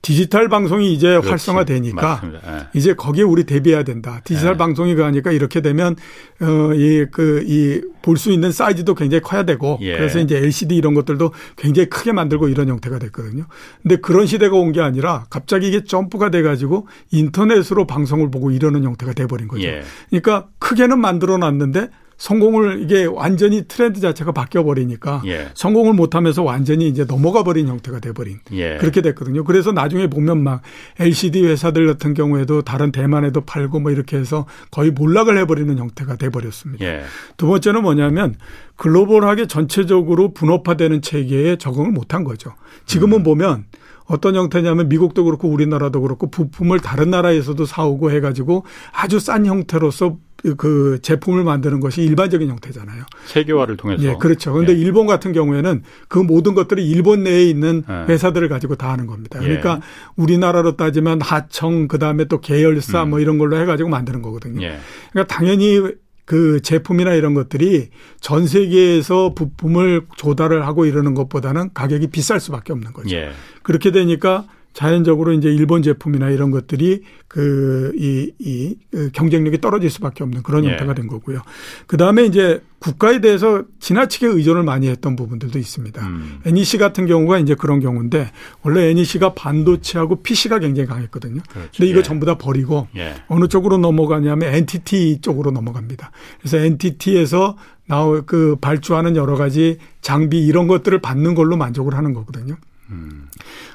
디지털 0.00 0.48
방송이 0.48 0.92
이제 0.92 1.08
그렇지. 1.08 1.28
활성화되니까 1.28 2.20
네. 2.32 2.38
이제 2.74 2.94
거기에 2.94 3.24
우리 3.24 3.44
대비해야 3.44 3.82
된다. 3.82 4.20
디지털 4.24 4.52
네. 4.52 4.56
방송이 4.58 4.94
가니까 4.94 5.32
이렇게 5.32 5.60
되면 5.60 5.96
어이 6.40 7.06
그 7.10 7.42
이 7.46 7.80
볼 8.00 8.16
수 8.16 8.30
있는 8.32 8.52
사이즈도 8.52 8.94
굉장히 8.94 9.20
커야 9.22 9.42
되고 9.44 9.76
예. 9.82 9.92
그래서 9.96 10.18
이제 10.18 10.36
LCD 10.38 10.76
이런 10.76 10.94
것들도 10.94 11.32
굉장히 11.56 11.90
크게 11.90 12.12
만들고 12.12 12.48
이런 12.48 12.68
형태가 12.68 12.98
됐거든요. 12.98 13.44
근데 13.82 13.96
그런 13.96 14.26
시대가 14.26 14.56
온 14.56 14.72
게 14.72 14.80
아니라 14.80 15.26
갑자기 15.30 15.68
이게 15.68 15.84
점프가 15.84 16.30
돼 16.30 16.42
가지고 16.42 16.86
인터넷으로 17.10 17.86
방송을 17.86 18.30
보고 18.30 18.50
이러는 18.50 18.84
형태가 18.84 19.12
돼 19.14 19.26
버린 19.26 19.48
거죠. 19.48 19.64
예. 19.64 19.82
그러니까 20.10 20.46
크게는 20.58 21.00
만들어 21.00 21.36
놨는데 21.38 21.88
성공을 22.18 22.82
이게 22.82 23.04
완전히 23.04 23.62
트렌드 23.66 24.00
자체가 24.00 24.32
바뀌어 24.32 24.64
버리니까 24.64 25.22
예. 25.26 25.48
성공을 25.54 25.94
못하면서 25.94 26.42
완전히 26.42 26.88
이제 26.88 27.04
넘어가 27.04 27.44
버린 27.44 27.68
형태가 27.68 28.00
돼 28.00 28.12
버린 28.12 28.40
예. 28.52 28.76
그렇게 28.78 29.00
됐거든요. 29.02 29.44
그래서 29.44 29.70
나중에 29.70 30.08
보면 30.08 30.42
막 30.42 30.60
LCD 30.98 31.46
회사들 31.46 31.86
같은 31.86 32.14
경우에도 32.14 32.62
다른 32.62 32.90
대만에도 32.90 33.42
팔고 33.42 33.78
뭐 33.80 33.92
이렇게 33.92 34.16
해서 34.16 34.46
거의 34.72 34.90
몰락을 34.90 35.38
해버리는 35.38 35.78
형태가 35.78 36.16
돼 36.16 36.28
버렸습니다. 36.28 36.84
예. 36.84 37.02
두 37.36 37.46
번째는 37.46 37.82
뭐냐면 37.82 38.34
글로벌하게 38.74 39.46
전체적으로 39.46 40.34
분업화되는 40.34 41.02
체계에 41.02 41.56
적응을 41.56 41.92
못한 41.92 42.24
거죠. 42.24 42.54
지금은 42.86 43.18
음. 43.18 43.22
보면 43.22 43.64
어떤 44.06 44.34
형태냐면 44.34 44.88
미국도 44.88 45.24
그렇고 45.24 45.48
우리나라도 45.48 46.00
그렇고 46.00 46.30
부품을 46.30 46.80
다른 46.80 47.10
나라에서도 47.10 47.64
사오고 47.64 48.10
해가지고 48.10 48.64
아주 48.92 49.20
싼 49.20 49.46
형태로서 49.46 50.16
그 50.56 51.00
제품을 51.02 51.42
만드는 51.42 51.80
것이 51.80 52.02
일반적인 52.02 52.48
형태잖아요. 52.48 53.04
세계화를 53.26 53.76
통해서. 53.76 54.04
예, 54.04 54.14
그렇죠. 54.14 54.52
그런데 54.52 54.72
예. 54.72 54.76
일본 54.76 55.06
같은 55.06 55.32
경우에는 55.32 55.82
그 56.06 56.18
모든 56.18 56.54
것들이 56.54 56.88
일본 56.88 57.24
내에 57.24 57.44
있는 57.44 57.82
예. 57.88 58.12
회사들을 58.12 58.48
가지고 58.48 58.76
다 58.76 58.92
하는 58.92 59.06
겁니다. 59.06 59.40
그러니까 59.40 59.80
예. 59.82 60.12
우리나라로 60.16 60.76
따지면 60.76 61.20
하청 61.20 61.88
그다음에 61.88 62.26
또 62.26 62.40
계열사 62.40 63.04
음. 63.04 63.10
뭐 63.10 63.20
이런 63.20 63.38
걸로 63.38 63.58
해 63.58 63.64
가지고 63.64 63.88
만드는 63.88 64.22
거거든요. 64.22 64.62
예. 64.62 64.78
그러니까 65.12 65.34
당연히 65.34 65.82
그 66.24 66.60
제품이나 66.60 67.14
이런 67.14 67.34
것들이 67.34 67.88
전 68.20 68.46
세계에서 68.46 69.32
부품을 69.34 70.02
조달을 70.16 70.66
하고 70.66 70.84
이러는 70.84 71.14
것보다는 71.14 71.70
가격이 71.72 72.08
비쌀 72.08 72.38
수밖에 72.38 72.72
없는 72.72 72.92
거죠. 72.92 73.16
예. 73.16 73.30
그렇게 73.62 73.90
되니까 73.90 74.46
자연적으로 74.78 75.32
이제 75.32 75.52
일본 75.52 75.82
제품이나 75.82 76.30
이런 76.30 76.52
것들이 76.52 77.02
그, 77.26 77.90
이, 77.96 78.30
이, 78.38 78.76
그 78.92 79.10
경쟁력이 79.12 79.60
떨어질 79.60 79.90
수밖에 79.90 80.22
없는 80.22 80.44
그런 80.44 80.64
예. 80.64 80.70
형태가 80.70 80.94
된 80.94 81.08
거고요. 81.08 81.42
그 81.88 81.96
다음에 81.96 82.24
이제 82.24 82.62
국가에 82.78 83.20
대해서 83.20 83.64
지나치게 83.80 84.28
의존을 84.28 84.62
많이 84.62 84.86
했던 84.86 85.16
부분들도 85.16 85.58
있습니다. 85.58 86.06
음. 86.06 86.38
NEC 86.46 86.78
같은 86.78 87.06
경우가 87.06 87.40
이제 87.40 87.56
그런 87.56 87.80
경우인데 87.80 88.30
원래 88.62 88.84
NEC가 88.90 89.34
반도체하고 89.34 90.22
PC가 90.22 90.60
굉장히 90.60 90.86
강했거든요. 90.86 91.40
그렇죠. 91.50 91.70
근데 91.76 91.90
이거 91.90 91.98
예. 91.98 92.02
전부 92.04 92.24
다 92.24 92.38
버리고 92.38 92.86
예. 92.94 93.16
어느 93.26 93.48
쪽으로 93.48 93.78
넘어가냐면 93.78 94.54
NTT 94.54 95.22
쪽으로 95.22 95.50
넘어갑니다. 95.50 96.12
그래서 96.38 96.58
NTT에서 96.58 97.56
나오 97.86 98.22
그 98.24 98.54
발주하는 98.60 99.16
여러 99.16 99.34
가지 99.34 99.78
장비 100.02 100.46
이런 100.46 100.68
것들을 100.68 101.00
받는 101.00 101.34
걸로 101.34 101.56
만족을 101.56 101.96
하는 101.96 102.14
거거든요. 102.14 102.54
음. 102.90 103.28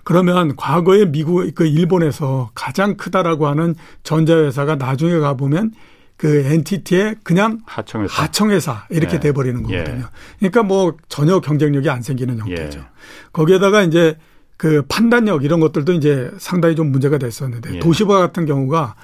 그러면 0.04 0.56
과거에 0.56 1.06
미국, 1.06 1.54
그 1.56 1.66
일본에서 1.66 2.52
가장 2.56 2.98
크다라고 2.98 3.48
하는 3.48 3.76
전자회사가 4.04 4.76
나중에 4.76 5.18
가 5.20 5.36
보면 5.36 5.72
그 6.18 6.46
엔티티의 6.46 7.18
그냥 7.24 7.60
하청회사, 7.66 8.24
하청회사 8.24 8.86
이렇게 8.90 9.16
예. 9.16 9.20
돼버리는 9.20 9.62
거거든요. 9.64 10.04
예. 10.04 10.10
그러니까 10.40 10.64
뭐 10.64 10.96
전혀 11.10 11.40
경쟁력이 11.40 11.90
안 11.90 12.02
생기는 12.02 12.38
형태죠. 12.40 12.80
예. 12.80 12.84
거기에다가 13.32 13.84
이제 13.84 14.18
그 14.58 14.84
판단력 14.88 15.44
이런 15.44 15.60
것들도 15.60 15.94
이제 15.94 16.32
상당히 16.38 16.76
좀 16.76 16.92
문제가 16.92 17.18
됐었는데 17.18 17.76
예. 17.76 17.80
도시바 17.80 18.20
같은 18.20 18.46
경우가 18.46 18.96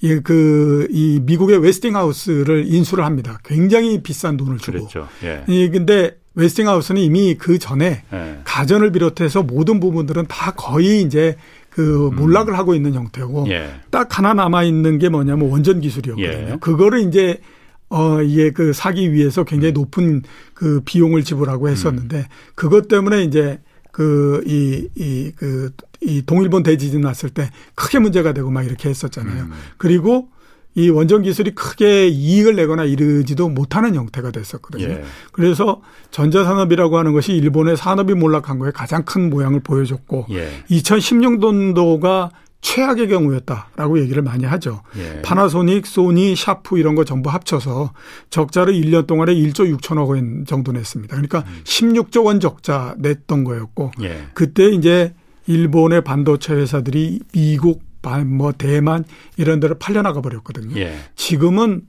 이, 0.00 0.20
그, 0.24 0.88
이 0.90 1.20
미국의 1.22 1.58
웨스팅하우스를 1.58 2.64
인수를 2.66 3.04
합니다. 3.04 3.38
굉장히 3.44 4.02
비싼 4.02 4.36
돈을 4.36 4.58
주고. 4.58 4.88
그렇죠. 4.88 5.08
예. 5.22 5.44
이, 5.46 5.68
근데 5.70 6.16
웨스팅하우스는 6.34 7.00
이미 7.00 7.34
그 7.34 7.58
전에 7.58 8.02
네. 8.10 8.40
가전을 8.44 8.92
비롯해서 8.92 9.42
모든 9.42 9.80
부분들은 9.80 10.26
다 10.28 10.52
거의 10.52 11.02
이제 11.02 11.36
그 11.70 12.08
음. 12.08 12.16
몰락을 12.16 12.54
음. 12.54 12.58
하고 12.58 12.74
있는 12.74 12.94
형태고 12.94 13.46
예. 13.48 13.70
딱 13.90 14.18
하나 14.18 14.34
남아 14.34 14.64
있는 14.64 14.98
게 14.98 15.08
뭐냐면 15.08 15.50
원전 15.50 15.80
기술이었거든요. 15.80 16.52
예. 16.52 16.56
그거를 16.60 17.00
이제 17.00 17.40
어 17.88 18.22
이게 18.22 18.50
그 18.50 18.72
사기 18.72 19.12
위해서 19.12 19.44
굉장히 19.44 19.72
음. 19.72 19.74
높은 19.74 20.22
그 20.54 20.80
비용을 20.84 21.24
지불하고 21.24 21.68
했었는데 21.68 22.16
음. 22.16 22.24
그것 22.54 22.88
때문에 22.88 23.22
이제 23.22 23.60
그 23.90 24.42
이 24.46 24.88
이 24.96 25.32
그 25.36 25.70
이 26.04 26.22
동일본 26.26 26.64
대지진 26.64 27.00
났을 27.00 27.30
때 27.30 27.50
크게 27.76 28.00
문제가 28.00 28.32
되고 28.32 28.50
막 28.50 28.64
이렇게 28.64 28.88
했었잖아요. 28.88 29.44
음. 29.44 29.52
그리고 29.78 30.28
이 30.74 30.88
원전 30.88 31.22
기술이 31.22 31.54
크게 31.54 32.08
이익을 32.08 32.56
내거나 32.56 32.84
이르지도 32.84 33.48
못하는 33.48 33.94
형태가 33.94 34.30
됐었거든요. 34.30 34.84
예. 34.84 35.04
그래서 35.32 35.82
전자산업이라고 36.10 36.96
하는 36.96 37.12
것이 37.12 37.32
일본의 37.34 37.76
산업이 37.76 38.14
몰락한 38.14 38.58
거에 38.58 38.70
가장 38.70 39.04
큰 39.04 39.28
모양을 39.28 39.60
보여줬고 39.60 40.26
예. 40.30 40.48
2016년도가 40.70 42.30
최악의 42.62 43.08
경우였다라고 43.08 44.00
얘기를 44.00 44.22
많이 44.22 44.44
하죠. 44.44 44.82
예. 44.96 45.20
파나소닉, 45.22 45.84
소니, 45.84 46.36
샤프 46.36 46.78
이런 46.78 46.94
거 46.94 47.04
전부 47.04 47.28
합쳐서 47.28 47.92
적자를 48.30 48.72
1년 48.72 49.06
동안에 49.06 49.34
1조 49.34 49.76
6천억 49.76 50.08
엔 50.08 50.44
정도 50.46 50.72
냈습니다. 50.72 51.14
그러니까 51.14 51.40
음. 51.40 51.60
16조 51.64 52.24
원 52.24 52.40
적자 52.40 52.94
냈던 52.98 53.44
거였고 53.44 53.90
예. 54.02 54.28
그때 54.32 54.68
이제 54.70 55.12
일본의 55.46 56.04
반도체 56.04 56.54
회사들이 56.54 57.20
미국 57.32 57.82
뭐 58.26 58.52
대만 58.52 59.04
이런 59.36 59.60
데를 59.60 59.78
팔려나가 59.78 60.20
버렸거든요. 60.20 60.76
예. 60.78 60.96
지금은 61.14 61.82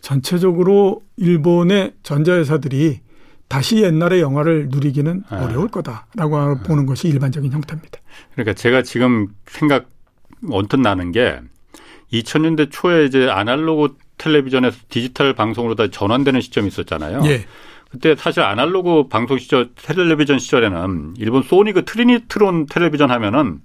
전체적으로 0.00 1.02
일본의 1.16 1.92
전자회사들이 2.02 3.00
다시 3.48 3.82
옛날의 3.82 4.20
영화를 4.20 4.68
누리기는 4.70 5.24
아. 5.28 5.44
어려울 5.44 5.68
거다라고 5.68 6.36
아. 6.36 6.54
보는 6.66 6.86
것이 6.86 7.08
일반적인 7.08 7.52
형태입니다. 7.52 8.00
그러니까 8.32 8.54
제가 8.54 8.82
지금 8.82 9.28
생각 9.46 9.90
언뜻 10.50 10.78
나는 10.80 11.12
게 11.12 11.40
2000년대 12.12 12.68
초에 12.70 13.04
이제 13.04 13.28
아날로그 13.28 13.96
텔레비전에서 14.18 14.76
디지털 14.88 15.32
방송으로 15.32 15.74
다 15.74 15.88
전환되는 15.88 16.40
시점이 16.40 16.68
있었잖아요. 16.68 17.22
예. 17.26 17.44
그때 17.90 18.14
사실 18.16 18.42
아날로그 18.42 19.08
방송 19.08 19.38
시절 19.38 19.70
텔레비전 19.74 20.38
시절에는 20.38 21.14
일본 21.18 21.42
소니 21.42 21.72
그 21.72 21.84
트리니트론 21.84 22.66
텔레비전 22.66 23.10
하면은 23.10 23.60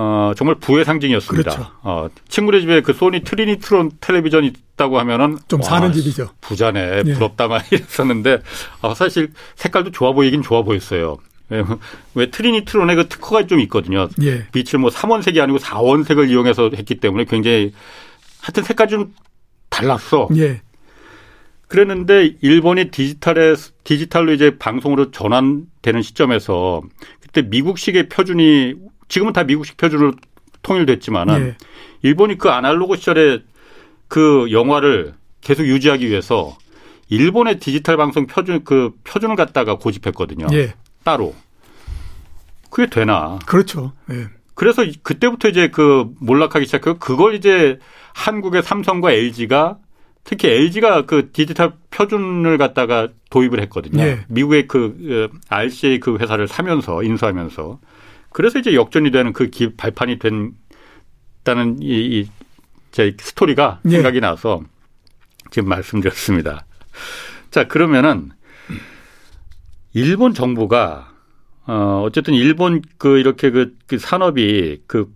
어, 0.00 0.32
정말 0.36 0.54
부의 0.60 0.84
상징이었습니다. 0.84 1.50
그렇죠. 1.50 1.72
어, 1.82 2.08
친구네 2.28 2.60
집에 2.60 2.82
그 2.82 2.92
소니 2.92 3.24
트리니트론 3.24 3.90
텔레비전이 4.00 4.46
있다고 4.46 5.00
하면은 5.00 5.38
좀 5.48 5.60
사는 5.60 5.92
집이죠. 5.92 6.30
부자네, 6.40 7.02
예. 7.04 7.14
부럽다 7.14 7.48
말 7.48 7.62
이랬었는데 7.72 8.38
어, 8.80 8.94
사실 8.94 9.32
색깔도 9.56 9.90
좋아 9.90 10.12
보이긴 10.12 10.42
좋아 10.42 10.62
보였어요. 10.62 11.16
왜, 11.48 11.64
왜 12.14 12.30
트리니트론에 12.30 12.94
그 12.94 13.08
특허가 13.08 13.44
좀 13.48 13.58
있거든요. 13.62 14.08
예. 14.22 14.46
빛을 14.52 14.78
뭐 14.78 14.88
3원색이 14.90 15.40
아니고 15.40 15.58
4원색을 15.58 16.30
이용해서 16.30 16.70
했기 16.76 16.94
때문에 16.94 17.24
굉장히 17.24 17.72
하여튼 18.40 18.62
색깔이 18.62 18.90
좀 18.90 19.14
달랐어. 19.68 20.28
예. 20.36 20.60
그랬는데 21.66 22.36
일본이 22.40 22.92
디지털에 22.92 23.56
디지털로 23.82 24.32
이제 24.32 24.58
방송으로 24.58 25.10
전환되는 25.10 26.02
시점에서 26.02 26.82
그때 27.20 27.42
미국식의 27.42 28.08
표준이 28.08 28.74
지금은 29.08 29.32
다 29.32 29.44
미국식 29.44 29.76
표준으로 29.76 30.12
통일됐지만 30.62 31.28
은 31.30 31.46
예. 31.48 31.56
일본이 32.02 32.38
그 32.38 32.50
아날로그 32.50 32.96
시절에 32.96 33.42
그 34.06 34.48
영화를 34.50 35.14
계속 35.40 35.66
유지하기 35.66 36.08
위해서 36.08 36.56
일본의 37.08 37.58
디지털 37.58 37.96
방송 37.96 38.26
표준 38.26 38.64
그 38.64 38.92
표준을 39.04 39.36
갖다가 39.36 39.76
고집했거든요. 39.78 40.46
예. 40.52 40.74
따로. 41.04 41.34
그게 42.70 42.88
되나? 42.90 43.38
그렇죠. 43.46 43.92
예. 44.10 44.26
그래서 44.54 44.84
그때부터 45.02 45.48
이제 45.48 45.68
그 45.68 46.10
몰락하기 46.20 46.66
시작하고 46.66 46.98
그걸 46.98 47.34
이제 47.34 47.78
한국의 48.14 48.62
삼성과 48.62 49.12
LG가 49.12 49.78
특히 50.24 50.48
LG가 50.48 51.06
그 51.06 51.30
디지털 51.32 51.72
표준을 51.90 52.58
갖다가 52.58 53.08
도입을 53.30 53.60
했거든요. 53.62 54.02
예. 54.02 54.24
미국의 54.28 54.66
그 54.66 55.30
RCA 55.48 56.00
그 56.00 56.18
회사를 56.18 56.48
사면서 56.48 57.02
인수하면서 57.02 57.78
그래서 58.38 58.60
이제 58.60 58.72
역전이 58.72 59.10
되는 59.10 59.32
그 59.32 59.50
기, 59.50 59.74
발판이 59.74 60.20
된다는 60.20 61.82
이, 61.82 62.20
이, 62.20 62.28
제 62.92 63.16
스토리가 63.18 63.80
네. 63.82 63.90
생각이 63.90 64.20
나서 64.20 64.62
지금 65.50 65.68
말씀드렸습니다. 65.68 66.64
자, 67.50 67.66
그러면은 67.66 68.30
일본 69.92 70.34
정부가 70.34 71.12
어, 71.66 72.04
어쨌든 72.06 72.32
일본 72.34 72.80
그 72.96 73.18
이렇게 73.18 73.50
그, 73.50 73.74
그 73.88 73.98
산업이 73.98 74.82
그 74.86 75.12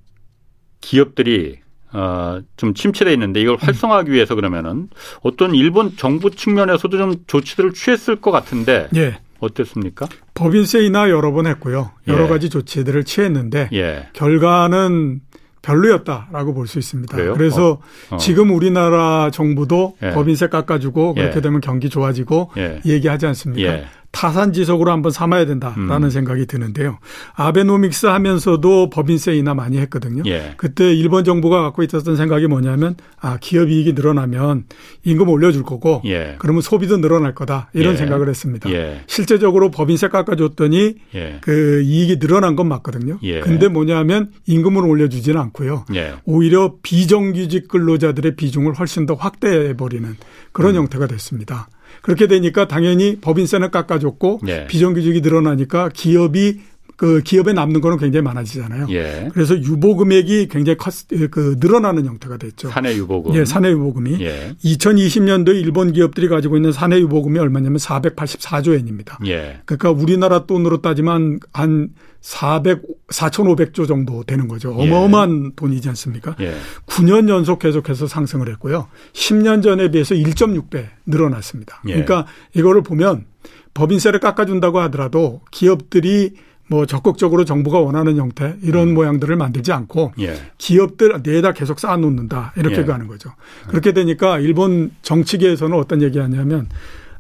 기업들이 0.80 1.60
어, 1.92 2.40
좀 2.56 2.74
침체돼 2.74 3.12
있는데 3.12 3.40
이걸 3.40 3.56
활성화하기 3.60 4.10
위해서 4.10 4.34
그러면은 4.34 4.88
어떤 5.20 5.54
일본 5.54 5.96
정부 5.96 6.32
측면에서도 6.32 6.98
좀 6.98 7.14
조치들을 7.28 7.72
취했을 7.74 8.16
것 8.16 8.32
같은데 8.32 8.88
예. 8.96 9.20
어땠습니까? 9.42 10.06
법인세이나 10.34 11.10
여러 11.10 11.32
번 11.32 11.46
했고요. 11.46 11.90
여러 12.08 12.24
예. 12.24 12.28
가지 12.28 12.48
조치들을 12.48 13.04
취했는데 13.04 13.68
예. 13.72 14.08
결과는 14.12 15.20
별로였다라고 15.62 16.54
볼 16.54 16.66
수 16.66 16.78
있습니다. 16.78 17.16
그래요? 17.16 17.34
그래서 17.34 17.80
어. 18.10 18.14
어. 18.14 18.16
지금 18.18 18.50
우리나라 18.50 19.30
정부도 19.32 19.96
예. 20.02 20.10
법인세 20.10 20.48
깎아주고 20.48 21.14
그렇게 21.14 21.36
예. 21.36 21.40
되면 21.40 21.60
경기 21.60 21.88
좋아지고 21.88 22.50
예. 22.56 22.80
얘기하지 22.84 23.26
않습니까? 23.26 23.72
예. 24.12 24.22
타산지석으로 24.22 24.92
한번 24.92 25.10
삼아야 25.10 25.46
된다라는 25.46 26.04
음. 26.04 26.10
생각이 26.10 26.46
드는데요. 26.46 26.98
아베노믹스 27.34 28.06
하면서도 28.06 28.90
법인세 28.90 29.34
인하 29.34 29.54
많이 29.54 29.78
했거든요. 29.78 30.22
예. 30.26 30.54
그때 30.56 30.94
일본 30.94 31.24
정부가 31.24 31.62
갖고 31.62 31.82
있었던 31.82 32.16
생각이 32.16 32.46
뭐냐면 32.46 32.94
아 33.20 33.38
기업 33.40 33.70
이익이 33.70 33.94
늘어나면 33.94 34.64
임금 35.04 35.28
올려줄 35.28 35.62
거고 35.64 36.02
예. 36.04 36.36
그러면 36.38 36.62
소비도 36.62 36.98
늘어날 36.98 37.34
거다 37.34 37.70
이런 37.72 37.94
예. 37.94 37.96
생각을 37.96 38.28
했습니다. 38.28 38.70
예. 38.70 39.02
실제적으로 39.06 39.70
법인세 39.70 40.08
깎아줬더니 40.08 40.94
예. 41.14 41.38
그 41.40 41.82
이익이 41.82 42.18
늘어난 42.18 42.54
건 42.54 42.68
맞거든요. 42.68 43.18
예. 43.22 43.40
근데 43.40 43.68
뭐냐면 43.68 44.30
임금을 44.46 44.84
올려주지는 44.84 45.40
않고요. 45.40 45.86
오히려 46.24 46.74
비정규직 46.82 47.68
근로자들의 47.68 48.36
비중을 48.36 48.74
훨씬 48.74 49.06
더 49.06 49.14
확대해 49.14 49.76
버리는 49.76 50.16
그런 50.52 50.72
음. 50.72 50.82
형태가 50.82 51.06
됐습니다. 51.06 51.68
그렇게 52.02 52.26
되니까 52.26 52.68
당연히 52.68 53.16
법인세는 53.20 53.70
깎아줬고 53.70 54.40
네. 54.42 54.66
비정규직이 54.66 55.20
늘어나니까 55.20 55.90
기업이 55.94 56.60
그 56.96 57.20
기업에 57.20 57.52
남는 57.52 57.80
거는 57.80 57.98
굉장히 57.98 58.22
많아지잖아요. 58.22 58.86
예. 58.90 59.28
그래서 59.32 59.58
유보 59.60 59.96
금액이 59.96 60.46
굉장히 60.48 60.76
컸, 60.76 61.08
그 61.32 61.56
늘어나는 61.58 62.06
형태가 62.06 62.36
됐죠. 62.36 62.68
사내 62.68 62.94
유보금. 62.94 63.34
예, 63.34 63.44
사내 63.44 63.70
유보금이 63.70 64.20
예. 64.20 64.54
2020년도에 64.64 65.60
일본 65.60 65.92
기업들이 65.92 66.28
가지고 66.28 66.56
있는 66.56 66.70
사내 66.70 67.00
유보금이 67.00 67.40
얼마냐면 67.40 67.78
484조 67.78 68.78
엔입니다. 68.78 69.18
예. 69.26 69.60
그러니까 69.64 69.90
우리나라 69.90 70.46
돈으로 70.46 70.80
따지면 70.80 71.40
한 71.52 71.88
400, 72.22 72.82
4,500조 73.08 73.86
정도 73.86 74.22
되는 74.22 74.48
거죠. 74.48 74.74
예. 74.78 74.82
어마어마한 74.82 75.46
예. 75.46 75.50
돈이지 75.56 75.88
않습니까? 75.90 76.36
예. 76.40 76.54
9년 76.86 77.28
연속 77.28 77.58
계속해서 77.58 78.06
상승을 78.06 78.48
했고요. 78.52 78.88
10년 79.12 79.62
전에 79.62 79.90
비해서 79.90 80.14
1.6배 80.14 80.86
늘어났습니다. 81.04 81.82
예. 81.88 81.92
그러니까 81.92 82.26
이거를 82.54 82.82
보면 82.82 83.26
법인세를 83.74 84.20
깎아준다고 84.20 84.78
하더라도 84.80 85.40
기업들이 85.50 86.34
뭐 86.68 86.86
적극적으로 86.86 87.44
정부가 87.44 87.80
원하는 87.80 88.16
형태 88.16 88.54
이런 88.62 88.88
음. 88.88 88.94
모양들을 88.94 89.34
만들지 89.34 89.72
않고 89.72 90.12
예. 90.20 90.34
기업들 90.58 91.20
내에다 91.24 91.52
계속 91.52 91.80
쌓아놓는다 91.80 92.52
이렇게 92.56 92.78
예. 92.78 92.84
가는 92.84 93.08
거죠. 93.08 93.30
그렇게 93.68 93.92
되니까 93.92 94.38
일본 94.38 94.92
정치계에서는 95.02 95.76
어떤 95.76 96.02
얘기하냐면 96.02 96.68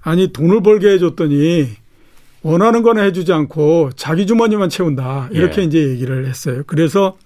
아니 0.00 0.32
돈을 0.32 0.62
벌게 0.62 0.90
해줬더니 0.90 1.81
원하는 2.42 2.82
거는 2.82 3.04
해주지 3.04 3.32
않고 3.32 3.90
자기 3.96 4.26
주머니만 4.26 4.68
채운다. 4.68 5.28
이렇게 5.32 5.62
예. 5.62 5.66
이제 5.66 5.88
얘기를 5.88 6.26
했어요. 6.26 6.62
그래서 6.66 7.16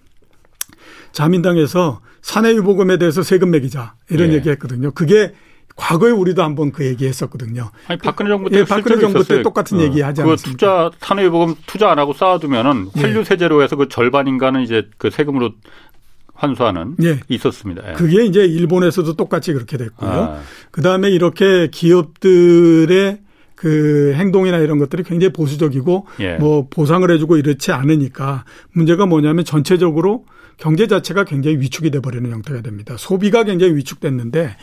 자민당에서 1.12 2.00
사내 2.20 2.52
유보금에 2.54 2.98
대해서 2.98 3.22
세금 3.22 3.50
매기자 3.50 3.94
이런 4.10 4.30
예. 4.30 4.34
얘기 4.34 4.50
했거든요. 4.50 4.90
그게 4.90 5.32
과거에 5.76 6.10
우리도 6.10 6.42
한번 6.42 6.72
그 6.72 6.86
얘기 6.86 7.06
했었거든요. 7.06 7.70
아니, 7.86 7.98
박근혜 7.98 8.30
정부 8.30 8.48
때, 8.48 8.60
예, 8.60 8.64
박근혜 8.64 8.98
정부 8.98 9.22
때 9.24 9.42
똑같은 9.42 9.78
어. 9.78 9.82
얘기 9.82 10.00
하지 10.00 10.22
않았습니까? 10.22 10.90
투자, 10.90 10.90
사내유보금 11.06 11.54
투자 11.66 11.90
안 11.90 11.98
하고 11.98 12.14
쌓아두면은 12.14 12.88
예. 12.96 13.00
환류 13.00 13.24
세제로 13.24 13.62
해서 13.62 13.76
그 13.76 13.88
절반인가는 13.88 14.62
이제 14.62 14.88
그 14.96 15.10
세금으로 15.10 15.52
환수하는 16.34 16.96
예. 17.02 17.20
있었습니다. 17.28 17.90
예. 17.90 17.92
그게 17.92 18.24
이제 18.24 18.44
일본에서도 18.44 19.14
똑같이 19.14 19.52
그렇게 19.52 19.76
됐고요. 19.76 20.10
아. 20.10 20.40
그 20.70 20.80
다음에 20.80 21.10
이렇게 21.10 21.68
기업들의 21.70 23.18
그 23.66 24.12
행동이나 24.14 24.58
이런 24.58 24.78
것들이 24.78 25.02
굉장히 25.02 25.32
보수적이고 25.32 26.06
예. 26.20 26.36
뭐 26.36 26.68
보상을 26.70 27.10
해주고 27.10 27.36
이렇지 27.36 27.72
않으니까 27.72 28.44
문제가 28.70 29.06
뭐냐면 29.06 29.44
전체적으로 29.44 30.24
경제 30.56 30.86
자체가 30.86 31.24
굉장히 31.24 31.58
위축이 31.58 31.90
돼버리는 31.90 32.30
형태가 32.30 32.62
됩니다. 32.62 32.94
소비가 32.96 33.42
굉장히 33.42 33.74
위축됐는데 33.74 34.56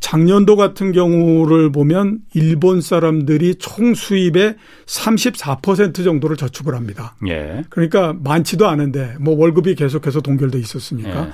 작년도 0.00 0.56
같은 0.56 0.92
경우를 0.92 1.70
보면 1.70 2.20
일본 2.32 2.80
사람들이 2.80 3.56
총 3.56 3.94
수입의 3.94 4.56
34% 4.86 6.02
정도를 6.02 6.38
저축을 6.38 6.74
합니다. 6.74 7.14
예. 7.28 7.62
그러니까 7.68 8.14
많지도 8.18 8.66
않은데 8.66 9.16
뭐 9.20 9.36
월급이 9.36 9.74
계속해서 9.74 10.22
동결돼 10.22 10.58
있었으니까 10.58 11.26
예. 11.26 11.30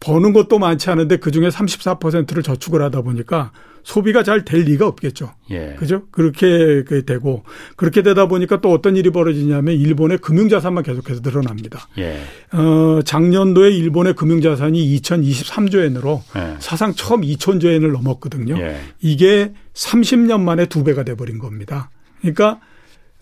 버는 0.00 0.32
것도 0.32 0.58
많지 0.58 0.88
않은데 0.90 1.18
그 1.18 1.30
중에 1.30 1.48
34%를 1.48 2.42
저축을 2.42 2.82
하다 2.82 3.02
보니까 3.02 3.52
소비가 3.82 4.22
잘 4.22 4.44
될 4.44 4.62
리가 4.62 4.86
없겠죠. 4.86 5.34
예. 5.50 5.74
그죠? 5.78 6.02
그렇게 6.10 6.84
되고 7.06 7.44
그렇게 7.76 8.02
되다 8.02 8.26
보니까 8.26 8.60
또 8.60 8.72
어떤 8.72 8.96
일이 8.96 9.10
벌어지냐면 9.10 9.74
일본의 9.74 10.18
금융자산만 10.18 10.84
계속해서 10.84 11.20
늘어납니다. 11.22 11.86
예. 11.98 12.20
어, 12.52 13.00
작년도에 13.02 13.70
일본의 13.70 14.14
금융자산이 14.14 14.98
2023조 15.00 15.84
엔으로 15.84 16.22
예. 16.36 16.56
사상 16.60 16.92
처음 16.94 17.20
2천조 17.22 17.66
엔을 17.66 17.92
넘었거든요. 17.92 18.58
예. 18.58 18.80
이게 19.00 19.52
30년 19.74 20.40
만에 20.40 20.66
두 20.66 20.82
배가 20.84 21.04
돼버린 21.04 21.38
겁니다. 21.38 21.90
그러니까 22.20 22.60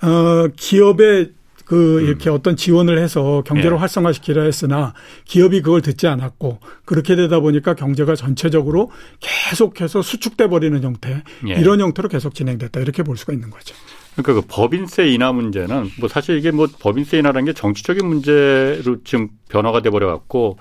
어, 0.01 0.49
기업의 0.57 1.33
그 1.69 1.99
음. 1.99 2.05
이렇게 2.07 2.31
음. 2.31 2.35
어떤 2.35 2.57
지원을 2.57 2.99
해서 2.99 3.43
경제를 3.45 3.77
예. 3.77 3.81
활성화시키려 3.81 4.43
했으나 4.43 4.95
기업이 5.27 5.61
그걸 5.61 5.83
듣지 5.83 6.07
않았고 6.07 6.61
그렇게 6.87 7.15
되다 7.15 7.41
보니까 7.41 7.75
경제가 7.75 8.17
전체적으로 8.17 8.91
계속해서 9.21 10.01
수축돼 10.01 10.49
버리는 10.49 10.83
형태 10.83 11.23
예. 11.47 11.53
이런 11.61 11.81
형태로 11.81 12.09
계속 12.09 12.35
진행됐다 12.35 12.81
이렇게 12.81 13.03
볼 13.03 13.19
수가 13.19 13.35
있는 13.35 13.51
거죠. 13.51 13.75
그러니까 14.17 14.41
그 14.41 14.43
법인세 14.49 15.09
인하 15.09 15.31
문제는 15.33 15.91
뭐 16.01 16.09
사실 16.09 16.39
이게 16.39 16.51
뭐 16.51 16.67
법인세 16.81 17.19
인하라는 17.19 17.45
게 17.45 17.53
정치적인 17.53 18.07
문제로 18.07 19.03
지금 19.05 19.29
변화가 19.51 19.83
돼 19.83 19.91
버려 19.91 20.07
갖고 20.07 20.57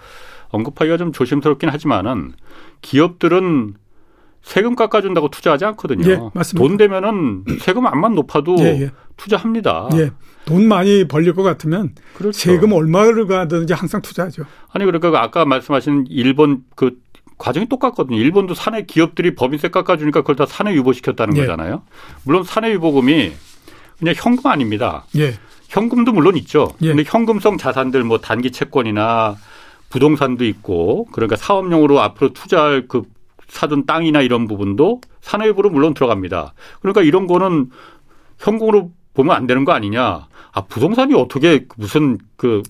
언급하기가 0.50 0.98
좀 0.98 1.14
조심스럽긴 1.14 1.70
하지만은 1.70 2.34
기업들은 2.82 3.76
세금 4.48 4.76
깎아준다고 4.76 5.30
투자하지 5.30 5.66
않거든요. 5.66 6.10
예, 6.10 6.20
맞습니다. 6.34 6.66
돈 6.66 6.78
되면은 6.78 7.44
세금 7.60 7.86
안만 7.86 8.16
높아도 8.16 8.56
예, 8.60 8.82
예. 8.82 8.92
투자합니다. 9.18 9.90
예. 9.96 10.12
돈 10.46 10.70
많이 10.70 11.06
벌릴 11.06 11.34
것 11.34 11.44
같으면 11.44 11.94
그렇죠. 12.16 12.40
세금 12.40 12.72
얼마를 12.72 13.28
가든지 13.28 13.74
항상 13.74 14.02
투자하죠. 14.02 14.44
아니 14.72 14.86
그러니까 14.86 15.12
그 15.12 15.18
아까 15.18 15.44
말씀하신 15.44 16.06
일본 16.10 16.64
그 16.76 16.98
과정이 17.38 17.68
똑같거든요. 17.68 18.18
일본도 18.18 18.54
사내 18.54 18.84
기업들이 18.84 19.36
법인세 19.36 19.68
깎아주니까 19.68 20.22
그걸 20.22 20.38
다 20.38 20.46
사내 20.46 20.74
유보시켰다는 20.76 21.36
예. 21.36 21.42
거잖아요. 21.42 21.84
물론 22.24 22.46
사내 22.46 22.72
유보금이 22.72 23.34
그냥 24.00 24.16
현금 24.16 24.50
아닙니다. 24.50 25.04
예. 25.18 25.34
현금도 25.68 26.14
물론 26.14 26.38
있죠. 26.38 26.74
예. 26.82 26.88
근데 26.88 27.04
현금성 27.06 27.58
자산들 27.58 28.06
뭐 28.06 28.20
단기 28.20 28.52
채권이나 28.52 29.36
부동산도 29.90 30.46
있고 30.46 31.06
그러니까 31.12 31.36
사업용으로 31.36 32.00
앞으로 32.00 32.32
투자할 32.32 32.88
그 32.88 33.04
사둔 33.48 33.86
땅이나 33.86 34.22
이런 34.22 34.48
부분도 34.48 35.02
산업으로 35.22 35.70
물론 35.70 35.94
들어갑니다. 35.94 36.54
그러니까 36.82 37.02
이런 37.02 37.28
거는 37.28 37.70
현금으로 38.40 38.92
보면 39.14 39.36
안 39.36 39.48
되는 39.48 39.66
거 39.66 39.72
아니냐. 39.72 40.28
아, 40.52 40.62
부동산이 40.62 41.14
어떻게 41.16 41.66
무슨 41.76 42.18
그 42.36 42.62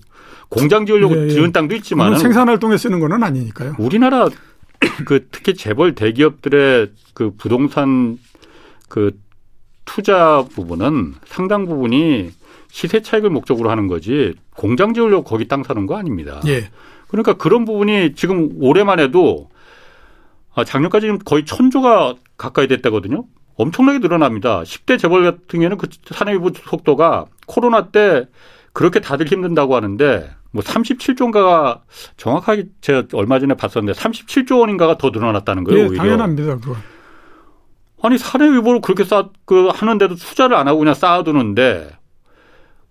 공장 0.50 0.86
지으려고 0.86 1.16
예, 1.18 1.26
예. 1.26 1.30
지은 1.30 1.52
땅도 1.52 1.76
있지만 1.76 2.18
생산 2.18 2.48
활동에 2.48 2.78
쓰는 2.78 3.00
거는 3.00 3.24
아니니까요. 3.24 3.76
우리나라 3.80 4.28
그 5.06 5.28
특히 5.32 5.54
재벌 5.56 5.96
대기업들의 5.96 6.92
그 7.14 7.32
부동산 7.38 8.18
그 8.90 9.20
투자 9.86 10.46
부분은 10.54 11.16
상당 11.26 11.66
부분이 11.66 12.32
시세 12.70 13.02
차익을 13.02 13.30
목적으로 13.30 13.70
하는 13.70 13.88
거지 13.88 14.36
공장 14.56 14.94
지으려고 14.94 15.24
거기 15.24 15.48
땅 15.48 15.64
사는 15.64 15.86
거 15.86 15.98
아닙니다. 15.98 16.42
예. 16.48 16.70
그러니까 17.08 17.34
그런 17.34 17.66
부분이 17.66 18.16
지금 18.16 18.50
올해만 18.60 19.00
해도 19.00 19.50
아, 19.52 19.57
작년까지 20.64 21.20
거의 21.26 21.46
천조가 21.46 22.16
가까이 22.38 22.68
됐다거든요. 22.68 23.26
엄청나게 23.56 24.00
늘어납니다. 24.00 24.62
10대 24.62 25.00
재벌 25.00 25.24
같은 25.24 25.48
경우에는 25.48 25.78
그 25.78 25.88
산업부 26.14 26.52
속도가 26.54 27.26
코로나 27.48 27.88
때 27.88 28.28
그렇게 28.74 29.00
다들 29.00 29.28
힘든다고 29.28 29.76
하는데 29.76 30.30
뭐 30.52 30.64
37조인가가 30.64 31.82
정확하게 32.18 32.66
제가 32.82 33.04
얼마 33.14 33.40
전에 33.40 33.56
봤었는데 33.56 34.00
37조 34.00 34.60
원인가가 34.60 34.98
더 34.98 35.10
늘어났다는 35.10 35.64
거예요. 35.64 35.84
네, 35.84 35.90
오히려. 35.90 36.04
당연합니다. 36.04 36.58
그거. 36.58 36.76
아니 38.04 38.18
사내 38.20 38.48
위보를 38.52 38.82
그렇게 38.82 39.04
쌓, 39.04 39.30
그 39.46 39.70
하는데도 39.70 40.16
투자를 40.16 40.56
안 40.56 40.68
하고 40.68 40.80
그냥 40.80 40.94
쌓아두는데 40.94 41.90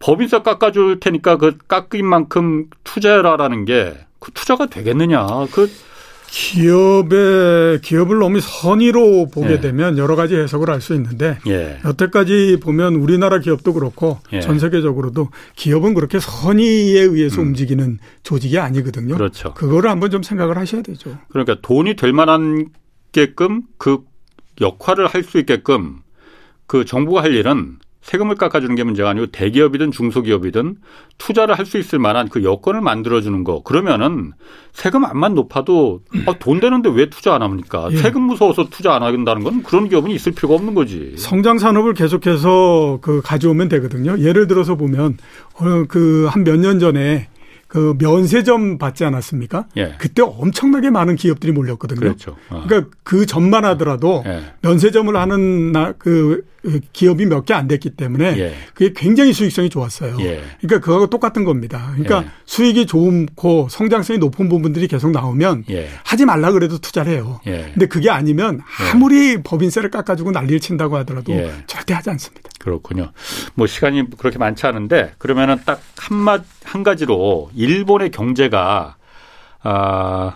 법인세 0.01 0.43
깎아줄 0.43 0.99
테니까 0.99 1.37
그 1.37 1.57
깎인 1.69 2.05
만큼 2.05 2.69
투자해라라는 2.83 3.64
게 3.67 4.07
그 4.19 4.33
투자가 4.33 4.67
되겠느냐. 4.67 5.27
그 5.53 5.71
기업의 6.31 7.81
기업을 7.81 8.18
너무 8.18 8.41
선의로 8.41 9.29
보게 9.29 9.53
예. 9.53 9.61
되면 9.61 9.99
여러 9.99 10.16
가지 10.16 10.35
해석을 10.37 10.70
할 10.70 10.81
수 10.81 10.95
있는데 10.95 11.39
예. 11.47 11.79
여태까지 11.85 12.59
보면 12.62 12.97
우리나라 12.97 13.39
기업도 13.41 13.72
그렇고 13.72 14.20
예. 14.33 14.41
전 14.41 14.59
세계적으로도 14.59 15.31
기업은 15.57 15.95
그렇게 15.95 16.20
선의에 16.20 17.01
의해서 17.01 17.41
음. 17.41 17.49
움직이는 17.49 17.99
조직이 18.22 18.59
아니거든요. 18.59 19.14
그렇죠. 19.14 19.55
그거를 19.55 19.89
한번 19.91 20.11
좀 20.11 20.22
생각을 20.22 20.59
하셔야 20.59 20.83
되죠. 20.83 21.16
그러니까 21.31 21.57
돈이 21.62 21.97
될 21.97 22.12
만한 22.12 22.68
게끔 23.12 23.62
그 23.79 24.01
역할을 24.61 25.07
할 25.07 25.24
수 25.24 25.39
있게끔 25.39 26.01
그 26.66 26.85
정부가 26.85 27.22
할 27.22 27.35
일은 27.35 27.79
세금을 28.07 28.36
깎아주는 28.36 28.72
게 28.76 28.84
문제가 28.84 29.11
아니고 29.11 29.26
대기업이든 29.26 29.90
중소기업이든 29.90 30.76
투자를 31.18 31.59
할 31.59 31.66
수 31.66 31.76
있을 31.78 31.98
만한 31.98 32.28
그 32.28 32.44
여건을 32.44 32.80
만들어주는 32.80 33.42
거. 33.42 33.62
그러면은 33.64 34.30
세금 34.72 35.04
안만 35.04 35.34
높아도 35.34 36.02
아, 36.26 36.34
돈 36.38 36.61
되는데 36.61 36.88
왜 36.88 37.11
투자 37.11 37.34
안 37.34 37.42
합니까? 37.42 37.88
예. 37.90 37.96
세금 37.96 38.22
무서워서 38.22 38.68
투자 38.70 38.94
안 38.94 39.02
한다는 39.02 39.42
건 39.42 39.64
그런 39.64 39.88
기업은 39.88 40.12
있을 40.12 40.30
필요가 40.30 40.54
없는 40.54 40.74
거지. 40.74 41.14
성장 41.16 41.59
산업을 41.59 41.94
계속해서 41.94 43.00
그 43.02 43.20
가져오면 43.24 43.68
되거든요. 43.70 44.16
예를 44.20 44.46
들어서 44.46 44.76
보면 44.76 45.16
어, 45.54 45.84
그한 45.88 46.44
몇 46.44 46.57
년 46.61 46.78
전에 46.78 47.26
그 47.77 47.95
면세점 47.99 48.79
받지 48.79 49.05
않았습니까? 49.05 49.66
예. 49.77 49.97
그때 49.99 50.22
엄청나게 50.22 50.89
많은 50.89 51.14
기업들이 51.16 51.53
몰렸거든요. 51.53 52.01
그렇죠. 52.01 52.35
어. 52.49 52.64
그러니까 52.66 52.91
그 53.03 53.27
전만 53.27 53.66
하더라도 53.66 54.22
예. 54.24 54.45
면세점을 54.62 55.14
하는 55.14 55.72
나, 55.72 55.93
그 55.99 56.43
기업이 56.95 57.27
몇 57.27 57.45
개 57.45 57.53
안 57.53 57.68
됐기 57.68 57.91
때문에 57.91 58.39
예. 58.39 58.55
그게 58.72 58.95
굉장히 58.97 59.35
수익성이 59.35 59.68
좋았어요. 59.68 60.16
예. 60.20 60.43
그러니까 60.62 60.81
그거하고 60.81 61.09
똑같은 61.09 61.45
겁니다. 61.45 61.91
그러니까 61.93 62.24
예. 62.24 62.33
수익이 62.47 62.87
좋고 62.87 63.68
성장성이 63.70 64.18
높은 64.20 64.49
부분들이 64.49 64.89
계속 64.89 65.11
나오면 65.11 65.64
예. 65.68 65.91
하지 66.03 66.24
말라 66.24 66.53
그래도 66.53 66.79
투자를 66.79 67.12
해요. 67.12 67.41
예. 67.47 67.70
근데 67.74 67.85
그게 67.87 68.09
아니면 68.09 68.62
아무리 68.91 69.43
법인세를 69.43 69.91
깎아주고 69.91 70.31
난리를 70.31 70.61
친다고 70.61 70.97
하더라도 70.97 71.35
절대 71.66 71.93
하지 71.93 72.09
않습니다. 72.09 72.49
그렇군요. 72.59 73.12
뭐 73.55 73.66
시간이 73.66 74.05
그렇게 74.16 74.39
많지 74.39 74.66
않은데 74.66 75.12
그러면은 75.18 75.59
딱 75.66 75.81
한맛 75.99 76.43
한 76.67 76.83
가지로 76.83 77.51
일본의 77.55 78.11
경제가 78.11 78.97
아 79.62 80.35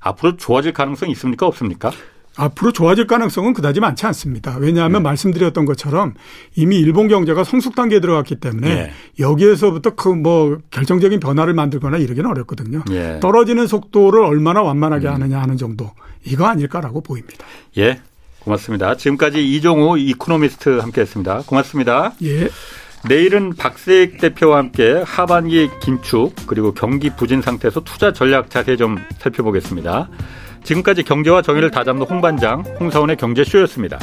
앞으로 0.00 0.36
좋아질 0.36 0.72
가능성이 0.72 1.12
있습니까 1.12 1.46
없습니까? 1.46 1.90
앞으로 2.36 2.70
좋아질 2.70 3.08
가능성은 3.08 3.52
그다지 3.52 3.80
많지 3.80 4.06
않습니다. 4.06 4.56
왜냐하면 4.58 5.02
네. 5.02 5.08
말씀드렸던 5.08 5.64
것처럼 5.64 6.14
이미 6.54 6.78
일본 6.78 7.08
경제가 7.08 7.42
성숙 7.42 7.74
단계에 7.74 7.98
들어갔기 7.98 8.36
때문에 8.36 8.74
네. 8.74 8.92
여기에서부터 9.18 9.94
그 9.96 10.08
뭐 10.14 10.58
결정적인 10.70 11.18
변화를 11.20 11.52
만들거나 11.54 11.98
이러기는 11.98 12.28
어렵거든요. 12.30 12.82
네. 12.88 13.18
떨어지는 13.20 13.66
속도를 13.66 14.24
얼마나 14.24 14.62
완만하게 14.62 15.08
음. 15.08 15.14
하느냐 15.14 15.40
하는 15.40 15.56
정도 15.56 15.90
이거 16.24 16.46
아닐까라고 16.46 17.00
보입니다. 17.02 17.44
예. 17.76 18.00
고맙습니다. 18.40 18.96
지금까지 18.96 19.44
이종우 19.56 19.98
이코노미스트 19.98 20.78
함께했습니다. 20.78 21.42
고맙습니다. 21.46 22.12
예. 22.22 22.48
내일은 23.06 23.54
박세익 23.54 24.18
대표와 24.18 24.58
함께 24.58 25.02
하반기 25.04 25.68
긴축 25.80 26.34
그리고 26.46 26.72
경기 26.72 27.10
부진 27.10 27.42
상태에서 27.42 27.80
투자 27.80 28.12
전략 28.12 28.50
자세히 28.50 28.76
좀 28.76 28.98
살펴보겠습니다. 29.18 30.08
지금까지 30.64 31.04
경제와 31.04 31.42
정의를 31.42 31.70
다잡는 31.70 32.06
홍반장 32.06 32.64
홍사원의 32.80 33.16
경제쇼였습니다. 33.16 33.98